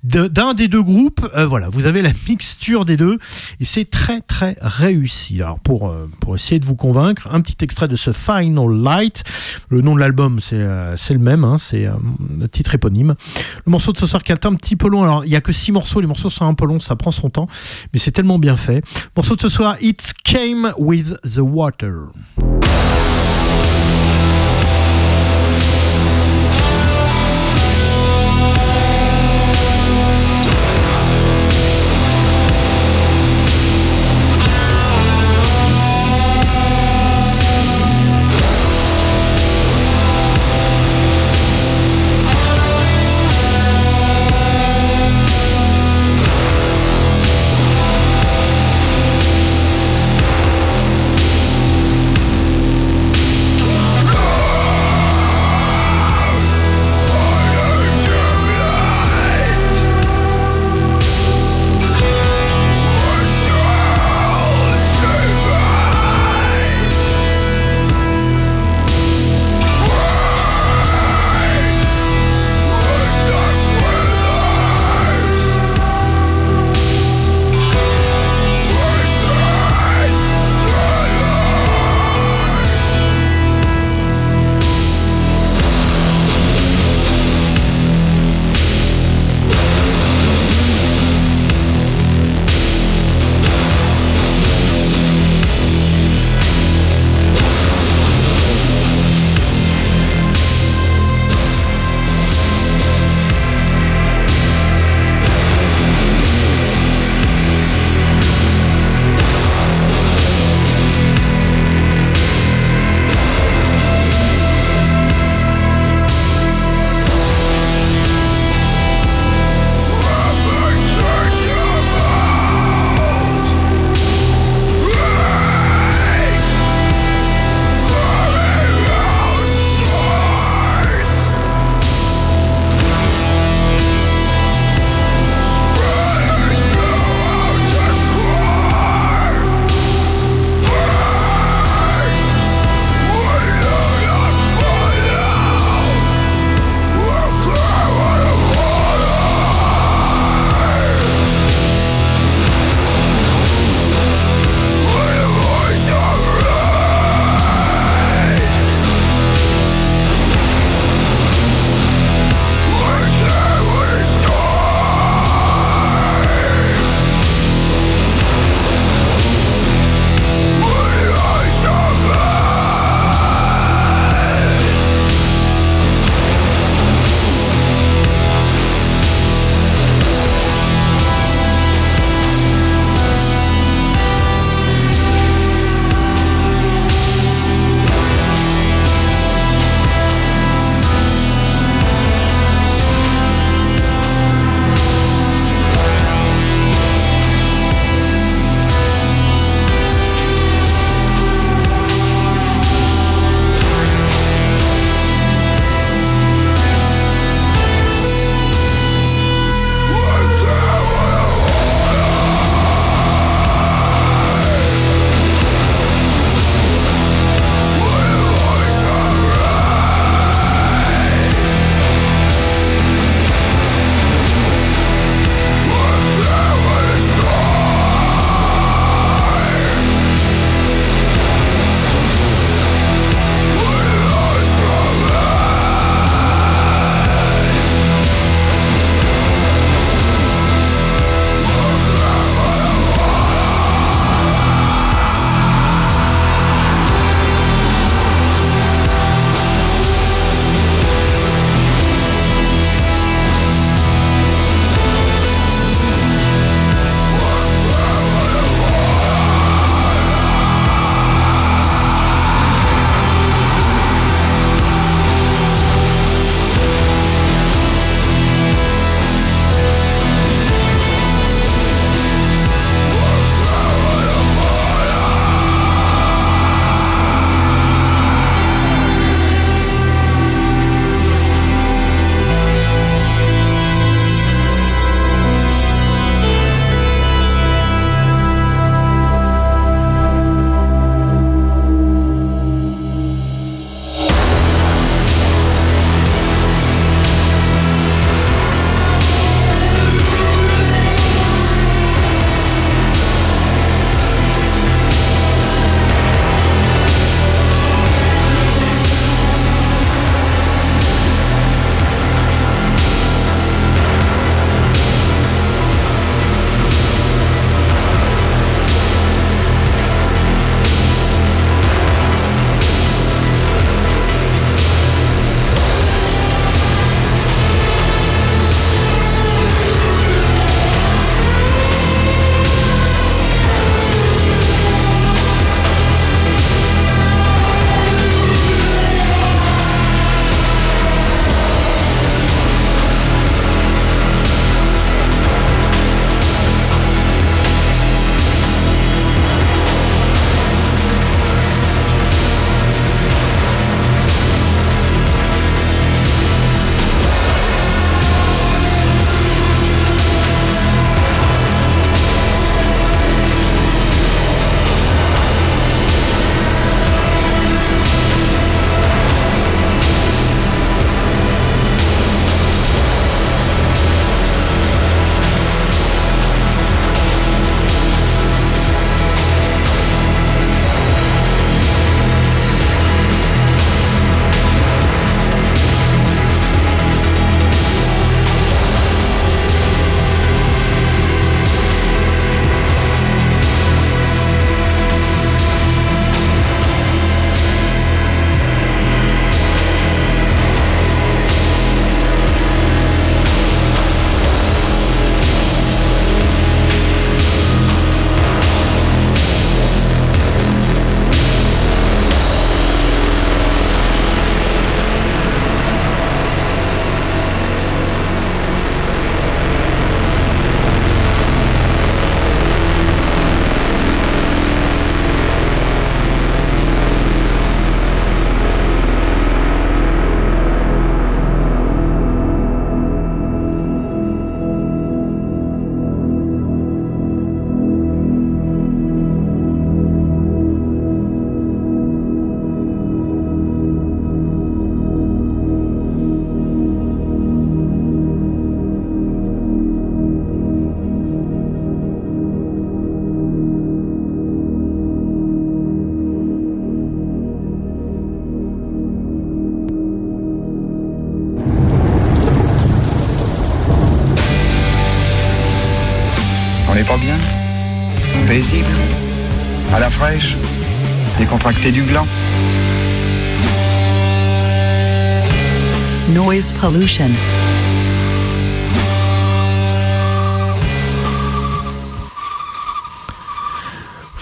[0.05, 3.19] de- d'un des deux groupes, euh, voilà, vous avez la mixture des deux.
[3.61, 5.41] Et c'est très, très réussi.
[5.43, 9.23] Alors, pour, euh, pour essayer de vous convaincre, un petit extrait de ce Final Light.
[9.69, 11.45] Le nom de l'album, c'est euh, c'est le même.
[11.45, 11.93] hein, c'est euh,
[12.39, 13.15] le titre éponyme.
[13.65, 15.03] Le morceau de ce soir qui est un petit peu long.
[15.03, 16.01] Alors, il y a que six morceaux.
[16.01, 16.81] Les morceaux sont un peu longs.
[16.81, 17.47] Ça prend son temps.
[17.93, 18.83] Mais c'est tellement bien fait.
[19.17, 21.93] Morceau de ce soir, It Came With The Water.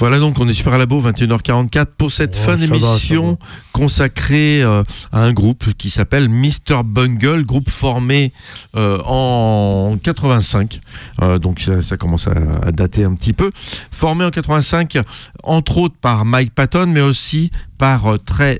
[0.00, 3.38] Voilà donc, on est Super Labo, 21h44 pour cette fin d'émission
[3.72, 4.82] consacrée euh,
[5.12, 6.82] à un groupe qui s'appelle Mr.
[6.84, 8.32] Bungle, groupe formé
[8.76, 10.80] euh, en 85.
[11.20, 12.32] Euh, donc ça, ça commence à,
[12.66, 13.52] à dater un petit peu.
[13.92, 14.98] Formé en 85,
[15.44, 18.58] entre autres par Mike Patton, mais aussi par euh, Trey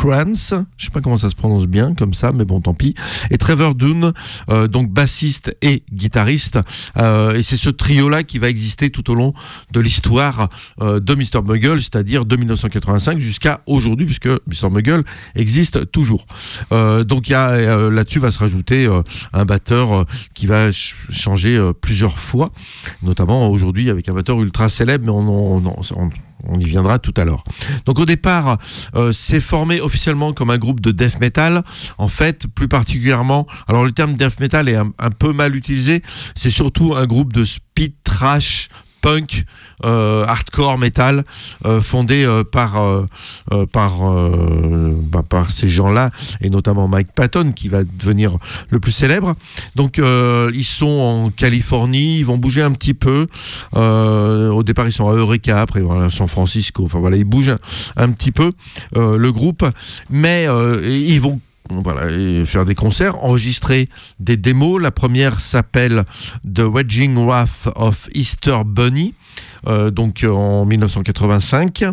[0.00, 2.94] Sprance, je sais pas comment ça se prononce bien comme ça, mais bon tant pis.
[3.30, 4.12] Et Trevor Dunn,
[4.50, 6.58] euh, donc bassiste et guitariste.
[6.98, 9.32] Euh, et c'est ce trio-là qui va exister tout au long
[9.72, 10.50] de l'histoire
[10.82, 11.40] euh, de Mr.
[11.42, 14.68] Muggle, c'est-à-dire de 1985 jusqu'à aujourd'hui, puisque Mr.
[14.70, 15.02] Muggle
[15.34, 16.26] existe toujours.
[16.72, 19.00] Euh, donc il y a euh, là-dessus va se rajouter euh,
[19.32, 20.04] un batteur
[20.34, 22.50] qui va ch- changer plusieurs fois,
[23.02, 26.10] notamment aujourd'hui avec un batteur ultra célèbre, mais on, on- on- on-
[26.44, 27.44] on y viendra tout à l'heure.
[27.84, 28.58] Donc au départ,
[28.94, 31.62] euh, c'est formé officiellement comme un groupe de death metal.
[31.98, 36.02] En fait, plus particulièrement, alors le terme death metal est un, un peu mal utilisé.
[36.34, 38.68] C'est surtout un groupe de speed trash
[39.06, 39.44] punk,
[39.84, 41.24] euh, hardcore metal,
[41.64, 42.72] euh, fondé euh, par
[43.72, 43.92] par
[45.12, 46.10] bah, par ces gens-là
[46.40, 48.36] et notamment Mike Patton qui va devenir
[48.68, 49.36] le plus célèbre.
[49.76, 53.28] Donc ils sont en Californie, ils vont bouger un petit peu.
[53.74, 56.84] Au départ ils sont à Eureka, après voilà, San Francisco.
[56.84, 57.58] Enfin voilà, ils bougent un,
[57.96, 58.52] un petit peu
[58.94, 59.64] le groupe,
[60.10, 60.46] mais
[60.84, 61.40] ils vont
[61.70, 63.88] voilà, et faire des concerts, enregistrer
[64.20, 64.80] des démos.
[64.80, 66.04] La première s'appelle
[66.42, 69.14] The Wedging Wrath of Easter Bunny.
[69.66, 71.84] euh, donc euh, en 1985,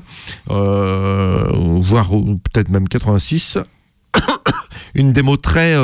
[0.49, 1.51] euh,
[1.81, 3.57] voire peut-être même 86.
[4.95, 5.75] Une démo très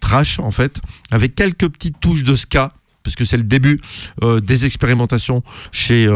[0.00, 0.80] trash en fait,
[1.10, 2.72] avec quelques petites touches de ska,
[3.02, 3.82] parce que c'est le début
[4.42, 5.42] des expérimentations
[5.72, 6.08] chez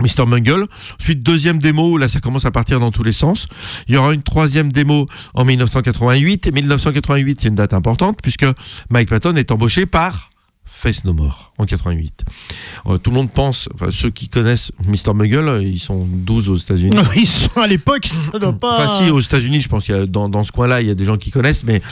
[0.00, 0.26] Mr.
[0.26, 0.66] Mungle.
[1.00, 3.46] Ensuite, deuxième démo, là ça commence à partir dans tous les sens.
[3.88, 6.46] Il y aura une troisième démo en 1988.
[6.46, 8.46] Et 1988, c'est une date importante, puisque
[8.90, 10.30] Mike Patton est embauché par
[10.78, 12.24] Face No More en 88.
[12.86, 15.12] Euh, tout le monde pense, enfin ceux qui connaissent Mr.
[15.12, 16.96] Muggle, ils sont 12 aux États-Unis.
[17.16, 18.08] Ils sont à l'époque,
[18.60, 18.86] pas.
[18.86, 20.90] Enfin, si, aux États-Unis, je pense qu'il y a dans, dans ce coin-là, il y
[20.90, 21.82] a des gens qui connaissent, mais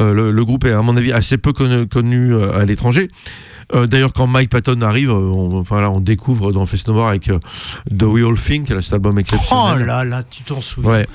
[0.00, 3.08] euh, le, le groupe est, à mon avis, assez peu connu, connu, euh, à l'étranger.
[3.74, 6.94] Euh, D'ailleurs, quand Mike Patton arrive, euh, on, enfin, là, on découvre dans Face No
[6.94, 7.38] More avec euh,
[7.96, 9.86] The We All Think, là, cet album Oh exceptionnel.
[9.86, 10.90] là là, tu t'en souviens.
[10.90, 11.06] Ouais.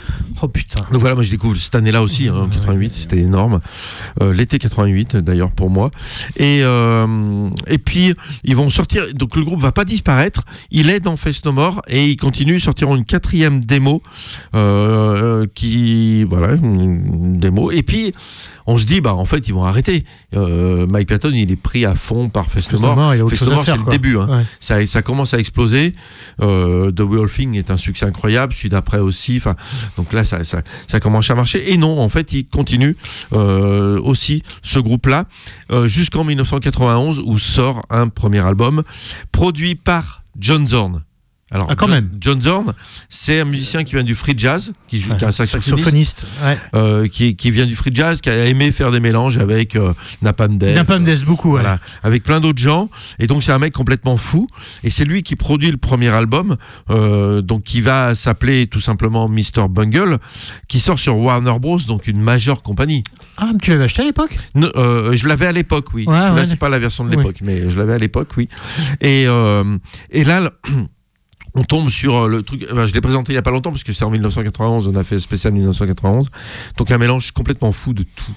[0.42, 0.82] Oh putain.
[0.92, 3.62] Donc voilà, moi je découvre cette année-là aussi, hein, en 88, c'était énorme.
[4.22, 5.92] Euh, L'été 88 d'ailleurs pour moi.
[6.38, 6.62] Et,
[7.68, 8.14] et puis
[8.44, 11.82] ils vont sortir, donc le groupe va pas disparaître, il est dans Face No More
[11.88, 14.02] et ils continuent, ils sortiront une quatrième démo
[15.54, 17.72] qui, voilà, une démo.
[17.72, 18.14] Et puis
[18.68, 20.06] on se dit, bah en fait ils vont arrêter.
[20.36, 23.92] Euh, Mike Patton il est pris à fond par à More c'est le quoi.
[23.92, 24.18] début.
[24.18, 24.28] hein.
[24.40, 24.44] Ouais.
[24.60, 25.96] Ça, ça commence à exploser.
[26.42, 29.38] Euh, The Wolfing est un succès incroyable, celui d'après aussi.
[29.38, 29.56] Enfin,
[29.98, 31.72] donc là, ça, ça, ça commence à marcher.
[31.74, 32.96] Et non, en fait, il continue
[33.34, 35.26] euh, aussi ce groupe-là
[35.72, 38.84] euh, jusqu'en 1991 où sort un premier album
[39.32, 41.02] produit par John Zorn.
[41.52, 42.10] Alors, Ah, quand John, même.
[42.20, 42.74] John Zorn,
[43.10, 45.70] c'est un musicien qui vient du free jazz, qui joue, Ouais, qui est un saxophoniste,
[46.22, 46.58] saxophoniste, ouais.
[46.76, 49.94] euh, qui, qui vient du free jazz, qui a aimé faire des mélanges avec euh,
[50.22, 51.62] Napalm Death, Napalm Death, beaucoup, ouais.
[51.62, 52.90] voilà, avec plein d'autres gens.
[53.20, 54.48] Et donc c'est un mec complètement fou.
[54.84, 56.56] Et c'est lui qui produit le premier album,
[56.90, 59.68] euh, donc qui va s'appeler tout simplement Mr.
[59.70, 60.20] Bungle,
[60.70, 63.04] qui sort sur Warner Bros, donc une majeure compagnie.
[63.38, 64.36] Ah, mais tu l'avais acheté à l'époque?
[64.56, 66.06] Euh, je l'avais à l'époque, oui.
[66.08, 66.46] Ouais.
[66.46, 67.18] c'est pas la version de Oui.
[67.18, 68.48] l'époque, mais je l'avais à l'époque, oui.
[69.02, 69.78] Et, euh,
[70.12, 70.52] et là,
[71.54, 72.66] on tombe sur euh, le truc.
[72.74, 74.88] ben, je l'ai présenté il y a pas longtemps parce que c'est en 1991.
[74.88, 76.30] On a fait spécial 1991.
[76.78, 78.36] Donc un mélange complètement fou de tout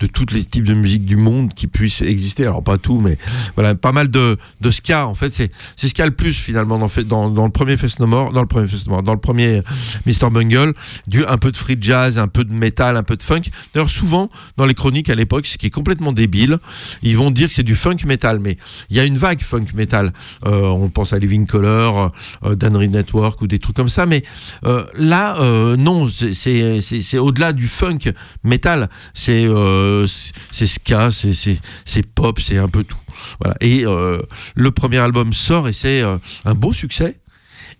[0.00, 2.44] de tous les types de musique du monde qui puissent exister.
[2.44, 3.18] Alors pas tout, mais
[3.54, 4.36] voilà, pas mal de,
[4.70, 5.06] ska.
[5.06, 8.06] En fait, c'est ce qu'il y a le plus finalement dans, le premier Fest No
[8.06, 9.62] More, dans le premier Fest dans le premier
[10.06, 10.30] Mr.
[10.30, 10.74] Bungle,
[11.06, 13.42] du un peu de free jazz, un peu de métal, un peu de funk.
[13.74, 16.58] D'ailleurs, souvent dans les chroniques à l'époque, ce qui est complètement débile,
[17.02, 18.56] ils vont dire que c'est du funk metal, mais
[18.90, 20.12] il y a une vague funk metal.
[20.44, 22.12] Euh, on pense à Living Color,
[22.44, 24.24] euh, Danry Network ou des trucs comme ça, mais
[24.64, 28.12] euh, là, euh, non, c'est- au-delà du funk
[28.44, 28.88] metal.
[29.14, 32.96] C'est euh, c'est- c'est ska, c'est- pop, c'est un peu tout.
[33.40, 33.56] Voilà.
[33.60, 34.20] Et euh,
[34.54, 37.16] le premier album sort et c'est euh, un beau succès.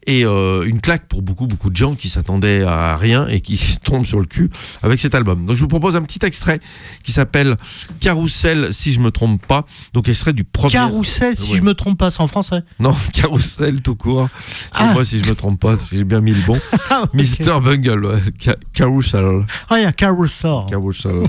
[0.09, 3.59] Et euh, une claque pour beaucoup, beaucoup de gens qui s'attendaient à rien et qui
[3.85, 4.51] tombent sur le cul
[4.85, 5.45] avec cet album.
[5.45, 6.61] Donc je vous propose un petit extrait
[7.03, 7.57] qui s'appelle
[7.99, 9.67] Carousel, si je me trompe pas.
[9.95, 10.75] Donc extrait du premier.
[10.75, 11.57] Carousel, si Ouais.
[11.59, 12.63] je me trompe pas, c'est en français.
[12.79, 14.29] Non, Carousel tout court.
[14.73, 14.93] C'est Ah.
[14.93, 16.59] moi si je me trompe pas, si j'ai bien mis le bon.
[16.91, 17.07] Ah.
[17.13, 17.61] Mr.
[17.61, 18.21] Bungle, ouais.
[18.41, 19.45] Ca- Carousel.
[19.69, 20.67] Ah, il y a Carousel.
[20.69, 21.25] Carousel.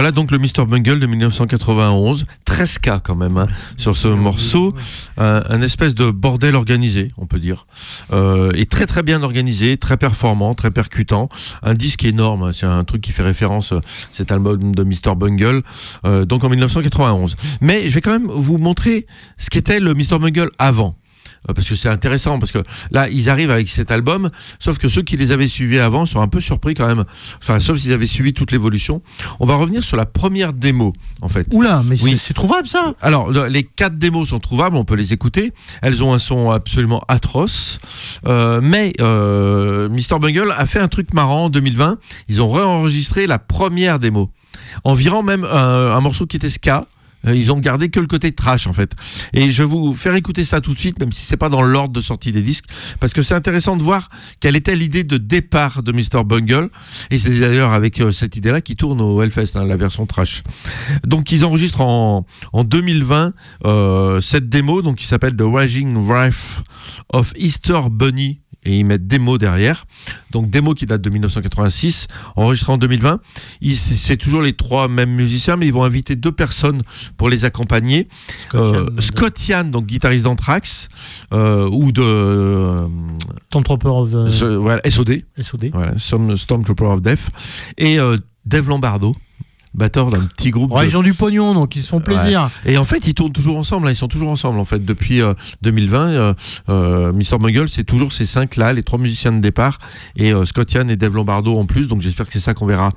[0.00, 0.64] Voilà donc le Mr.
[0.66, 3.46] Bungle de 1991, 13 cas quand même hein,
[3.76, 4.74] sur ce morceau,
[5.18, 7.66] un, espèce de bordel organisé, on peut dire,
[8.10, 11.28] euh, et très très bien organisé, très performant, très percutant,
[11.62, 15.14] un disque énorme, hein, c'est un truc qui fait référence euh, cet album de Mr.
[15.14, 15.60] Bungle,
[16.06, 17.36] euh, donc en 1991.
[17.60, 19.06] Mais je vais quand même vous montrer
[19.36, 20.18] ce qu'était le Mr.
[20.18, 20.96] Bungle avant.
[21.48, 22.58] Euh, Parce que c'est intéressant, parce que
[22.90, 26.20] là, ils arrivent avec cet album, sauf que ceux qui les avaient suivis avant sont
[26.20, 27.04] un peu surpris quand même.
[27.42, 29.00] Enfin, sauf s'ils avaient suivi toute l'évolution.
[29.40, 30.92] On va revenir sur la première démo,
[31.22, 31.46] en fait.
[31.52, 32.18] Oula, mais Oui.
[32.18, 32.94] c'est- trouvable ça?
[33.00, 35.52] Alors, le- les quatre démos sont trouvables, on peut les écouter.
[35.82, 37.78] Elles ont un son absolument atroce.
[38.26, 40.18] Euh, mais euh, Mr.
[40.20, 41.98] Bungle a fait un truc marrant en 2020.
[42.28, 44.30] Ils ont réenregistré la première démo.
[44.84, 46.86] En virant même un, un morceau qui était ska.
[47.26, 48.92] Euh, Ils ont gardé que le côté trash en fait.
[49.32, 51.62] Et je vais vous faire écouter ça tout de suite, même si c'est pas dans
[51.62, 52.64] l'ordre de sortie des disques,
[52.98, 54.08] parce que c'est intéressant de voir
[54.40, 56.24] quelle était l'idée de départ de Mr.
[56.24, 56.68] Bungle.
[57.10, 60.42] Et c'est d'ailleurs avec euh, cette idée-là qui tourne au Hellfest, hein, la version trash.
[61.04, 63.32] Donc ils enregistrent en, en 2020
[63.64, 66.62] euh, cette démo, donc qui s'appelle The Raging Wrath
[67.12, 68.40] of Easter Bunny.
[68.64, 69.86] Et ils mettent démo derrière.
[70.32, 73.20] Donc démo qui date de 1986, enregistré en 2020.
[73.62, 76.82] Ils- C'est toujours les trois mêmes musiciens, mais ils vont inviter deux personnes
[77.16, 78.08] pour les accompagner.
[78.54, 80.88] Euh, Scott Yann, donc guitariste d'Anthrax,
[81.32, 82.86] euh, ou de euh,
[83.48, 84.28] Stormtrooper of the...
[84.28, 85.22] ce- voilà, SOD.
[85.40, 85.70] SOD.
[85.72, 87.30] Voilà, Storm- Stormtrooper of Death.
[87.78, 89.16] Et euh, Dave Lombardo,
[89.74, 90.72] batteur d'un petit groupe.
[90.72, 92.50] Ouais, de- ils ont du pognon, donc ils se font plaisir.
[92.64, 92.72] Ouais.
[92.72, 93.86] Et en fait, ils tournent toujours ensemble.
[93.86, 96.08] hein, Ils sont toujours ensemble en fait depuis euh, 2020.
[96.08, 96.34] Euh,
[96.68, 97.38] euh, Mr.
[97.38, 99.78] Bungle, c'est toujours ces cinq là, les trois musiciens de départ
[100.16, 101.86] et euh, Scott Yann et Dave Lombardo en plus.
[101.88, 102.90] Donc j'espère que c'est ça qu'on verra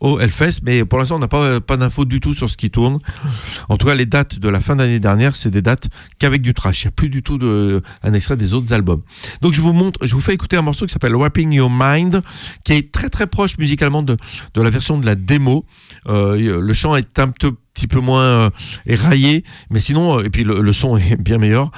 [0.00, 0.60] au Hellfest.
[0.62, 2.98] Mais pour l'instant, on n'a pas pas d'infos du tout sur ce qui tourne.
[3.68, 5.88] En tout cas, les dates de la fin d'année dernière, c'est des dates
[6.18, 6.82] qu'avec du trash.
[6.82, 9.02] Il n'y a plus du tout de un extrait des autres albums.
[9.42, 12.22] Donc je vous montre, je vous fais écouter un morceau qui s'appelle Wrapping Your Mind,
[12.64, 14.16] qui est très très proche musicalement de
[14.54, 15.64] de la version de la démo.
[16.08, 18.50] Euh, le chant est un petit peu moins euh,
[18.86, 21.70] éraillé, mais sinon, euh, et puis le, son est bien meilleur.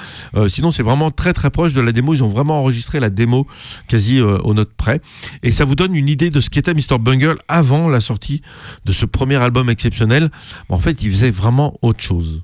[0.47, 2.13] Sinon, c'est vraiment très très proche de la démo.
[2.13, 3.47] Ils ont vraiment enregistré la démo
[3.87, 5.01] quasi aux notes près.
[5.43, 6.97] Et ça vous donne une idée de ce qu'était Mr.
[6.99, 8.41] Bungle avant la sortie
[8.85, 10.31] de ce premier album exceptionnel.
[10.69, 12.41] En fait, il faisait vraiment autre chose.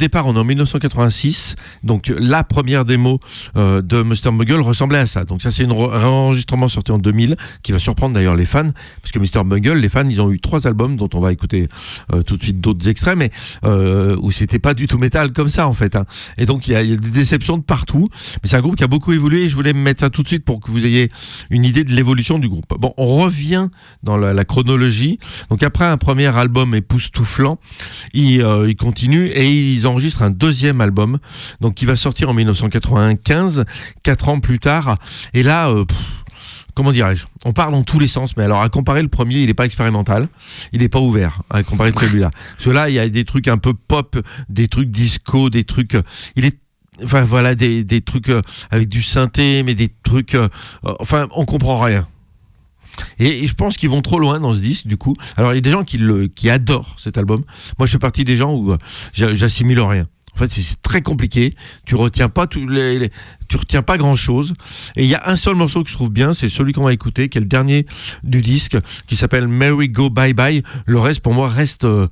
[0.00, 1.54] Départ, on est en 1986.
[1.84, 3.20] Donc la première démo
[3.56, 4.32] euh, de Mr.
[4.32, 5.24] Muggle ressemblait à ça.
[5.24, 8.70] Donc ça, c'est un enregistrement sorti en 2000 qui va surprendre d'ailleurs les fans,
[9.02, 9.44] parce que Mr.
[9.44, 11.68] Muggle, les fans, ils ont eu trois albums dont on va écouter
[12.12, 13.30] euh, tout de suite d'autres extraits, mais
[13.64, 15.94] euh, où c'était pas du tout métal comme ça en fait.
[15.94, 16.06] hein.
[16.38, 18.08] Et donc il y, a, des déceptions de partout.
[18.42, 19.44] Mais c'est un groupe qui a beaucoup évolué.
[19.44, 21.10] Et je voulais mettre ça tout de suite pour que vous ayez
[21.50, 22.74] une idée de l'évolution du groupe.
[22.78, 23.68] Bon, on revient
[24.02, 25.18] dans la, chronologie.
[25.50, 27.58] Donc après un premier album époustouflant,
[28.14, 31.18] ils, ils continuent et ils enregistrent un deuxième album,
[31.60, 33.64] donc qui va sortir en 1995,
[34.02, 34.96] quatre ans plus tard.
[35.34, 35.98] Et là, euh, pff,
[36.74, 37.26] comment dirais-je?
[37.44, 39.66] On parle dans tous les sens, mais alors à comparer le premier, il n'est pas
[39.66, 40.28] expérimental,
[40.72, 42.30] il n'est pas ouvert à comparer celui-là.
[42.58, 44.16] Celui-là, il y a des trucs un peu pop,
[44.48, 45.94] des trucs disco, des trucs.
[45.94, 46.02] euh,
[46.36, 46.58] Il est
[47.02, 50.34] Enfin voilà des, des trucs euh, avec du synthé, mais des trucs.
[50.34, 50.48] euh,
[50.98, 52.06] enfin, on comprend rien.
[53.18, 55.16] Et, je pense qu'ils vont trop loin dans ce disque, du coup.
[55.36, 57.44] Alors, il y a des gens qui, adorent cet album.
[57.78, 58.74] Moi, je fais partie des gens où
[59.12, 60.06] j'a- j'assimile rien.
[60.34, 61.54] En fait, c'est- très compliqué.
[61.86, 63.10] Tu retiens pas tous les-
[63.50, 64.54] tu retiens pas grand chose.
[64.96, 66.92] Et il y a un seul morceau que je trouve bien, c'est celui qu'on va
[66.92, 67.84] écouter, qui est le dernier
[68.22, 68.78] du disque,
[69.08, 70.62] qui s'appelle Merry Go Bye Bye.
[70.86, 72.06] Le reste, pour moi, reste euh,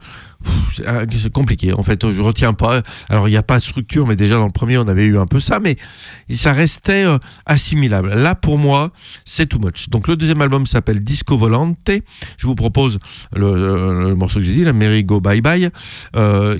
[0.80, 1.72] euh, compliqué.
[1.72, 2.82] En fait, je retiens pas.
[3.08, 5.16] Alors, il n'y a pas de structure, mais déjà dans le premier, on avait eu
[5.16, 5.76] un peu ça, mais
[6.28, 8.12] ça restait euh, assimilable.
[8.14, 8.90] Là, pour moi,
[9.24, 9.90] c'est too much.
[9.90, 11.88] Donc, le deuxième album s'appelle Disco Volante.
[12.36, 12.98] Je vous propose
[13.32, 15.70] le, morceau que j'ai dit, la Merry Go Bye Bye,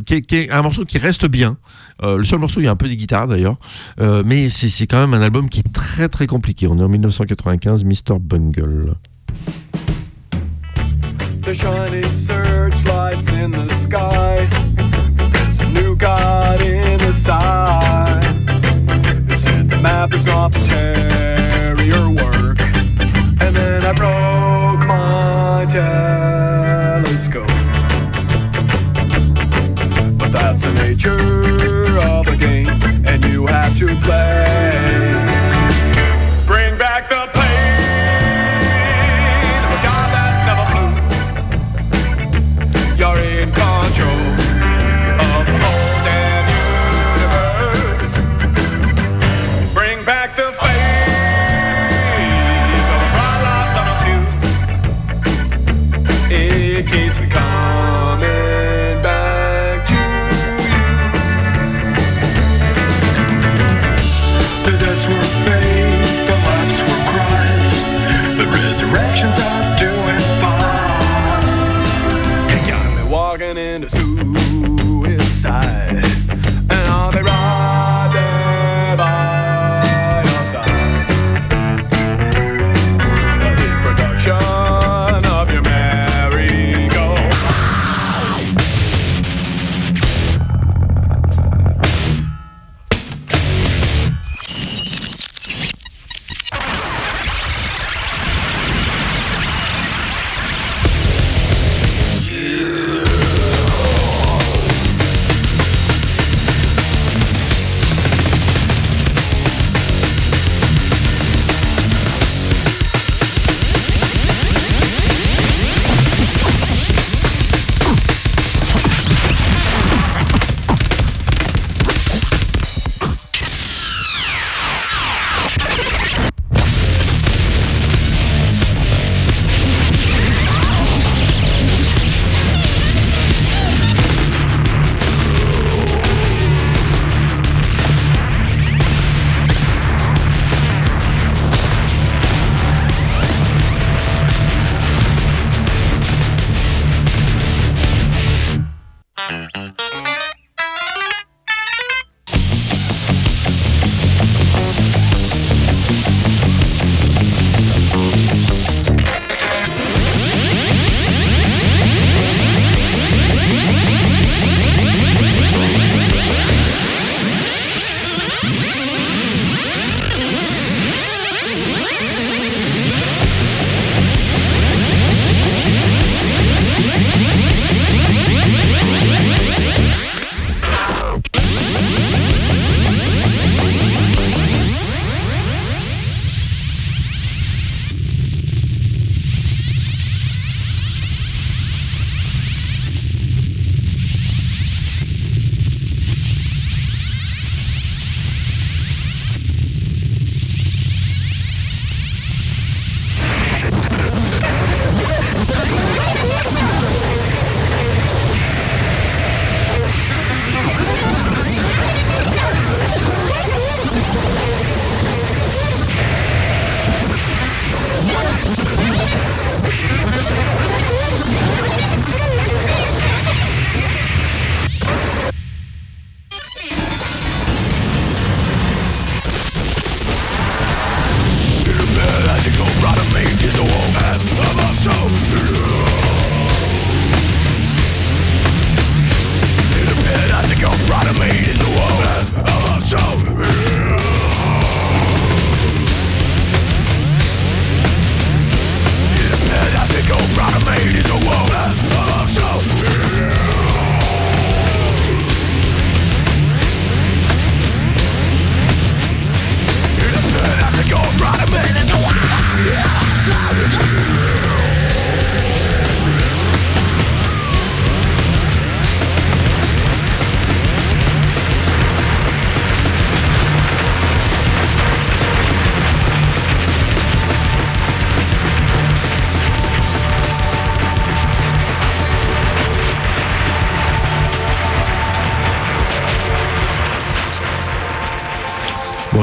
[0.06, 1.56] qui est un morceau qui reste bien.
[2.02, 3.56] Euh, le seul morceau, il y a un peu des guitares d'ailleurs,
[4.00, 6.66] Euh, mais c'est quand même un album qui est très très compliqué.
[6.68, 8.18] On est en 1995, Mr.
[8.20, 8.94] Bungle.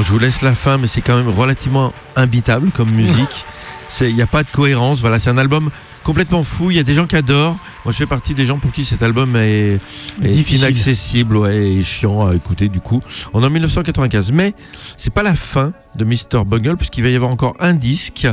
[0.06, 3.44] Je vous laisse la fin, mais c'est quand même relativement imbitable comme musique.
[4.00, 5.00] Il n'y a pas de cohérence.
[5.00, 5.68] Voilà, c'est un album
[6.04, 6.70] complètement fou.
[6.70, 7.58] Il y a des gens qui adorent.
[7.84, 9.80] Moi, je fais partie des gens pour qui cet album est,
[10.22, 12.68] inaccessible ouais, et chiant à écouter.
[12.68, 13.02] Du coup,
[13.34, 14.30] on est en 1995.
[14.30, 14.54] Mais
[14.96, 16.44] c'est pas la fin de Mr.
[16.46, 18.26] Bungle, puisqu'il va y avoir encore un disque,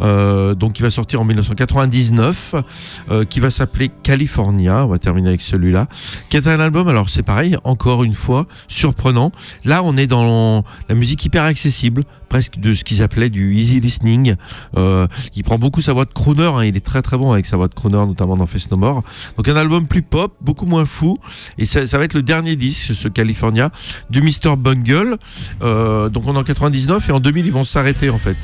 [0.00, 2.54] euh, donc qui va sortir en 1999,
[3.10, 4.84] euh, qui va s'appeler California.
[4.84, 5.88] On va terminer avec celui-là,
[6.30, 6.88] qui est un album.
[6.88, 9.32] Alors c'est pareil, encore une fois, surprenant.
[9.64, 13.80] Là, on est dans la musique hyper accessible, presque de ce qu'ils appelaient du easy
[13.80, 14.36] listening.
[14.76, 16.42] Euh, il prend beaucoup sa voix de crooner.
[16.44, 16.64] hein.
[16.64, 19.02] il est très très bon avec sa voix de crooner, notamment dans Face No More.
[19.36, 21.18] Donc un album plus pop, beaucoup moins fou.
[21.58, 23.70] Et ça, va être le dernier disque, ce California,
[24.10, 24.56] du Mr.
[24.56, 25.16] Bungle.
[25.62, 28.36] Euh, donc on est en 99 et en 2000 ils vont s'arrêter en fait.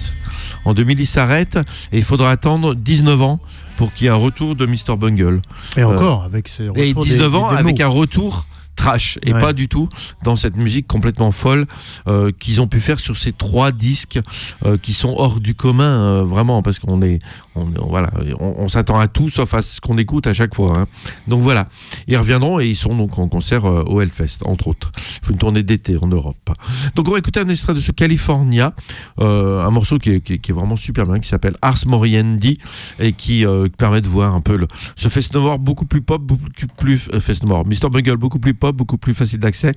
[0.65, 1.59] En 2000 ils s'arrêtent
[1.93, 3.41] et il faudra attendre 19 ans
[3.77, 4.97] pour qu'il y ait un retour de Mr.
[4.99, 5.43] Bungle.
[5.77, 9.19] Et Euh, encore, avec ce et retour 19 des- ans des avec un retour trash
[9.23, 9.41] et Ouais.
[9.41, 9.89] pas du tout
[10.23, 11.67] dans cette musique complètement folle
[12.09, 14.19] euh, qu'ils ont pu faire sur ces trois disques
[14.65, 17.19] euh, qui sont hors du commun euh, vraiment parce qu'on est
[17.55, 18.11] on, on- voilà
[18.41, 20.87] on, on s'attend à tout sauf à ce qu'on écoute à chaque fois hein.
[21.29, 21.69] donc voilà
[22.09, 25.39] ils reviendront et ils sont donc en concert au Hellfest entre autres il faut une
[25.39, 26.51] tournée d'été en Europe
[26.95, 28.75] donc on va écouter un extrait de ce California
[29.21, 32.59] un morceau qui est, qui est- qui est vraiment super bien qui s'appelle Ars Moriendi
[32.99, 33.45] et qui
[33.79, 36.45] permet de voir un peu le, ce Fest No More beaucoup plus pop beaucoup
[36.77, 37.89] plus Fest No More Mr.
[37.91, 39.73] Bungle beaucoup plus pop beaucoup plus facile d'accès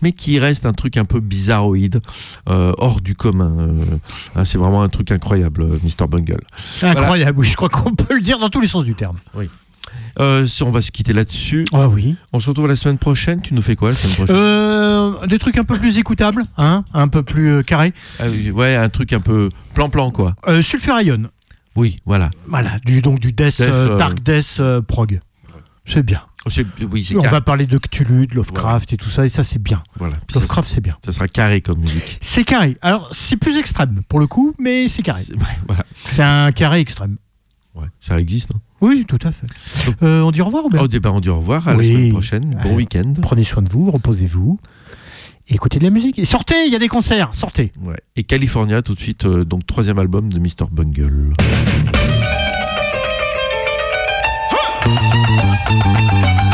[0.00, 2.00] mais qui reste un truc un peu bizarroïde
[2.48, 3.84] euh, hors du commun euh,
[4.36, 6.06] hein, c'est vraiment un truc incroyable euh, Mr.
[6.08, 6.40] Bungle
[6.82, 9.16] Incroyable, oui, je crois qu'on peut le dire dans tous les sens du terme.
[9.34, 9.48] oui
[10.20, 13.52] euh, on va se quitter là-dessus Ah oui on se retrouve la semaine prochaine tu
[13.54, 14.36] nous fais quoi la semaine prochaine?
[14.36, 17.92] Euh, des trucs un peu plus écoutables, hein, un peu plus euh, carrés.
[18.18, 21.30] Ah ouais un truc un peu plan-plan quoi Sulfurion,
[21.76, 25.20] oui voilà voilà, du, donc du death, Death, dark death prog.
[25.84, 26.22] C'est bien.
[26.44, 26.50] Oh,
[26.90, 29.82] oui On va parler de Cthulhu, de Lovecraft et tout ça, et ça c'est bien.
[29.96, 30.96] voilà Puis Lovecraft c'est bien.
[31.04, 32.76] ça sera carré comme musique C'est carré.
[32.82, 35.22] Alors c'est plus extrême pour le coup, mais c'est carré.
[35.22, 35.34] C'est-
[35.68, 35.84] voilà
[36.46, 37.16] un carré extrême.
[37.74, 38.60] ouais, ça existe non?
[38.80, 39.46] Oui, tout à fait.
[40.02, 41.68] Euh, on dit au revoir ou bien Au départ, on dit au revoir.
[41.68, 41.86] À Oui.
[41.86, 42.60] la semaine prochaine.
[42.64, 43.12] Bon week-end.
[43.22, 44.58] Prenez soin de vous, reposez-vous.
[45.46, 46.18] Écoutez de la musique.
[46.18, 47.70] Et sortez, il y a des concerts, sortez.
[47.80, 48.00] Ouais.
[48.16, 50.66] Et California, tout de suite, euh, donc troisième album de Mr.
[50.72, 51.34] Bungle.
[54.94, 56.51] なるほど。